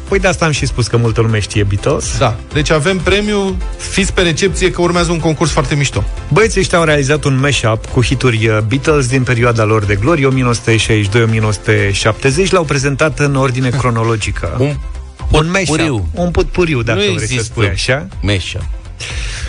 Păi 0.08 0.18
de 0.18 0.26
asta 0.26 0.44
am 0.44 0.50
și 0.50 0.66
spus 0.66 0.86
că 0.86 0.96
multă 0.96 1.20
lume 1.20 1.38
știe 1.38 1.62
Beatles. 1.62 2.18
Da. 2.18 2.36
Deci 2.52 2.70
avem 2.70 2.98
premiu, 2.98 3.56
fiți 3.76 4.12
pe 4.12 4.22
recepție 4.22 4.70
că 4.70 4.80
urmează 4.80 5.12
un 5.12 5.18
concurs 5.18 5.50
foarte 5.50 5.74
mișto. 5.74 6.04
Băieții 6.28 6.60
ăștia 6.60 6.78
au 6.78 6.84
realizat 6.84 7.24
un 7.24 7.38
mashup 7.40 7.86
cu 7.86 8.04
hituri 8.04 8.48
uh, 8.48 8.58
Beatles 8.68 9.06
din 9.06 9.22
perioada 9.22 9.64
lor 9.64 9.84
de 9.84 9.94
glorie, 9.94 10.28
1962-1970. 10.28 12.50
L-au 12.50 12.64
prezentat 12.64 13.18
în 13.18 13.34
ordine 13.34 13.68
cronologică. 13.80 14.56
un, 14.58 14.74
un 15.30 15.50
mashup. 15.50 16.02
Un 16.12 16.30
putpuriu, 16.30 16.82
dacă 16.82 17.00
nu 17.06 17.12
vreți 17.12 17.34
să 17.34 17.42
spui 17.42 17.68
așa. 17.68 18.06
Mashup. 18.20 18.62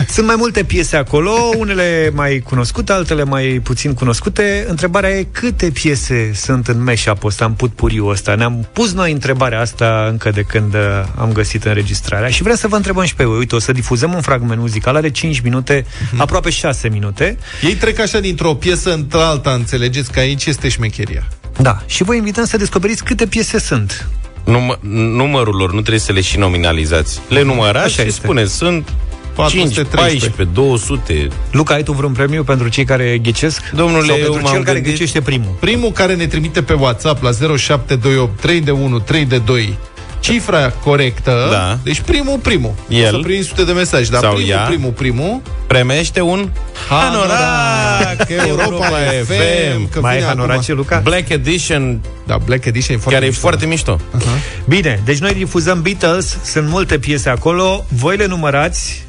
Sunt 0.07 0.25
mai 0.25 0.35
multe 0.37 0.63
piese 0.63 0.95
acolo, 0.95 1.31
unele 1.57 2.11
mai 2.13 2.39
cunoscute, 2.39 2.91
altele 2.91 3.23
mai 3.23 3.59
puțin 3.63 3.93
cunoscute. 3.93 4.65
Întrebarea 4.67 5.09
e 5.09 5.27
câte 5.31 5.69
piese 5.69 6.31
sunt 6.33 6.67
în 6.67 6.83
mashup 6.83 7.23
ăsta, 7.23 7.45
în 7.45 7.51
putpuriu 7.51 8.07
ăsta. 8.07 8.35
Ne-am 8.35 8.67
pus 8.73 8.93
noi 8.93 9.11
întrebarea 9.11 9.59
asta 9.59 10.07
încă 10.09 10.29
de 10.29 10.41
când 10.41 10.73
uh, 10.73 10.81
am 11.15 11.31
găsit 11.31 11.63
înregistrarea 11.63 12.29
și 12.29 12.41
vreau 12.41 12.57
să 12.57 12.67
vă 12.67 12.75
întrebăm 12.75 13.03
și 13.03 13.15
pe 13.15 13.23
voi. 13.23 13.37
Uite, 13.37 13.55
o 13.55 13.59
să 13.59 13.71
difuzăm 13.71 14.13
un 14.13 14.21
fragment 14.21 14.59
muzical, 14.59 14.95
are 14.95 15.11
5 15.11 15.39
minute, 15.39 15.81
mm-hmm. 15.81 16.17
aproape 16.17 16.49
6 16.49 16.89
minute. 16.89 17.37
Ei 17.61 17.75
trec 17.75 17.99
așa 17.99 18.19
dintr-o 18.19 18.53
piesă 18.53 18.93
într-alta, 18.93 19.51
înțelegeți 19.51 20.11
că 20.11 20.19
aici 20.19 20.45
este 20.45 20.69
șmecheria. 20.69 21.27
Da, 21.57 21.81
și 21.85 22.03
vă 22.03 22.15
invităm 22.15 22.45
să 22.45 22.57
descoperiți 22.57 23.03
câte 23.03 23.25
piese 23.25 23.59
sunt. 23.59 24.07
Num- 24.43 24.79
numărul 25.15 25.55
lor 25.55 25.67
nu 25.73 25.79
trebuie 25.79 25.99
să 25.99 26.11
le 26.11 26.21
și 26.21 26.37
nominalizați. 26.37 27.19
Le 27.29 27.41
numărați 27.41 27.85
Așa 27.85 28.01
și 28.01 28.07
este. 28.07 28.21
spuneți, 28.21 28.53
sunt 28.55 28.89
413. 29.35 30.29
14, 30.29 30.43
200. 30.53 31.27
Luca, 31.51 31.73
ai 31.73 31.83
tu 31.83 31.91
vreun 31.91 32.11
premiu 32.11 32.43
pentru 32.43 32.67
cei 32.67 32.85
care 32.85 33.17
ghicesc? 33.17 33.69
Domnule, 33.69 34.05
Sau 34.05 34.15
pentru 34.15 34.51
cel 34.51 34.63
care 34.63 34.79
ghicește 34.79 35.21
primul? 35.21 35.55
Primul 35.59 35.91
care 35.91 36.15
ne 36.15 36.27
trimite 36.27 36.61
pe 36.61 36.73
WhatsApp 36.73 37.23
la 37.23 37.31
0728 37.31 38.39
3 38.39 38.61
de 38.61 38.71
1 38.71 38.99
3 38.99 39.25
de 39.25 39.37
2 39.37 39.77
cifra 40.19 40.69
corectă, 40.69 41.47
da. 41.51 41.77
deci 41.83 41.99
primul, 41.99 42.37
primul. 42.37 42.73
El. 42.87 43.05
O 43.05 43.09
să 43.09 43.17
prind 43.17 43.43
sute 43.43 43.63
de 43.63 43.71
mesaje, 43.71 44.09
dar 44.11 44.21
Sau 44.21 44.33
primul, 44.33 44.51
ea. 44.51 44.59
primul, 44.59 44.91
primul, 44.91 45.41
Premește 45.67 46.21
un 46.21 46.49
Hanorac, 46.89 48.29
Europa 48.47 48.97
FM. 49.23 49.89
Că 49.89 49.99
Mai 50.01 50.17
e 50.17 50.21
Hanorace, 50.21 50.73
Luca? 50.73 50.99
Black 51.03 51.29
Edition. 51.29 51.99
Da, 52.25 52.37
Black 52.45 52.65
Edition 52.65 52.95
e 52.95 52.99
foarte 52.99 53.13
care 53.19 53.25
mișto. 53.25 53.39
e 53.39 53.49
foarte 53.49 53.65
mișto. 53.65 53.99
Uh-huh. 54.17 54.65
Bine, 54.65 55.01
deci 55.05 55.17
noi 55.17 55.33
difuzăm 55.33 55.81
Beatles, 55.81 56.37
sunt 56.43 56.67
multe 56.67 56.99
piese 56.99 57.29
acolo, 57.29 57.85
voi 57.89 58.17
le 58.17 58.25
numărați 58.25 59.07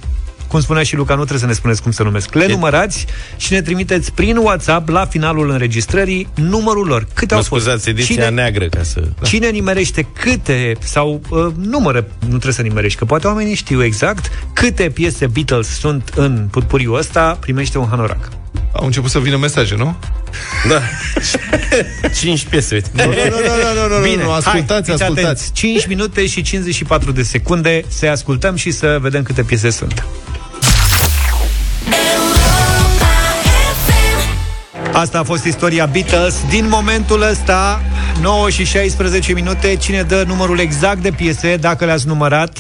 cum 0.51 0.61
spunea 0.61 0.83
și 0.83 0.97
Luca, 0.97 1.15
nu 1.15 1.21
trebuie 1.21 1.41
să 1.41 1.47
ne 1.47 1.53
spuneți 1.53 1.83
cum 1.83 1.91
se 1.91 2.03
numesc. 2.03 2.35
Le 2.35 2.45
e... 2.45 2.47
numărați 2.47 3.07
și 3.37 3.53
ne 3.53 3.63
trimiteți 3.63 4.13
prin 4.13 4.37
WhatsApp 4.37 4.89
la 4.89 5.07
finalul 5.07 5.51
înregistrării 5.51 6.29
numărul 6.35 6.87
lor. 6.87 7.07
Câte 7.15 7.35
mă 7.35 7.41
au 7.41 7.47
fost? 7.47 7.63
scuzați, 7.63 7.89
ediția 7.89 8.15
cine, 8.15 8.29
neagră 8.29 8.67
ca 8.67 8.83
să... 8.83 9.03
Cine 9.23 9.49
nimerește 9.49 10.07
câte, 10.13 10.77
sau 10.81 11.21
uh, 11.29 11.47
numără, 11.57 12.07
nu 12.19 12.29
trebuie 12.29 12.53
să 12.53 12.63
nimerești, 12.63 12.99
că 12.99 13.05
poate 13.05 13.27
oamenii 13.27 13.55
știu 13.55 13.85
exact 13.85 14.31
câte 14.53 14.91
piese 14.91 15.27
Beatles 15.27 15.67
sunt 15.67 16.13
în 16.15 16.49
putpuriul 16.51 16.99
ăsta, 16.99 17.37
primește 17.41 17.79
un 17.79 17.87
hanorac. 17.89 18.29
Au 18.73 18.85
început 18.87 19.11
să 19.11 19.19
vină 19.19 19.37
mesaje, 19.37 19.75
nu? 19.77 19.97
Da. 20.69 20.81
5 22.21 22.45
piese, 22.45 22.75
uite. 22.75 22.91
Nu, 22.93 23.05
nu, 23.05 23.11
nu, 23.11 23.89
nu, 23.89 23.97
nu, 23.97 24.03
Bine, 24.03 24.23
nu, 24.23 24.33
ascultați, 24.33 24.91
hai, 24.91 24.95
ascultați. 24.95 25.27
Atenți. 25.27 25.53
5 25.53 25.87
minute 25.87 26.27
și 26.27 26.43
54 26.43 27.13
de 27.13 27.23
secunde 27.23 27.85
să 27.89 28.07
ascultăm 28.07 28.57
și 28.57 28.71
să 28.71 28.99
vedem 29.01 29.23
câte 29.23 29.43
piese 29.43 29.71
sunt. 29.71 30.05
Asta 34.93 35.19
a 35.19 35.23
fost 35.23 35.45
istoria 35.45 35.87
Beatles. 35.87 36.35
Din 36.49 36.67
momentul 36.69 37.23
ăsta, 37.31 37.81
9 38.21 38.51
și 38.51 38.65
16 38.65 39.33
minute, 39.33 39.77
cine 39.77 40.03
dă 40.03 40.25
numărul 40.27 40.59
exact 40.59 40.99
de 41.03 41.11
piese, 41.11 41.57
dacă 41.57 41.85
le-ați 41.85 42.07
numărat, 42.07 42.59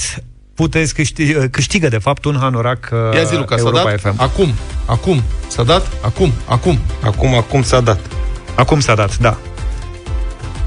puteți 0.54 0.94
câștiga, 0.94 1.48
câștigă, 1.50 1.88
de 1.88 1.98
fapt, 1.98 2.24
un 2.24 2.36
hanorac 2.40 2.88
uh, 2.92 3.14
Ia 3.16 3.22
zi, 3.22 3.34
Luca, 3.34 3.56
s-a 3.56 3.62
Europa 3.66 3.82
dat? 3.90 4.00
FM. 4.00 4.14
Acum, 4.16 4.52
acum. 4.86 5.22
S-a 5.48 5.62
dat? 5.62 5.86
Acum, 6.00 6.32
acum. 6.44 6.78
Acum, 7.04 7.34
acum 7.34 7.62
s-a 7.62 7.80
dat. 7.80 8.00
Acum 8.54 8.80
s-a 8.80 8.94
dat, 8.94 9.18
da. 9.18 9.36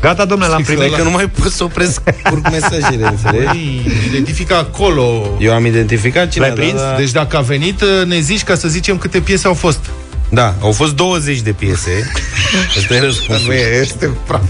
Gata, 0.02 0.26
domnule, 0.26 0.50
l-am 0.52 0.62
Scrie 0.64 0.78
primit. 0.78 0.96
că 0.96 1.04
nu 1.04 1.10
mai 1.10 1.28
pot 1.30 1.52
să 1.52 1.64
opresc 1.64 2.02
curg 2.30 2.48
mesajele, 2.52 3.08
înțelegi? 3.16 3.46
Păi, 3.46 3.92
identifică 4.08 4.56
acolo. 4.56 5.36
Eu 5.40 5.54
am 5.54 5.66
identificat 5.66 6.30
cine 6.30 6.44
L-ai 6.46 6.54
a 6.54 6.56
dat, 6.56 6.66
prins? 6.66 6.82
dar- 6.82 6.96
Deci 6.98 7.12
dacă 7.12 7.38
a 7.38 7.42
venit, 7.42 7.84
ne 8.06 8.20
zici 8.20 8.44
ca 8.44 8.56
să 8.56 8.68
zicem 8.68 8.98
câte 8.98 9.20
piese 9.20 9.48
au 9.48 9.54
fost. 9.54 9.80
Da, 10.34 10.56
au 10.62 10.72
fost 10.72 10.96
20 10.96 11.40
de 11.42 11.52
piese. 11.52 12.12
Ăsta 12.78 12.96
e 12.96 13.00
răspunsul. 13.00 13.54
este 13.82 14.10
praf. 14.28 14.42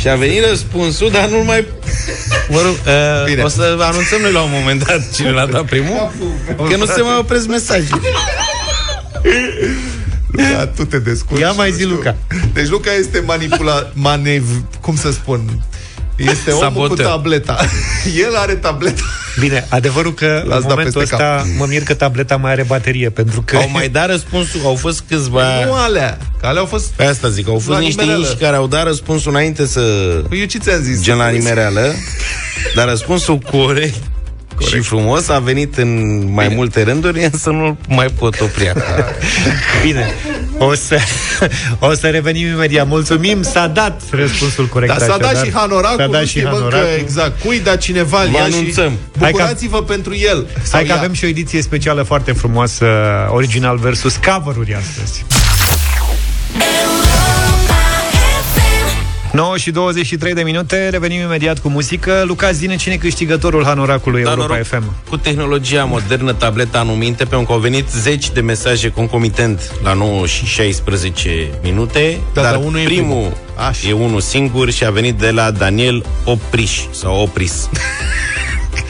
Și 0.00 0.08
a 0.08 0.14
venit 0.14 0.48
răspunsul, 0.48 1.10
dar 1.10 1.28
nu 1.28 1.44
mai... 1.44 1.66
Mă 2.48 2.60
rog, 2.60 2.72
uh, 2.72 3.24
Bine. 3.24 3.42
o 3.42 3.48
să 3.48 3.76
anunțăm 3.80 4.20
noi 4.20 4.32
la 4.32 4.40
un 4.40 4.50
moment 4.52 4.86
dat 4.86 5.14
cine 5.14 5.30
l-a 5.30 5.46
dat 5.46 5.64
primul, 5.74 6.10
că 6.68 6.76
nu 6.76 6.84
se 6.86 7.00
mai 7.00 7.16
opresc 7.18 7.46
mesaje. 7.48 7.88
Luca, 10.30 10.66
tu 10.66 10.84
te 10.84 10.98
descurci. 10.98 11.40
Ia 11.40 11.52
mai 11.52 11.68
nu 11.68 11.74
zi, 11.74 11.82
știu. 11.82 11.94
Luca. 11.94 12.16
Deci 12.52 12.68
Luca 12.68 12.90
este 12.92 13.22
manipula... 13.26 13.90
Manev... 13.92 14.44
Cum 14.80 14.96
să 14.96 15.12
spun? 15.12 15.62
Este 16.16 16.50
omul 16.50 16.62
cu 16.62 16.80
Saboteur. 16.80 17.08
tableta. 17.08 17.58
El 18.26 18.34
are 18.36 18.52
tableta. 18.54 19.02
Bine, 19.40 19.66
adevărul 19.68 20.14
că 20.14 20.26
L-ați 20.26 20.44
în 20.44 20.48
dat 20.48 20.68
momentul 20.68 21.00
peste 21.00 21.14
ăsta 21.14 21.44
mă 21.58 21.64
mir 21.68 21.82
că 21.82 21.94
tableta 21.94 22.36
mai 22.36 22.50
are 22.52 22.62
baterie, 22.62 23.10
pentru 23.10 23.42
că... 23.42 23.56
Au 23.56 23.70
mai 23.72 23.88
dat 23.88 24.06
răspunsul, 24.08 24.60
au 24.64 24.74
fost 24.74 25.04
câțiva... 25.08 25.64
Nu 25.64 25.72
alea. 25.74 26.18
Că 26.40 26.46
alea 26.46 26.60
au 26.60 26.66
fost... 26.66 26.86
Pe 26.92 27.04
asta 27.04 27.28
zic, 27.28 27.48
au 27.48 27.54
fost 27.54 27.68
La 27.68 27.78
niște 27.78 28.00
nimereală. 28.00 28.26
inși 28.26 28.36
care 28.40 28.56
au 28.56 28.66
dat 28.66 28.84
răspunsul 28.86 29.30
înainte 29.30 29.66
să... 29.66 29.80
Păi 30.28 30.38
eu 30.40 30.44
ce 30.46 30.58
ți-am 30.58 30.82
zis? 30.82 31.02
Gen 31.02 31.16
la 31.16 31.28
nimereală. 31.28 31.94
Dar 32.74 32.88
răspunsul 32.88 33.38
corect 33.38 33.94
Corect. 34.56 34.74
Și 34.74 34.80
frumos 34.80 35.28
a 35.28 35.38
venit 35.38 35.76
în 35.76 36.22
mai 36.32 36.44
Bine. 36.46 36.56
multe 36.56 36.82
rânduri, 36.82 37.24
însă 37.32 37.50
nu 37.50 37.76
mai 37.88 38.06
pot 38.06 38.40
opri 38.40 38.72
Bine, 39.84 40.12
o 40.58 40.74
să, 40.74 40.98
o 41.88 41.94
să 41.94 42.08
revenim 42.08 42.46
imediat. 42.46 42.86
Mulțumim, 42.86 43.42
s-a 43.42 43.66
dat 43.66 44.02
răspunsul 44.10 44.66
corect. 44.66 44.98
Da, 44.98 45.06
s-a 45.06 45.16
dat 45.16 45.44
și 45.44 45.52
Hanoracul, 45.52 45.96
s-a 45.98 46.06
dat 46.06 46.24
și 46.24 46.44
Hanoracul. 46.44 46.88
exact 46.98 47.40
cui, 47.40 47.60
dar 47.60 47.76
cineva 47.76 48.24
Vă 48.30 48.38
anunțăm. 48.38 48.90
și 48.90 49.18
bucurați-vă 49.18 49.78
ca, 49.78 49.84
pentru 49.84 50.16
el. 50.16 50.46
Hai 50.72 50.84
că 50.84 50.92
avem 50.92 51.12
și 51.12 51.24
o 51.24 51.28
ediție 51.28 51.62
specială 51.62 52.02
foarte 52.02 52.32
frumoasă, 52.32 52.86
original 53.30 53.76
versus 53.78 54.16
cover-uri 54.16 54.74
astăzi. 54.74 55.24
9 59.34 59.56
și 59.56 59.70
23 59.70 60.34
de 60.34 60.42
minute, 60.42 60.88
revenim 60.88 61.20
imediat 61.20 61.58
cu 61.58 61.68
muzică. 61.68 62.22
Luca, 62.26 62.52
zine 62.52 62.76
cine 62.76 62.96
câștigătorul 62.96 63.64
Hanoracului 63.64 64.22
da, 64.22 64.30
Europa 64.30 64.46
noroc, 64.46 64.66
FM? 64.66 64.92
Cu 65.08 65.16
tehnologia 65.16 65.84
modernă, 65.84 66.32
tableta 66.32 66.78
anuminte, 66.78 67.24
pentru 67.24 67.46
că 67.46 67.52
au 67.52 67.58
venit 67.58 67.88
zeci 67.88 68.30
de 68.30 68.40
mesaje 68.40 68.88
concomitent 68.88 69.60
la 69.82 69.92
9 69.92 70.26
și 70.26 70.44
16 70.44 71.50
minute, 71.62 72.18
da, 72.32 72.42
dar, 72.42 72.52
dar 72.52 72.60
unul 72.60 72.80
primul 72.84 73.22
e, 73.22 73.32
primul. 73.82 74.00
e 74.00 74.04
unul 74.04 74.20
singur 74.20 74.70
și 74.70 74.84
a 74.84 74.90
venit 74.90 75.14
de 75.14 75.30
la 75.30 75.50
Daniel 75.50 76.04
Opriș 76.24 76.80
sau 76.90 77.20
Opris. 77.20 77.68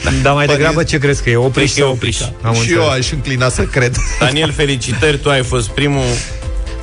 Da. 0.03 0.11
Dar 0.21 0.33
mai 0.33 0.45
degrabă 0.45 0.83
ce 0.83 0.97
crezi 0.97 1.23
că 1.23 1.29
e? 1.29 1.35
Opriș 1.35 1.71
sau 1.71 1.89
Opriș? 1.89 2.19
Am 2.41 2.53
și 2.53 2.59
înțeles. 2.59 2.83
eu 2.83 2.89
aș 2.89 3.11
înclina 3.11 3.49
să 3.49 3.61
cred. 3.61 3.95
Daniel, 4.19 4.51
felicitări, 4.51 5.17
tu 5.17 5.29
ai 5.29 5.43
fost 5.43 5.69
primul 5.69 6.03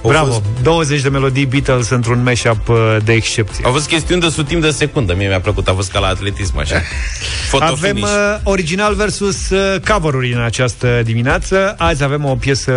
Bravo, 0.03 0.26
fost... 0.26 0.42
20 0.62 1.00
de 1.00 1.09
melodii 1.09 1.46
Beatles 1.46 1.88
într-un 1.90 2.22
mashup 2.22 2.68
uh, 2.68 2.96
de 3.05 3.12
excepție. 3.12 3.64
A 3.66 3.68
fost 3.68 3.88
chestiuni 3.88 4.20
de 4.20 4.28
sutim 4.28 4.61
de 4.61 4.70
secundă, 4.70 5.14
mie 5.14 5.28
mi-a 5.28 5.40
plăcut, 5.40 5.68
a 5.68 5.72
fost 5.72 5.90
ca 5.90 5.98
la 5.98 6.07
atletism, 6.07 6.59
așa. 6.59 6.82
avem 7.61 7.96
uh, 8.00 8.09
original 8.42 8.94
versus 8.94 9.50
uh, 9.50 9.80
cover-uri 9.92 10.32
în 10.32 10.40
această 10.40 11.00
dimineață. 11.05 11.74
Azi 11.78 12.03
avem 12.03 12.24
o 12.24 12.34
piesă 12.34 12.72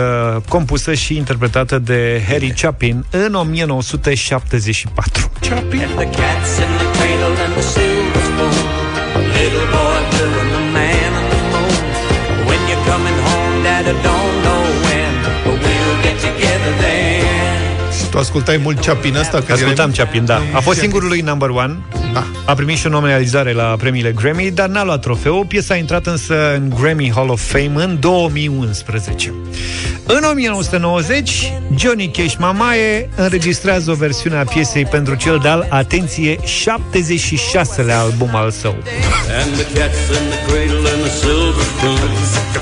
compusă 0.49 0.93
și 0.93 1.15
interpretată 1.15 1.80
de 1.80 2.23
Harry 2.28 2.53
Chapin 2.61 3.05
în 3.09 3.34
1974. 3.34 5.32
Chapin. 5.39 5.89
Little 9.36 9.65
boy 9.71 10.01
blue 10.11 10.39
and 10.41 10.51
the 10.55 10.63
man 10.76 11.11
on 11.19 11.26
the 11.34 11.41
moon. 11.51 12.47
When 12.47 12.59
you're 12.69 12.86
coming 12.91 13.17
home, 13.28 13.63
Dad, 13.63 13.86
I 13.88 13.95
don't 14.09 14.36
know 14.45 14.63
when, 14.86 15.11
but 15.43 15.55
we'll 15.63 15.97
get 16.03 16.15
together 16.19 16.43
there. 16.45 16.55
Tu 18.16 18.22
ascultai 18.22 18.57
mult 18.57 18.86
Chapin 18.86 19.16
ăsta? 19.16 19.43
Ascultam 19.51 19.91
Chapin, 19.91 20.26
da. 20.26 20.41
A 20.53 20.59
fost 20.59 20.80
singurul 20.80 21.07
lui 21.07 21.22
number 21.22 21.49
one. 21.49 21.78
Da. 22.13 22.24
A 22.45 22.53
primit 22.53 22.78
și 22.78 22.86
o 22.86 22.89
nominalizare 22.89 23.53
la 23.53 23.63
premiile 23.63 24.11
Grammy, 24.11 24.51
dar 24.51 24.68
n-a 24.68 24.84
luat 24.84 25.01
trofeu. 25.01 25.45
Piesa 25.47 25.74
a 25.74 25.78
intrat 25.78 26.05
însă 26.05 26.53
în 26.53 26.74
Grammy 26.80 27.11
Hall 27.16 27.30
of 27.30 27.41
Fame 27.41 27.84
în 27.84 27.97
2011. 27.99 29.34
În 30.05 30.24
1990, 30.32 31.51
Johnny 31.78 32.11
Cash 32.11 32.36
Mamaie 32.38 33.09
înregistrează 33.16 33.91
o 33.91 33.93
versiune 33.93 34.38
a 34.38 34.43
piesei 34.43 34.86
pentru 34.86 35.16
cel 35.16 35.39
de-al, 35.41 35.68
atenție, 35.70 36.36
76-lea 36.36 37.99
album 37.99 38.36
al 38.36 38.51
său. 38.51 38.76
And 39.41 39.53
the 39.55 39.80
cats 39.80 39.99
in 40.18 40.30
the 40.30 40.39
cradle 40.47 40.89
and 40.93 41.01
the 41.03 41.11
silver 41.22 41.66
spoon 41.74 42.11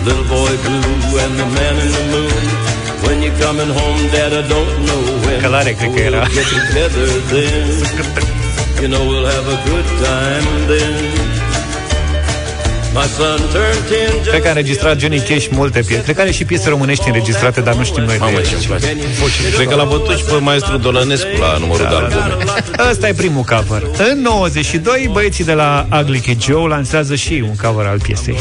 Little 0.06 0.26
boy 0.28 0.54
blue 0.64 1.22
and 1.24 1.34
the 1.36 1.48
man 1.58 1.76
in 1.86 1.92
the 1.92 2.04
moon 2.12 2.83
When 3.06 3.18
you're 3.24 3.40
coming 3.46 3.72
home, 3.80 4.02
Dad, 4.14 4.34
I 4.34 4.44
don't 4.54 4.74
know 4.88 5.02
when. 5.26 5.42
Călare, 5.42 5.72
cred 5.72 5.94
că 5.94 6.00
era. 6.00 6.22
Get 6.36 6.48
together 6.58 7.08
then. 7.32 7.68
You 8.82 8.90
know 8.94 9.04
we'll 9.10 9.30
have 9.36 9.48
a 9.56 9.60
good 9.70 9.88
time 10.08 10.48
then. 10.68 11.24
Cred 14.30 14.42
că 14.42 14.48
a 14.48 14.50
înregistrat 14.50 15.00
Johnny 15.00 15.20
Cash 15.20 15.48
multe 15.52 15.80
piese. 15.80 16.02
Cred 16.02 16.16
că 16.16 16.22
are 16.22 16.32
și 16.32 16.46
piese 16.46 16.70
românești 16.70 17.08
înregistrate, 17.08 17.62
dar 17.62 17.76
nu 17.76 17.84
știm 17.84 18.04
noi 18.04 18.18
Mamă, 18.20 18.38
de 18.38 18.48
ce 18.60 18.68
place. 18.68 18.98
Cred 19.56 19.68
că 19.68 19.76
l-a 19.76 19.84
bătut 19.84 20.18
și 20.18 20.24
pe 20.24 20.34
maestru 20.34 20.78
Dolănescu 20.78 21.28
la 21.40 21.58
numărul 21.58 21.84
da, 21.84 21.90
de 21.90 21.96
albume. 21.96 22.44
Da. 22.76 22.90
Ăsta 22.90 23.08
e 23.08 23.14
primul 23.14 23.44
cover. 23.44 23.84
În 24.12 24.22
92, 24.22 25.10
băieții 25.12 25.44
de 25.44 25.54
la 25.54 25.88
Ugly 26.00 26.20
Kid 26.20 26.44
Joe 26.44 26.68
lansează 26.68 27.16
și 27.16 27.44
un 27.48 27.56
cover 27.56 27.86
al 27.86 28.00
piesei. 28.00 28.36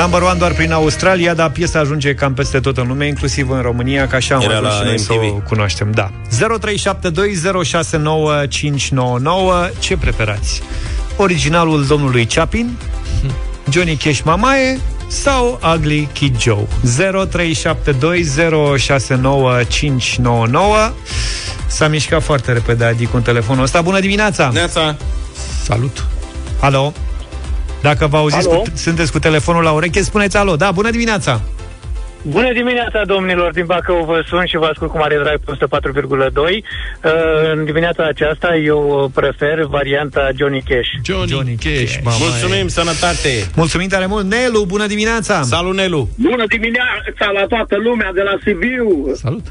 Number 0.00 0.22
one 0.22 0.38
doar 0.38 0.52
prin 0.52 0.72
Australia, 0.72 1.34
dar 1.34 1.50
piesa 1.50 1.78
ajunge 1.78 2.14
cam 2.14 2.34
peste 2.34 2.60
tot 2.60 2.76
în 2.76 2.86
lume, 2.86 3.06
inclusiv 3.06 3.50
în 3.50 3.60
România, 3.60 4.06
ca 4.06 4.16
așa 4.16 4.34
am 4.34 4.48
ajuns 4.48 4.74
și 4.74 4.82
noi 4.84 4.98
să 4.98 5.12
o 5.12 5.16
cunoaștem. 5.48 5.90
Da. 5.90 6.10
0372069599 9.70 9.78
Ce 9.78 9.96
preferați? 9.96 10.62
Originalul 11.16 11.86
domnului 11.86 12.24
Chapin? 12.24 12.76
Johnny 13.72 13.96
Cash 13.96 14.20
Mamae? 14.24 14.80
sau 15.08 15.60
Ugly 15.74 16.08
Kid 16.12 16.40
Joe 16.40 16.66
0372069599 16.86 16.92
S-a 21.66 21.88
mișcat 21.88 22.22
foarte 22.22 22.52
repede 22.52 22.84
Adi 22.84 23.06
cu 23.06 23.18
telefonul 23.18 23.62
ăsta 23.62 23.80
Bună 23.80 24.00
dimineața! 24.00 24.50
Neața! 24.52 24.96
Salut! 25.62 26.06
Alo! 26.60 26.92
Dacă 27.82 28.06
vă 28.06 28.16
auziți, 28.16 28.48
cu, 28.48 28.62
sunteți 28.74 29.12
cu 29.12 29.18
telefonul 29.18 29.62
la 29.62 29.70
ureche, 29.70 30.02
spuneți 30.02 30.36
alo. 30.36 30.56
Da, 30.56 30.70
bună 30.70 30.90
dimineața! 30.90 31.40
Bună 32.22 32.52
dimineața, 32.52 33.02
domnilor! 33.06 33.52
Din 33.52 33.64
Bacău 33.66 34.04
vă 34.04 34.24
sun 34.28 34.44
și 34.46 34.56
vă 34.56 34.66
ascult 34.70 34.90
cu 34.90 34.96
mare 34.98 35.16
drag 35.22 35.40
pe 35.44 35.52
104,2. 35.52 36.36
Uh, 36.36 37.12
în 37.54 37.64
dimineața 37.64 38.04
aceasta 38.06 38.56
eu 38.64 39.10
prefer 39.14 39.62
varianta 39.64 40.28
Johnny 40.38 40.62
Cash. 40.68 40.88
Johnny, 41.04 41.30
Johnny 41.30 41.54
Cash, 41.54 41.94
Cash. 42.04 42.16
Mulțumim, 42.18 42.68
sănătate! 42.68 43.32
Mulțumim 43.54 43.88
tare 43.88 44.06
mult! 44.06 44.24
Nelu, 44.30 44.64
bună 44.64 44.86
dimineața! 44.86 45.42
Salut, 45.42 45.74
Nelu! 45.74 46.08
Bună 46.16 46.44
dimineața 46.48 47.26
la 47.34 47.44
toată 47.48 47.76
lumea 47.76 48.10
de 48.14 48.22
la 48.22 48.34
Sibiu! 48.44 49.14
Salut! 49.14 49.46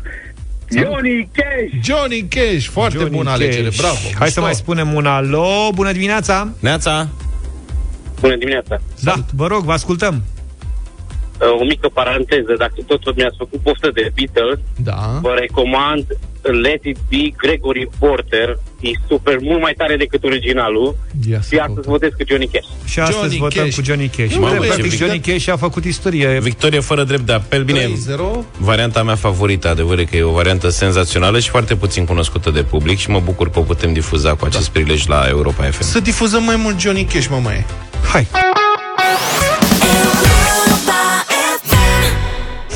Johnny 0.72 1.30
Cash! 1.34 1.86
Johnny 1.88 2.28
Cash! 2.28 2.66
Foarte 2.68 2.98
Johnny 2.98 3.16
bună 3.16 3.30
Cash. 3.30 3.42
alegere, 3.42 3.70
bravo! 3.78 3.96
Hai 4.04 4.12
Mișto. 4.20 4.30
să 4.30 4.42
mai 4.42 4.54
spunem 4.54 4.94
un 4.94 5.06
alo! 5.06 5.70
Bună 5.74 5.92
dimineața! 5.92 6.50
Neața! 6.60 7.08
Bună 8.20 8.36
dimineața! 8.36 8.82
Da, 9.04 9.14
vă 9.36 9.48
rog, 9.48 9.64
vă 9.64 9.72
ascultăm! 9.72 10.24
Uh, 11.42 11.62
o 11.62 11.64
mică 11.64 11.90
paranteză, 11.94 12.54
dacă 12.58 12.74
tot 12.86 13.16
mi-ați 13.16 13.38
făcut 13.38 13.60
poftă 13.60 13.90
de 13.94 14.12
Beatles, 14.16 14.60
da. 14.76 15.20
vă 15.22 15.34
recomand 15.40 16.06
Let 16.42 16.84
It 16.84 16.98
Be 17.10 17.34
Gregory 17.38 17.90
Porter, 18.00 18.60
e 18.80 18.90
super, 19.08 19.38
mult 19.42 19.62
mai 19.62 19.74
tare 19.78 19.96
decât 19.96 20.24
originalul 20.24 20.98
Ia 21.30 21.42
și 21.50 21.58
astăzi 21.58 21.88
votez 21.88 22.10
cu 22.10 22.24
Johnny 22.28 22.48
Cash. 22.48 22.68
Și 22.86 23.00
astăzi 23.00 23.20
Johnny 23.20 23.38
votăm 23.38 23.64
Cash. 23.64 23.76
cu 23.76 23.84
Johnny 23.84 24.08
Cash. 24.18 24.36
Mamă, 24.36 24.60
practic, 24.60 24.92
Johnny 24.92 25.20
Cash 25.20 25.48
a 25.48 25.56
făcut 25.56 25.86
istorie. 25.86 26.40
Victorie 26.40 26.80
fără 26.80 27.04
drept 27.04 27.26
de 27.26 27.34
apel. 27.34 27.64
Bine, 27.64 27.86
3-0. 27.86 27.90
varianta 28.58 29.04
mea 29.04 29.16
favorită, 29.16 29.68
adevăr 29.68 30.04
că 30.04 30.18
e 30.18 30.24
o 30.24 30.32
variantă 30.32 30.70
senzațională 30.70 31.40
și 31.40 31.50
foarte 31.50 31.76
puțin 31.76 32.06
cunoscută 32.06 32.50
de 32.50 32.64
public 32.64 32.98
și 32.98 33.10
mă 33.10 33.20
bucur 33.20 33.50
că 33.50 33.60
o 33.60 33.62
putem 33.62 33.94
difuza 33.94 34.34
cu 34.34 34.46
acest 34.46 34.72
da. 34.72 34.80
prilej 34.80 35.06
la 35.06 35.26
Europa 35.30 35.64
FM. 35.64 35.82
Să 35.84 36.00
difuzăm 36.00 36.44
mai 36.44 36.56
mult 36.56 36.80
Johnny 36.80 37.04
Cash, 37.04 37.28
mă 37.28 37.40
mai. 37.44 37.66
Hai! 38.12 38.28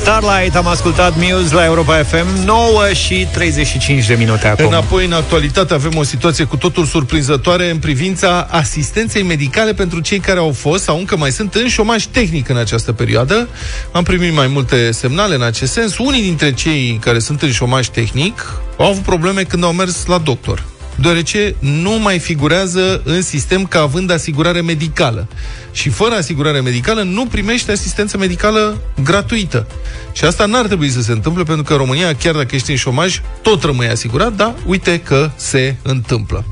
Starlight, 0.04 0.54
am 0.54 0.66
ascultat 0.66 1.12
Muse 1.16 1.54
la 1.54 1.64
Europa 1.64 2.02
FM 2.02 2.44
9 2.44 2.92
și 2.92 3.28
35 3.32 4.06
de 4.06 4.14
minute 4.14 4.46
acum. 4.46 4.66
Înapoi 4.66 5.04
în 5.04 5.12
actualitate 5.12 5.74
avem 5.74 5.96
o 5.96 6.02
situație 6.02 6.44
cu 6.44 6.56
totul 6.56 6.84
surprinzătoare 6.84 7.70
În 7.70 7.78
privința 7.78 8.46
asistenței 8.50 9.22
medicale 9.22 9.72
pentru 9.72 10.00
cei 10.00 10.18
care 10.18 10.38
au 10.38 10.52
fost 10.52 10.82
Sau 10.82 10.98
încă 10.98 11.16
mai 11.16 11.30
sunt 11.30 11.54
în 11.54 11.68
șomaj 11.68 12.04
tehnic 12.04 12.48
în 12.48 12.56
această 12.56 12.92
perioadă. 12.92 13.48
Am 13.92 14.02
primit 14.02 14.34
mai 14.34 14.46
multe 14.46 14.90
semnale 14.90 15.34
în 15.34 15.42
acest 15.42 15.72
sens. 15.72 15.98
Unii 15.98 16.22
dintre 16.22 16.52
cei 16.52 16.98
care 17.00 17.18
sunt 17.18 17.42
în 17.42 17.50
șomaj 17.50 17.86
tehnic 17.88 18.52
Au 18.76 18.86
avut 18.86 19.02
probleme 19.02 19.42
când 19.42 19.64
au 19.64 19.72
mers 19.72 20.06
la 20.06 20.18
doctor 20.18 20.73
deoarece 20.96 21.54
nu 21.58 21.98
mai 21.98 22.18
figurează 22.18 23.00
în 23.04 23.22
sistem 23.22 23.66
ca 23.66 23.80
având 23.80 24.10
asigurare 24.10 24.60
medicală. 24.60 25.28
Și 25.72 25.88
fără 25.88 26.14
asigurare 26.14 26.60
medicală 26.60 27.02
nu 27.02 27.26
primește 27.26 27.72
asistență 27.72 28.18
medicală 28.18 28.80
gratuită. 29.02 29.66
Și 30.12 30.24
asta 30.24 30.46
n-ar 30.46 30.66
trebui 30.66 30.88
să 30.88 31.02
se 31.02 31.12
întâmple, 31.12 31.42
pentru 31.42 31.64
că 31.64 31.74
România, 31.74 32.14
chiar 32.14 32.34
dacă 32.34 32.54
ești 32.54 32.70
în 32.70 32.76
șomaj, 32.76 33.20
tot 33.42 33.62
rămâi 33.62 33.88
asigurat, 33.88 34.32
dar 34.32 34.54
uite 34.66 35.00
că 35.00 35.30
se 35.36 35.76
întâmplă. 35.82 36.44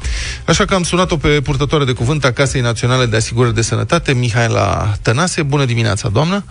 Așa 0.45 0.65
că 0.65 0.75
am 0.75 0.83
sunat-o 0.83 1.17
pe 1.17 1.41
purtătoare 1.41 1.85
de 1.85 1.93
cuvânt 1.93 2.25
a 2.25 2.33
Casei 2.33 2.61
Naționale 2.61 3.07
de 3.07 3.17
Asigurări 3.17 3.55
de 3.55 3.63
Sănătate, 3.63 4.13
Mihaela 4.13 4.93
Tănase. 5.03 5.43
Bună 5.43 5.65
dimineața, 5.65 6.09
doamnă! 6.09 6.45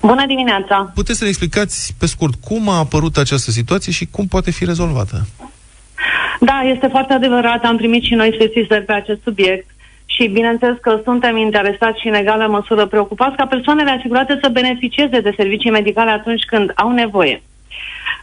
Bună 0.00 0.26
dimineața! 0.26 0.90
Puteți 0.94 1.18
să 1.18 1.24
ne 1.24 1.30
explicați 1.30 1.94
pe 1.98 2.06
scurt 2.06 2.34
cum 2.40 2.68
a 2.68 2.78
apărut 2.78 3.16
această 3.16 3.50
situație 3.50 3.92
și 3.92 4.06
cum 4.10 4.26
poate 4.26 4.50
fi 4.50 4.64
rezolvată? 4.64 5.26
Da, 6.40 6.60
este 6.64 6.86
foarte 6.86 7.12
adevărat. 7.12 7.64
Am 7.64 7.76
primit 7.76 8.02
și 8.02 8.14
noi 8.14 8.36
sesizări 8.38 8.84
pe 8.84 8.92
acest 8.92 9.22
subiect 9.22 9.66
și 10.06 10.26
bineînțeles 10.28 10.76
că 10.80 11.00
suntem 11.04 11.36
interesați 11.36 12.00
și 12.00 12.08
în 12.08 12.14
egală 12.14 12.46
măsură 12.46 12.86
preocupați 12.86 13.36
ca 13.36 13.46
persoanele 13.46 13.90
asigurate 13.90 14.38
să 14.42 14.48
beneficieze 14.48 15.20
de 15.20 15.32
servicii 15.36 15.70
medicale 15.70 16.10
atunci 16.10 16.42
când 16.44 16.72
au 16.74 16.90
nevoie. 16.90 17.42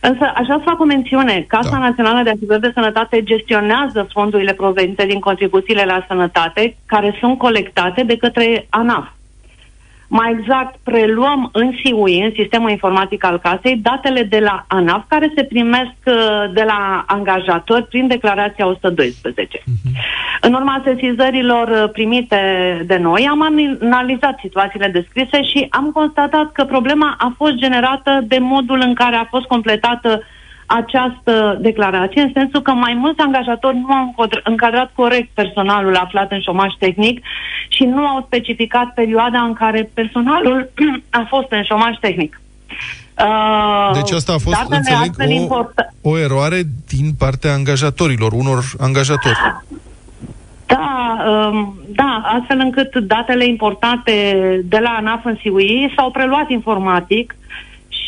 Însă, 0.01 0.23
așa 0.35 0.55
să 0.57 0.61
fac 0.63 0.79
o 0.79 0.83
mențiune, 0.83 1.45
Casa 1.47 1.69
da. 1.69 1.77
Națională 1.77 2.23
de 2.23 2.29
Asigurări 2.29 2.61
de 2.61 2.71
Sănătate 2.73 3.23
gestionează 3.23 4.07
fondurile 4.11 4.53
provenite 4.53 5.05
din 5.05 5.19
contribuțiile 5.19 5.83
la 5.85 6.05
sănătate, 6.07 6.75
care 6.85 7.17
sunt 7.19 7.37
colectate 7.37 8.03
de 8.03 8.17
către 8.17 8.67
ANAF. 8.69 9.07
Mai 10.19 10.35
exact, 10.39 10.75
preluăm 10.83 11.49
în 11.53 11.71
SIUI, 11.83 12.23
în 12.23 12.31
sistemul 12.35 12.69
informatic 12.69 13.23
al 13.23 13.39
casei, 13.39 13.77
datele 13.77 14.23
de 14.23 14.39
la 14.39 14.65
ANAF 14.67 15.03
care 15.07 15.31
se 15.35 15.43
primesc 15.43 15.95
uh, 16.05 16.13
de 16.53 16.63
la 16.63 17.03
angajatori 17.07 17.87
prin 17.87 18.07
declarația 18.07 18.67
112. 18.67 19.57
Uh-huh. 19.57 19.63
Mhm. 19.63 19.95
În 20.41 20.53
urma 20.53 20.81
sesizărilor 20.85 21.67
uh, 21.67 21.89
primite 21.91 22.37
de 22.85 22.97
noi, 22.97 23.27
am 23.29 23.41
analizat 23.81 24.39
situațiile 24.41 24.87
descrise 24.87 25.43
și 25.43 25.67
am 25.69 25.91
constatat 25.93 26.51
că 26.51 26.63
problema 26.63 27.15
a 27.17 27.33
fost 27.37 27.53
generată 27.53 28.19
de 28.27 28.37
modul 28.39 28.81
în 28.85 28.93
care 28.93 29.15
a 29.15 29.27
fost 29.29 29.45
completată 29.45 30.23
această 30.79 31.57
declarație, 31.61 32.21
în 32.21 32.31
sensul 32.33 32.61
că 32.61 32.71
mai 32.71 32.93
mulți 32.93 33.19
angajatori 33.19 33.77
nu 33.77 33.93
au 33.93 34.15
încadrat 34.43 34.91
corect 34.95 35.29
personalul 35.33 35.95
aflat 35.95 36.31
în 36.31 36.41
șomaj 36.41 36.73
tehnic 36.79 37.25
și 37.67 37.83
nu 37.83 38.05
au 38.05 38.23
specificat 38.25 38.93
perioada 38.93 39.39
în 39.39 39.53
care 39.53 39.89
personalul 39.93 40.69
a 41.19 41.25
fost 41.29 41.47
în 41.49 41.63
șomaj 41.63 41.95
tehnic. 41.99 42.41
Uh, 43.19 43.91
deci 43.93 44.11
asta 44.11 44.33
a 44.33 44.37
fost, 44.37 44.65
înțeleg, 44.69 45.49
o, 45.49 45.65
o 46.01 46.17
eroare 46.17 46.61
din 46.87 47.11
partea 47.17 47.53
angajatorilor, 47.53 48.31
unor 48.31 48.63
angajatori. 48.79 49.37
Da, 50.65 51.17
um, 51.27 51.77
da, 51.87 52.21
astfel 52.39 52.59
încât 52.59 52.95
datele 52.95 53.45
importate 53.45 54.13
de 54.63 54.77
la 54.77 54.89
ANAF 54.89 55.25
în 55.25 55.37
SIUI 55.41 55.93
s-au 55.95 56.11
preluat 56.11 56.49
informatic 56.49 57.35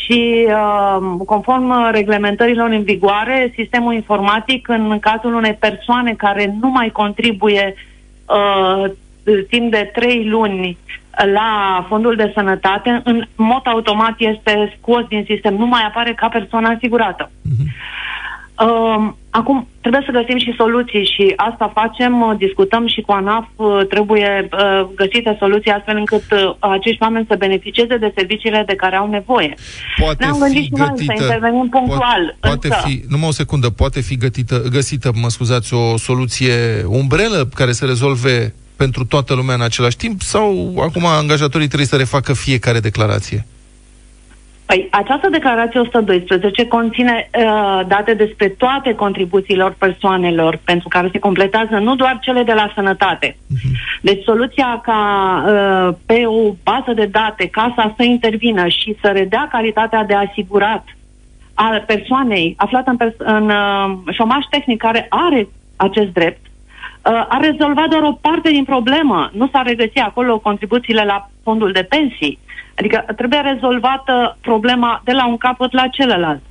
și 0.06 0.46
uh, 0.48 1.20
conform 1.26 1.90
reglementărilor 1.90 2.70
în 2.70 2.82
vigoare, 2.82 3.52
sistemul 3.54 3.94
informatic 3.94 4.68
în 4.68 4.98
cazul 5.00 5.34
unei 5.34 5.54
persoane 5.54 6.14
care 6.14 6.56
nu 6.60 6.68
mai 6.68 6.90
contribuie 6.90 7.74
uh, 8.26 8.90
timp 9.48 9.70
de 9.70 9.90
trei 9.94 10.28
luni 10.28 10.78
la 11.32 11.84
fondul 11.88 12.16
de 12.16 12.32
sănătate, 12.34 13.00
în 13.04 13.22
mod 13.36 13.60
automat 13.64 14.14
este 14.18 14.76
scos 14.78 15.04
din 15.08 15.24
sistem, 15.26 15.54
nu 15.54 15.66
mai 15.66 15.82
apare 15.82 16.14
ca 16.14 16.28
persoană 16.28 16.68
asigurată. 16.68 17.30
Uh-huh. 17.30 17.94
Uh, 18.64 19.12
acum, 19.40 19.68
trebuie 19.80 20.02
să 20.06 20.16
găsim 20.18 20.38
și 20.38 20.54
soluții 20.56 21.04
și 21.14 21.32
asta 21.36 21.70
facem, 21.74 22.12
uh, 22.20 22.36
discutăm 22.38 22.86
și 22.86 23.00
cu 23.00 23.12
ANAF, 23.12 23.46
uh, 23.56 23.86
trebuie 23.88 24.48
uh, 24.52 24.86
găsite 24.94 25.36
soluții 25.38 25.70
astfel 25.70 25.96
încât 25.96 26.24
uh, 26.30 26.54
acești 26.58 27.02
oameni 27.02 27.26
să 27.28 27.36
beneficieze 27.38 27.96
de 27.96 28.12
serviciile 28.16 28.62
de 28.66 28.74
care 28.74 28.96
au 28.96 29.08
nevoie. 29.10 29.54
Poate 30.00 30.24
Ne-am 30.24 30.38
gândit 30.38 30.64
și 30.64 30.72
noi 30.76 30.92
să 30.96 31.12
intervenim 31.20 31.68
punctual. 31.68 32.36
Poate, 32.40 32.68
poate 32.68 32.88
fi, 32.88 33.02
numai 33.08 33.28
o 33.28 33.32
secundă, 33.32 33.70
poate 33.70 34.00
fi 34.00 34.16
gătită, 34.16 34.62
găsită, 34.70 35.10
mă 35.22 35.28
scuzați, 35.28 35.74
o 35.74 35.96
soluție 35.96 36.54
umbrelă 36.86 37.48
care 37.54 37.72
să 37.72 37.84
rezolve 37.84 38.54
pentru 38.76 39.04
toată 39.04 39.34
lumea 39.34 39.54
în 39.54 39.60
același 39.60 39.96
timp 39.96 40.22
sau 40.22 40.74
acum 40.80 41.06
angajatorii 41.06 41.66
trebuie 41.66 41.88
să 41.88 41.96
refacă 41.96 42.32
fiecare 42.32 42.80
declarație? 42.80 43.46
Păi, 44.66 44.88
această 44.90 45.28
declarație 45.28 45.80
112 45.80 46.66
conține 46.66 47.30
uh, 47.38 47.80
date 47.86 48.14
despre 48.14 48.48
toate 48.48 48.94
contribuțiilor 48.94 49.74
persoanelor 49.78 50.58
pentru 50.64 50.88
care 50.88 51.08
se 51.12 51.18
completează 51.18 51.76
nu 51.78 51.96
doar 51.96 52.18
cele 52.20 52.42
de 52.42 52.52
la 52.52 52.72
sănătate. 52.74 53.30
Uh-huh. 53.30 54.00
Deci 54.00 54.22
soluția 54.22 54.80
ca 54.82 55.00
uh, 55.46 55.94
pe 56.06 56.26
o 56.26 56.54
bază 56.62 56.92
de 56.94 57.06
date 57.06 57.48
casa 57.48 57.94
să 57.96 58.02
intervină 58.02 58.68
și 58.68 58.96
să 59.00 59.08
redea 59.08 59.48
calitatea 59.50 60.04
de 60.04 60.14
asigurat 60.14 60.84
a 61.54 61.82
persoanei 61.86 62.54
aflată 62.56 62.90
în, 62.90 62.96
pers- 62.96 63.14
în 63.18 63.50
uh, 63.50 64.12
șomaș 64.12 64.44
tehnic 64.50 64.78
care 64.78 65.06
are 65.08 65.48
acest 65.76 66.12
drept, 66.12 66.46
uh, 66.46 67.12
a 67.28 67.38
rezolvat 67.40 67.88
doar 67.88 68.02
o 68.02 68.12
parte 68.12 68.50
din 68.50 68.64
problemă. 68.64 69.30
Nu 69.32 69.48
s-a 69.52 69.62
regăsit 69.62 70.00
acolo 70.00 70.38
contribuțiile 70.38 71.04
la 71.04 71.30
fondul 71.42 71.72
de 71.72 71.82
pensii. 71.82 72.38
Adică 72.76 73.04
trebuie 73.16 73.40
rezolvată 73.40 74.36
problema 74.40 75.00
de 75.04 75.12
la 75.12 75.26
un 75.26 75.36
capăt 75.36 75.72
la 75.72 75.86
celălalt. 75.86 76.42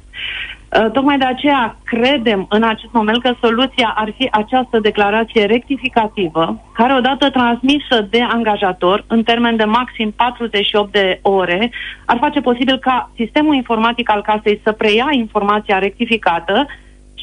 Uh, 0.80 0.92
tocmai 0.92 1.18
de 1.18 1.26
aceea 1.26 1.78
credem 1.84 2.46
în 2.50 2.64
acest 2.64 2.92
moment 2.92 3.22
că 3.22 3.34
soluția 3.42 3.94
ar 3.96 4.14
fi 4.18 4.28
această 4.32 4.80
declarație 4.80 5.46
rectificativă, 5.46 6.62
care 6.74 6.94
odată 6.94 7.30
transmisă 7.30 8.08
de 8.10 8.22
angajator 8.22 9.04
în 9.08 9.24
termen 9.24 9.56
de 9.56 9.64
maxim 9.64 10.12
48 10.12 10.92
de 10.92 11.20
ore, 11.22 11.72
ar 12.06 12.18
face 12.18 12.42
posibil 12.42 12.78
ca 12.78 13.12
sistemul 13.16 13.56
informatic 13.56 14.10
al 14.10 14.22
casei 14.22 14.62
să 14.64 14.72
preia 14.72 15.10
informația 15.12 15.80
rectificată 15.80 16.68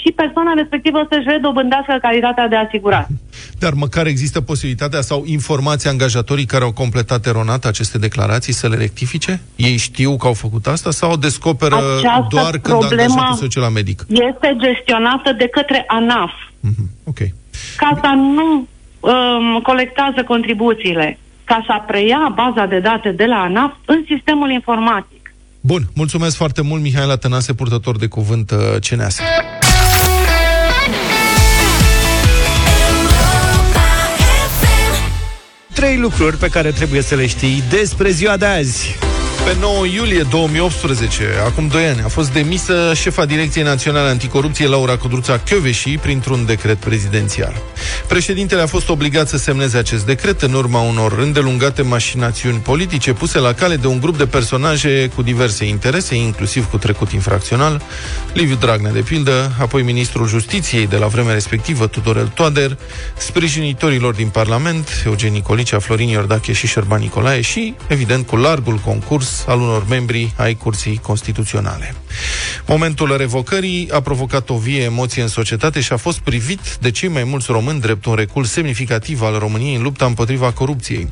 și 0.03 0.13
persoana 0.13 0.53
respectivă 0.53 1.07
să-și 1.11 1.29
redobândească 1.29 1.99
calitatea 2.01 2.49
de 2.49 2.57
asigurat. 2.57 3.09
Dar 3.59 3.73
măcar 3.73 4.07
există 4.07 4.41
posibilitatea 4.41 5.01
sau 5.01 5.23
informația 5.25 5.91
angajatorii 5.91 6.45
care 6.45 6.65
au 6.65 6.73
completat 6.73 7.27
eronat 7.27 7.65
aceste 7.65 7.99
declarații 7.99 8.53
să 8.53 8.69
le 8.69 8.77
rectifice? 8.77 9.41
Ei 9.57 9.77
știu 9.77 10.17
că 10.17 10.27
au 10.27 10.33
făcut 10.33 10.67
asta 10.67 10.91
sau 10.91 11.13
o 11.13 11.17
descoperă 11.17 11.77
Această 11.77 12.27
doar 12.29 12.59
când 12.59 12.83
angajatul 12.83 13.35
se 13.35 13.41
duce 13.41 13.59
la 13.59 13.69
medic? 13.69 14.05
este 14.09 14.57
gestionată 14.61 15.33
de 15.33 15.49
către 15.49 15.85
ANAF. 15.87 16.33
Mm-hmm. 16.69 16.89
Ok. 17.05 17.19
Casa 17.77 18.15
nu 18.15 18.67
um, 19.01 19.61
colectează 19.63 20.25
contribuțiile. 20.27 21.19
Casa 21.45 21.85
preia 21.87 22.33
baza 22.35 22.67
de 22.67 22.79
date 22.79 23.11
de 23.11 23.25
la 23.25 23.37
ANAF 23.37 23.73
în 23.85 24.05
sistemul 24.09 24.51
informatic. 24.51 25.35
Bun, 25.61 25.83
mulțumesc 25.95 26.37
foarte 26.37 26.63
mult, 26.63 26.83
Mihaela 26.83 27.17
Tănase, 27.17 27.55
purtător 27.55 27.97
de 27.97 28.07
cuvânt 28.07 28.51
uh, 28.51 28.59
CNAS. 28.89 29.19
Trei 35.73 35.97
lucruri 35.97 36.37
pe 36.37 36.49
care 36.49 36.70
trebuie 36.70 37.03
să 37.03 37.14
le 37.14 37.27
știi 37.27 37.62
despre 37.70 38.11
ziua 38.11 38.37
de 38.37 38.45
azi. 38.47 38.99
Pe 39.45 39.57
9 39.61 39.86
iulie 39.86 40.22
2018, 40.30 41.24
acum 41.47 41.66
2 41.66 41.84
ani, 41.86 42.01
a 42.01 42.09
fost 42.09 42.32
demisă 42.32 42.93
șefa 42.95 43.24
Direcției 43.24 43.64
Naționale 43.64 44.09
Anticorupție 44.09 44.66
Laura 44.66 44.97
Codruța 44.97 45.38
Chioveși 45.38 45.99
printr-un 45.99 46.47
decret 46.47 46.78
prezidențial. 46.78 47.53
Președintele 48.07 48.62
a 48.62 48.66
fost 48.66 48.88
obligat 48.88 49.28
să 49.28 49.36
semneze 49.36 49.78
acest 49.78 50.07
decret 50.07 50.43
în 50.43 50.53
urma 50.53 50.80
unor 50.80 51.18
îndelungate 51.18 51.82
mașinațiuni 51.82 52.59
politice 52.59 53.12
puse 53.12 53.38
la 53.38 53.53
cale 53.53 53.76
de 53.76 53.86
un 53.86 54.01
grup 54.01 54.18
de 54.18 54.26
personaje 54.26 55.11
cu 55.14 55.22
diverse 55.22 55.64
interese, 55.64 56.14
inclusiv 56.14 56.70
cu 56.70 56.76
trecut 56.78 57.12
infracțional, 57.12 57.82
Liviu 58.32 58.57
Dragnea 58.57 58.93
de 58.93 59.01
pildă, 59.01 59.53
apoi 59.61 59.82
ministrul 59.82 60.26
Justiției 60.26 60.86
de 60.86 60.97
la 60.97 61.07
vremea 61.07 61.32
respectivă, 61.32 61.86
Tudorel 61.86 62.26
Toader, 62.26 62.76
sprijinitorilor 63.16 64.14
din 64.14 64.28
Parlament, 64.28 65.03
Eugen 65.07 65.32
Nicolicea, 65.32 65.78
Florin 65.78 66.09
Iordache 66.09 66.53
și 66.53 66.66
Șerban 66.66 67.01
Nicolae 67.01 67.40
și, 67.40 67.74
evident, 67.86 68.26
cu 68.26 68.36
largul 68.36 68.76
concurs 68.76 69.32
al 69.47 69.61
unor 69.61 69.87
membri 69.89 70.33
ai 70.37 70.55
Curții 70.55 71.01
Constituționale. 71.03 71.95
Momentul 72.66 73.16
revocării 73.16 73.89
a 73.93 74.01
provocat 74.01 74.51
o 74.51 74.57
vie 74.57 74.83
emoție 74.83 75.22
în 75.22 75.28
societate 75.28 75.80
și 75.80 75.93
a 75.93 75.97
fost 75.97 76.18
privit 76.20 76.76
de 76.80 76.91
cei 76.91 77.09
mai 77.09 77.24
mulți 77.24 77.53
români 77.53 77.80
drept 77.80 78.05
un 78.05 78.14
recul 78.14 78.45
semnificativ 78.45 79.22
al 79.22 79.39
României 79.39 79.74
în 79.74 79.83
lupta 79.83 80.05
împotriva 80.05 80.53
corupției. 80.53 81.09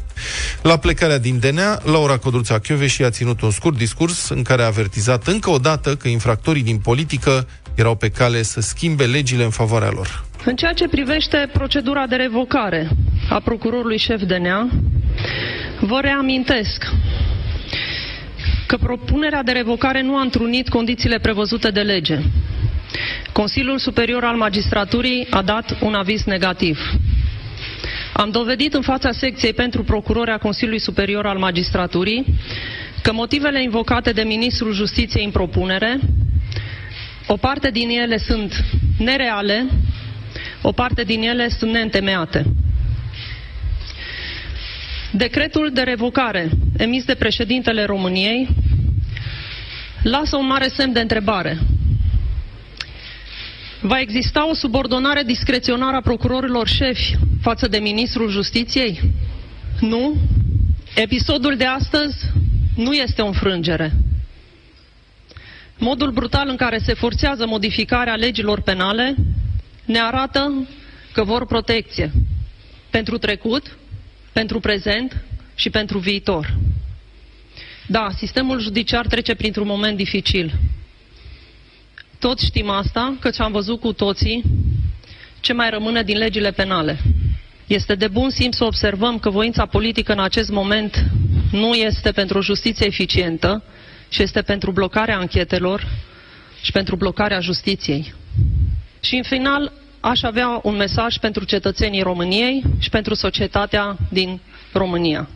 La 0.63 0.77
plecarea 0.77 1.19
din 1.19 1.39
DNA, 1.39 1.81
Laura 1.85 2.17
Codruța 2.17 2.59
și 2.87 3.03
a 3.03 3.11
ținut 3.11 3.41
un 3.41 3.51
scurt 3.51 3.77
discurs 3.77 4.29
în 4.29 4.43
care 4.43 4.63
a 4.63 4.67
avertizat 4.67 5.27
încă 5.27 5.51
o 5.51 5.59
dată 5.59 5.97
că 5.97 6.09
infractorii 6.09 6.63
din 6.63 6.79
politică 6.79 7.47
erau 7.75 7.95
pe 7.95 8.09
cale 8.09 8.43
să 8.43 8.61
schimbe 8.61 9.05
legile 9.05 9.45
în 9.45 9.51
favoarea 9.51 9.91
lor. 9.91 10.25
În 10.45 10.57
ceea 10.57 10.73
ce 10.73 10.89
privește 10.89 11.51
procedura 11.53 12.07
de 12.07 12.17
revocare 12.17 12.89
a 13.31 13.41
procurorului 13.45 13.99
șef 13.99 14.21
DNA, 14.23 14.69
vă 15.81 15.99
reamintesc 16.03 16.85
că 18.71 18.77
propunerea 18.77 19.43
de 19.43 19.53
revocare 19.53 20.03
nu 20.03 20.17
a 20.17 20.21
întrunit 20.21 20.69
condițiile 20.69 21.19
prevăzute 21.19 21.71
de 21.71 21.81
lege. 21.81 22.19
Consiliul 23.33 23.79
Superior 23.79 24.25
al 24.25 24.37
Magistraturii 24.37 25.27
a 25.31 25.43
dat 25.43 25.77
un 25.81 25.95
aviz 25.95 26.25
negativ. 26.25 26.79
Am 28.13 28.31
dovedit 28.31 28.75
în 28.75 28.83
fața 28.83 29.13
secției 29.13 29.53
pentru 29.53 29.83
procurori 29.85 30.31
a 30.31 30.39
Consiliului 30.39 30.81
Superior 30.81 31.27
al 31.27 31.39
Magistraturii 31.39 32.25
că 33.03 33.13
motivele 33.13 33.63
invocate 33.63 34.11
de 34.13 34.23
Ministrul 34.23 34.73
Justiției 34.73 35.25
în 35.25 35.31
propunere, 35.31 35.99
o 37.27 37.37
parte 37.37 37.71
din 37.71 37.89
ele 37.89 38.17
sunt 38.19 38.65
nereale, 38.99 39.67
o 40.63 40.73
parte 40.73 41.03
din 41.03 41.23
ele 41.23 41.49
sunt 41.49 41.71
neîntemeiate. 41.73 42.45
Decretul 45.13 45.71
de 45.73 45.81
revocare 45.81 46.51
emis 46.77 47.05
de 47.05 47.15
președintele 47.15 47.85
României 47.85 48.49
lasă 50.03 50.37
un 50.37 50.47
mare 50.47 50.69
semn 50.69 50.93
de 50.93 51.01
întrebare. 51.01 51.59
Va 53.81 54.01
exista 54.01 54.49
o 54.49 54.55
subordonare 54.55 55.23
discreționară 55.23 55.97
a 55.97 56.01
procurorilor 56.01 56.69
șefi 56.69 57.15
față 57.43 57.69
de 57.69 57.79
ministrul 57.79 58.31
justiției? 58.31 59.01
Nu. 59.81 60.17
Episodul 60.95 61.57
de 61.57 61.65
astăzi 61.65 62.17
nu 62.77 62.93
este 62.93 63.23
o 63.23 63.27
înfrângere. 63.27 63.93
Modul 65.79 66.11
brutal 66.11 66.49
în 66.49 66.57
care 66.57 66.79
se 66.79 66.95
forțează 66.95 67.47
modificarea 67.47 68.15
legilor 68.15 68.61
penale 68.61 69.15
ne 69.85 69.99
arată 69.99 70.69
că 71.13 71.25
vor 71.25 71.47
protecție 71.47 72.11
pentru 72.91 73.19
trecut, 73.19 73.77
pentru 74.33 74.61
prezent 74.61 75.25
și 75.55 75.71
pentru 75.71 75.99
viitor. 75.99 76.55
Da, 77.87 78.09
sistemul 78.17 78.61
judiciar 78.61 79.07
trece 79.07 79.35
printr-un 79.35 79.67
moment 79.67 79.97
dificil. 79.97 80.53
Toți 82.19 82.45
știm 82.45 82.69
asta, 82.69 83.17
căci 83.21 83.41
am 83.41 83.53
văzut 83.53 83.81
cu 83.81 83.93
toții 83.93 84.43
ce 85.41 85.53
mai 85.53 85.71
rămâne 85.71 86.03
din 86.03 86.17
legile 86.17 86.51
penale. 86.51 86.99
Este 87.67 87.95
de 87.95 88.09
bun 88.09 88.31
simț 88.31 88.57
să 88.57 88.65
observăm 88.65 89.19
că 89.19 89.31
voința 89.31 89.67
politică 89.67 90.13
în 90.13 90.21
acest 90.21 90.51
moment 90.51 91.05
nu 91.53 91.75
este 91.75 92.13
pentru 92.13 92.39
o 92.39 92.43
justiție 92.43 92.87
eficientă, 92.87 93.63
și 94.11 94.23
este 94.23 94.43
pentru 94.43 94.71
blocarea 94.71 95.19
anchetelor 95.19 95.89
și 96.63 96.73
pentru 96.73 96.97
blocarea 96.97 97.41
justiției. 97.41 98.15
Și 99.01 99.17
în 99.17 99.23
final, 99.23 99.73
aș 100.01 100.23
avea 100.23 100.61
un 100.63 100.77
mesaj 100.77 101.17
pentru 101.17 101.45
cetățenii 101.45 102.03
României 102.03 102.63
și 102.79 102.89
pentru 102.91 103.15
societatea 103.15 103.97
din 104.11 104.41
România. 104.73 105.29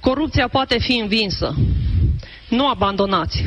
Corupția 0.00 0.48
poate 0.48 0.78
fi 0.78 0.92
învinsă. 0.96 1.54
Nu 2.48 2.68
abandonați. 2.68 3.44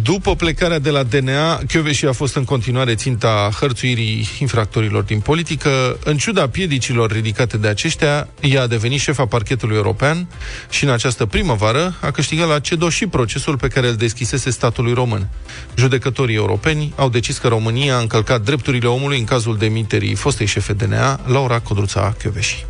După 0.00 0.34
plecarea 0.34 0.78
de 0.78 0.90
la 0.90 1.02
DNA, 1.02 1.56
Chioveși 1.56 2.06
a 2.06 2.12
fost 2.12 2.36
în 2.36 2.44
continuare 2.44 2.94
ținta 2.94 3.50
hărțuirii 3.60 4.28
infractorilor 4.40 5.02
din 5.02 5.20
politică. 5.20 5.98
În 6.04 6.16
ciuda 6.16 6.48
piedicilor 6.48 7.12
ridicate 7.12 7.56
de 7.56 7.68
aceștia, 7.68 8.28
ea 8.40 8.62
a 8.62 8.66
devenit 8.66 9.00
șefa 9.00 9.26
parchetului 9.26 9.76
european 9.76 10.26
și 10.70 10.84
în 10.84 10.90
această 10.90 11.26
primăvară 11.26 11.94
a 12.00 12.10
câștigat 12.10 12.48
la 12.48 12.58
CEDO 12.58 12.88
și 12.88 13.06
procesul 13.06 13.56
pe 13.56 13.68
care 13.68 13.88
îl 13.88 13.94
deschisese 13.94 14.50
statului 14.50 14.92
român. 14.92 15.28
Judecătorii 15.76 16.36
europeni 16.36 16.92
au 16.96 17.08
decis 17.08 17.38
că 17.38 17.48
România 17.48 17.96
a 17.96 18.00
încălcat 18.00 18.42
drepturile 18.42 18.86
omului 18.86 19.18
în 19.18 19.24
cazul 19.24 19.56
demiterii 19.56 20.14
fostei 20.14 20.46
șefe 20.46 20.72
DNA, 20.72 21.20
Laura 21.26 21.58
Codruța 21.58 22.14
Chioveși. 22.18 22.66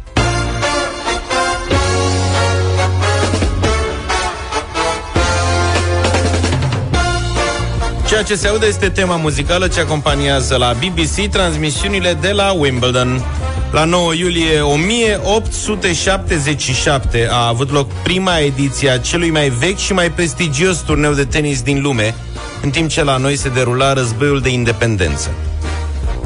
Ceea 8.12 8.24
ce 8.24 8.34
se 8.34 8.48
aude 8.48 8.66
este 8.66 8.88
tema 8.88 9.16
muzicală 9.16 9.68
ce 9.68 9.80
acompaniază 9.80 10.56
la 10.56 10.72
BBC 10.72 11.30
transmisiunile 11.30 12.18
de 12.20 12.30
la 12.30 12.50
Wimbledon. 12.50 13.24
La 13.70 13.84
9 13.84 14.14
iulie 14.14 14.60
1877 14.60 17.28
a 17.30 17.46
avut 17.46 17.70
loc 17.70 17.92
prima 18.02 18.38
ediție 18.38 18.90
a 18.90 18.98
celui 18.98 19.30
mai 19.30 19.48
vechi 19.48 19.78
și 19.78 19.92
mai 19.92 20.10
prestigios 20.10 20.78
turneu 20.78 21.12
de 21.12 21.24
tenis 21.24 21.62
din 21.62 21.82
lume, 21.82 22.14
în 22.62 22.70
timp 22.70 22.88
ce 22.88 23.04
la 23.04 23.16
noi 23.16 23.36
se 23.36 23.48
derula 23.48 23.92
războiul 23.92 24.40
de 24.40 24.48
independență. 24.48 25.30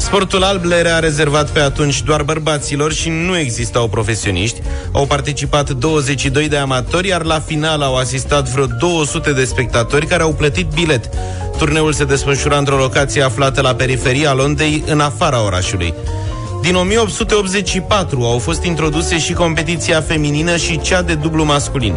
Sportul 0.06 0.42
alb 0.42 0.64
le 0.64 0.74
era 0.74 0.98
rezervat 0.98 1.50
pe 1.50 1.60
atunci 1.60 2.02
doar 2.02 2.22
bărbaților 2.22 2.92
și 2.92 3.08
nu 3.08 3.38
existau 3.38 3.88
profesioniști. 3.88 4.60
Au 4.92 5.06
participat 5.06 5.70
22 5.70 6.48
de 6.48 6.56
amatori, 6.56 7.08
iar 7.08 7.22
la 7.22 7.40
final 7.40 7.82
au 7.82 7.96
asistat 7.96 8.48
vreo 8.48 8.66
200 8.66 9.32
de 9.32 9.44
spectatori 9.44 10.06
care 10.06 10.22
au 10.22 10.32
plătit 10.32 10.66
bilet. 10.66 11.08
Turneul 11.58 11.92
se 11.92 12.04
desfășura 12.04 12.56
într-o 12.56 12.76
locație 12.76 13.22
aflată 13.22 13.60
la 13.60 13.74
periferia 13.74 14.32
Londrei, 14.32 14.84
în 14.86 15.00
afara 15.00 15.44
orașului. 15.44 15.94
Din 16.60 16.74
1884 16.74 18.22
au 18.22 18.38
fost 18.38 18.64
introduse 18.64 19.18
și 19.18 19.32
competiția 19.32 20.00
feminină 20.00 20.56
și 20.56 20.80
cea 20.80 21.02
de 21.02 21.14
dublu 21.14 21.44
masculin. 21.44 21.94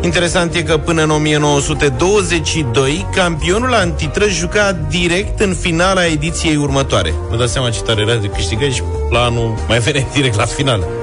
Interesant 0.00 0.54
e 0.54 0.62
că 0.62 0.76
până 0.76 1.02
în 1.02 1.10
1922, 1.10 3.06
campionul 3.14 3.74
antitră 3.74 4.28
juca 4.28 4.76
direct 4.88 5.40
în 5.40 5.54
finala 5.54 6.06
ediției 6.06 6.56
următoare. 6.56 7.14
Vă 7.30 7.36
dați 7.36 7.52
seama 7.52 7.70
ce 7.70 7.80
tare 7.80 8.00
era 8.00 8.14
de 8.14 8.26
câștigat 8.26 8.70
și 8.70 8.82
planul 9.08 9.54
mai 9.68 9.78
venea 9.78 10.06
direct 10.12 10.36
la 10.36 10.44
final. 10.44 10.99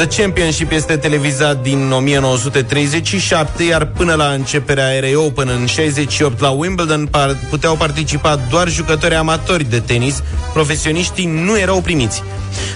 The 0.00 0.22
Championship 0.22 0.72
este 0.72 0.96
televizat 0.96 1.62
din 1.62 1.90
1937, 1.92 3.62
iar 3.62 3.86
până 3.86 4.14
la 4.14 4.24
începerea 4.24 4.94
erei 4.94 5.14
Open 5.14 5.48
în 5.48 5.66
68 5.66 6.40
la 6.40 6.50
Wimbledon 6.50 7.06
par- 7.06 7.36
puteau 7.50 7.76
participa 7.76 8.40
doar 8.50 8.68
jucători 8.68 9.14
amatori 9.14 9.64
de 9.64 9.80
tenis, 9.80 10.22
profesioniștii 10.52 11.26
nu 11.26 11.58
erau 11.58 11.80
primiți. 11.80 12.22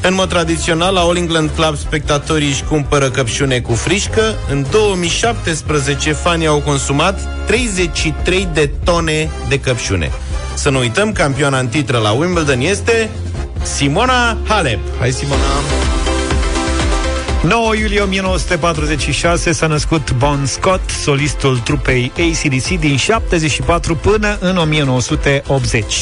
În 0.02 0.14
mod 0.14 0.28
tradițional, 0.28 0.94
la 0.94 1.00
All 1.00 1.16
England 1.16 1.50
Club, 1.54 1.76
spectatorii 1.76 2.48
își 2.48 2.64
cumpără 2.64 3.10
căpșune 3.10 3.60
cu 3.60 3.72
frișcă. 3.72 4.34
În 4.50 4.66
2017, 4.70 6.12
fanii 6.12 6.46
au 6.46 6.60
consumat 6.60 7.20
33 7.46 8.48
de 8.52 8.70
tone 8.84 9.30
de 9.48 9.60
căpșune. 9.60 10.10
Să 10.54 10.70
nu 10.70 10.78
uităm, 10.78 11.12
campioana 11.12 11.58
în 11.58 11.68
titră 11.68 11.98
la 11.98 12.10
Wimbledon 12.10 12.60
este 12.60 13.10
Simona 13.62 14.36
Halep. 14.48 14.80
Hai, 14.98 15.10
Simona! 15.10 15.83
9 17.44 17.74
iulie 17.74 18.00
1946 18.00 19.52
s-a 19.52 19.66
născut 19.66 20.12
Bon 20.12 20.46
Scott, 20.46 20.90
solistul 20.90 21.58
trupei 21.58 22.12
ACDC 22.16 22.68
din 22.68 22.96
74 22.96 23.94
până 23.94 24.36
în 24.40 24.56
1980. 24.56 25.94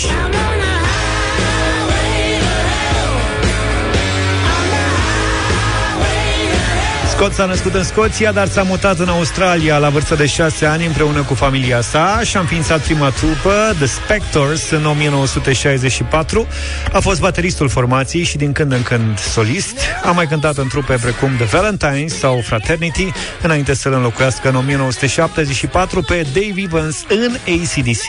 Scott 7.22 7.36
s-a 7.36 7.46
născut 7.46 7.74
în 7.74 7.84
Scoția, 7.84 8.32
dar 8.32 8.48
s-a 8.48 8.62
mutat 8.62 8.98
în 8.98 9.08
Australia 9.08 9.78
la 9.78 9.88
vârstă 9.88 10.14
de 10.14 10.26
6 10.26 10.66
ani 10.66 10.86
împreună 10.86 11.22
cu 11.22 11.34
familia 11.34 11.80
sa 11.80 12.20
și 12.24 12.36
a 12.36 12.40
înființat 12.40 12.80
prima 12.80 13.08
trupă, 13.10 13.74
The 13.78 13.86
Spectors, 13.86 14.70
în 14.70 14.86
1964. 14.86 16.46
A 16.92 17.00
fost 17.00 17.20
bateristul 17.20 17.68
formației 17.68 18.24
și 18.24 18.36
din 18.36 18.52
când 18.52 18.72
în 18.72 18.82
când 18.82 19.18
solist. 19.18 19.78
A 20.04 20.10
mai 20.10 20.26
cântat 20.26 20.56
în 20.56 20.68
trupe 20.68 20.98
precum 21.02 21.30
The 21.36 21.44
Valentines 21.44 22.18
sau 22.18 22.40
Fraternity, 22.40 23.12
înainte 23.42 23.74
să-l 23.74 23.92
înlocuiască 23.92 24.48
în 24.48 24.54
1974 24.54 26.02
pe 26.02 26.26
Dave 26.32 26.60
Evans 26.60 27.04
în 27.08 27.32
ACDC. 27.32 28.04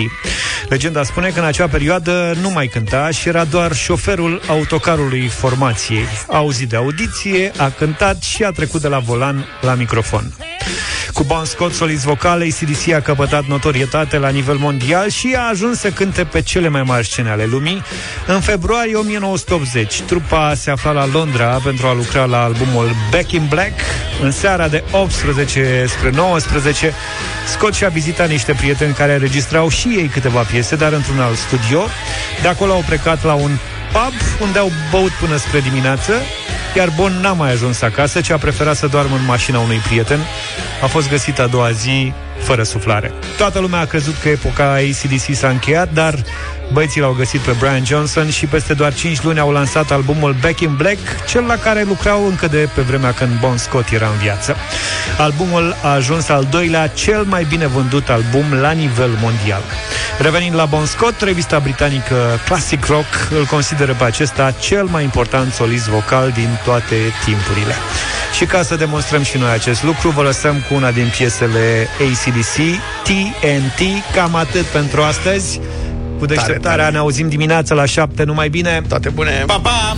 Legenda 0.70 1.04
spune 1.04 1.30
că 1.30 1.40
în 1.40 1.46
acea 1.46 1.68
perioadă 1.68 2.36
nu 2.42 2.50
mai 2.50 2.68
cânta 2.68 3.10
și 3.10 3.28
era 3.28 3.44
doar 3.44 3.74
șoferul 3.74 4.42
autocarului 4.48 5.28
formației. 5.28 6.06
A 6.28 6.38
auzit 6.38 6.70
de 6.70 6.76
audiție, 6.76 7.52
a 7.58 7.70
cântat 7.70 8.22
și 8.22 8.44
a 8.44 8.52
trecut 8.52 8.82
de 8.82 8.88
la 8.88 9.02
volan 9.06 9.46
la 9.62 9.74
microfon. 9.74 10.34
Cu 11.14 11.24
Bon 11.24 11.46
Scott, 11.46 11.74
solist 11.74 12.04
vocal, 12.04 12.42
ACDC 12.42 12.94
a 12.94 13.00
căpătat 13.00 13.46
notorietate 13.46 14.18
la 14.18 14.30
nivel 14.30 14.56
mondial 14.56 15.10
și 15.10 15.36
a 15.38 15.50
ajuns 15.50 15.80
să 15.80 15.90
cânte 15.90 16.24
pe 16.24 16.42
cele 16.42 16.68
mai 16.68 16.84
mari 16.84 17.06
scene 17.06 17.30
ale 17.30 17.46
lumii. 17.46 17.84
În 18.28 18.40
februarie 18.40 18.96
1980, 18.96 20.02
trupa 20.02 20.54
se 20.56 20.72
afla 20.72 20.92
la 20.92 21.06
Londra 21.14 21.46
pentru 21.46 21.88
a 21.88 21.94
lucra 21.94 22.26
la 22.26 22.44
albumul 22.44 22.90
Back 23.12 23.32
in 23.32 23.46
Black. 23.50 23.80
În 24.22 24.32
seara 24.32 24.68
de 24.68 24.84
18 24.92 25.86
spre 25.88 26.10
19, 26.10 26.94
Scott 27.48 27.74
și-a 27.74 27.90
vizitat 27.90 28.30
niște 28.30 28.54
prieteni 28.54 28.94
care 28.94 29.14
înregistrau 29.14 29.70
și 29.70 29.88
ei 29.88 30.08
câteva 30.08 30.42
piese, 30.42 30.76
dar 30.76 30.94
într-un 30.94 31.20
alt 31.20 31.38
studio. 31.38 31.84
De 32.42 32.48
acolo 32.48 32.72
au 32.72 32.84
plecat 32.88 33.24
la 33.24 33.34
un 33.34 33.52
pub 33.92 34.14
unde 34.42 34.60
au 34.60 34.72
băut 34.92 35.12
până 35.12 35.36
spre 35.36 35.60
dimineață, 35.60 36.14
iar 36.76 36.90
Bon 36.96 37.20
n-a 37.22 37.34
mai 37.34 37.52
ajuns 37.52 37.82
acasă, 37.82 38.22
ci 38.22 38.30
a 38.30 38.38
preferat 38.38 38.76
să 38.76 38.88
doarmă 38.88 39.16
în 39.16 39.26
mașina 39.26 39.60
unui 39.60 39.78
prieten. 39.78 40.20
A 40.82 40.86
fost 40.86 41.10
găsit 41.10 41.40
a 41.40 41.48
doua 41.48 41.72
zi 41.72 42.14
fără 42.38 42.64
suflare. 42.64 43.12
Toată 43.38 43.60
lumea 43.60 43.80
a 43.80 43.86
crezut 43.86 44.16
că 44.18 44.30
epoca 44.30 44.72
ACDC 44.72 45.36
s-a 45.36 45.50
încheiat, 45.50 45.94
dar 45.94 46.16
băieții 46.72 47.02
l-au 47.02 47.16
găsit 47.18 47.40
pe 47.40 47.52
Brian 47.60 47.86
Johnson 47.86 48.30
și 48.30 48.46
peste 48.46 48.74
doar 48.74 48.94
5 48.94 49.24
luni 49.24 49.40
au 49.40 49.52
lansat 49.52 49.92
albumul 49.92 50.36
Back 50.42 50.60
in 50.60 50.76
Black, 50.76 51.26
cel 51.28 51.44
la 51.44 51.56
care 51.56 51.84
lucrau 51.84 52.26
încă 52.26 52.48
de 52.48 52.70
pe 52.76 52.82
vremea 52.82 53.12
când 53.12 53.40
Bon 53.40 53.58
Scott 53.58 53.90
era 53.92 54.08
în 54.08 54.18
viață. 54.22 54.56
Albumul 55.18 55.76
a 55.84 55.88
ajuns 55.88 56.30
al 56.30 56.48
doilea 56.50 56.88
cel 56.88 57.24
mai 57.24 57.44
bine 57.44 57.68
vândut 57.68 58.10
album 58.10 58.54
la 58.54 58.72
nivel 58.72 59.10
mondial. 59.22 59.62
Revenind 60.20 60.56
la 60.56 60.66
Bon 60.66 60.86
Scott, 60.86 61.22
revista 61.22 61.60
britanică 61.60 62.40
Classic 62.46 62.86
Rock 62.86 63.30
îl 63.38 63.46
consideră 63.46 63.94
pe 63.94 64.04
acesta 64.04 64.52
cel 64.52 64.86
mai 64.86 65.04
important 65.04 65.54
solist 65.54 65.88
vocal 65.88 66.32
din 66.32 66.60
toate 66.64 66.96
timpurile. 67.26 67.76
Și 68.38 68.46
ca 68.46 68.64
să 68.64 68.76
demonstrăm 68.76 69.24
și 69.24 69.38
noi 69.38 69.52
acest 69.52 69.84
lucru, 69.84 70.10
vă 70.10 70.22
lăsăm 70.22 70.64
cu 70.68 70.74
una 70.74 70.92
din 70.92 71.12
piesele 71.18 71.88
ACDC, 72.00 72.56
TNT, 73.04 73.80
cam 74.14 74.36
atât 74.36 74.64
pentru 74.66 75.02
astăzi. 75.02 75.60
Cu 76.20 76.26
deșteptarea 76.26 76.90
ne 76.90 76.98
auzim 76.98 77.30
dimineața 77.30 77.76
la 77.76 77.86
7, 77.86 78.24
numai 78.24 78.50
bine. 78.50 78.82
Toate 78.88 79.10
bune! 79.10 79.44
Pa, 79.48 79.60
pa! 79.60 79.96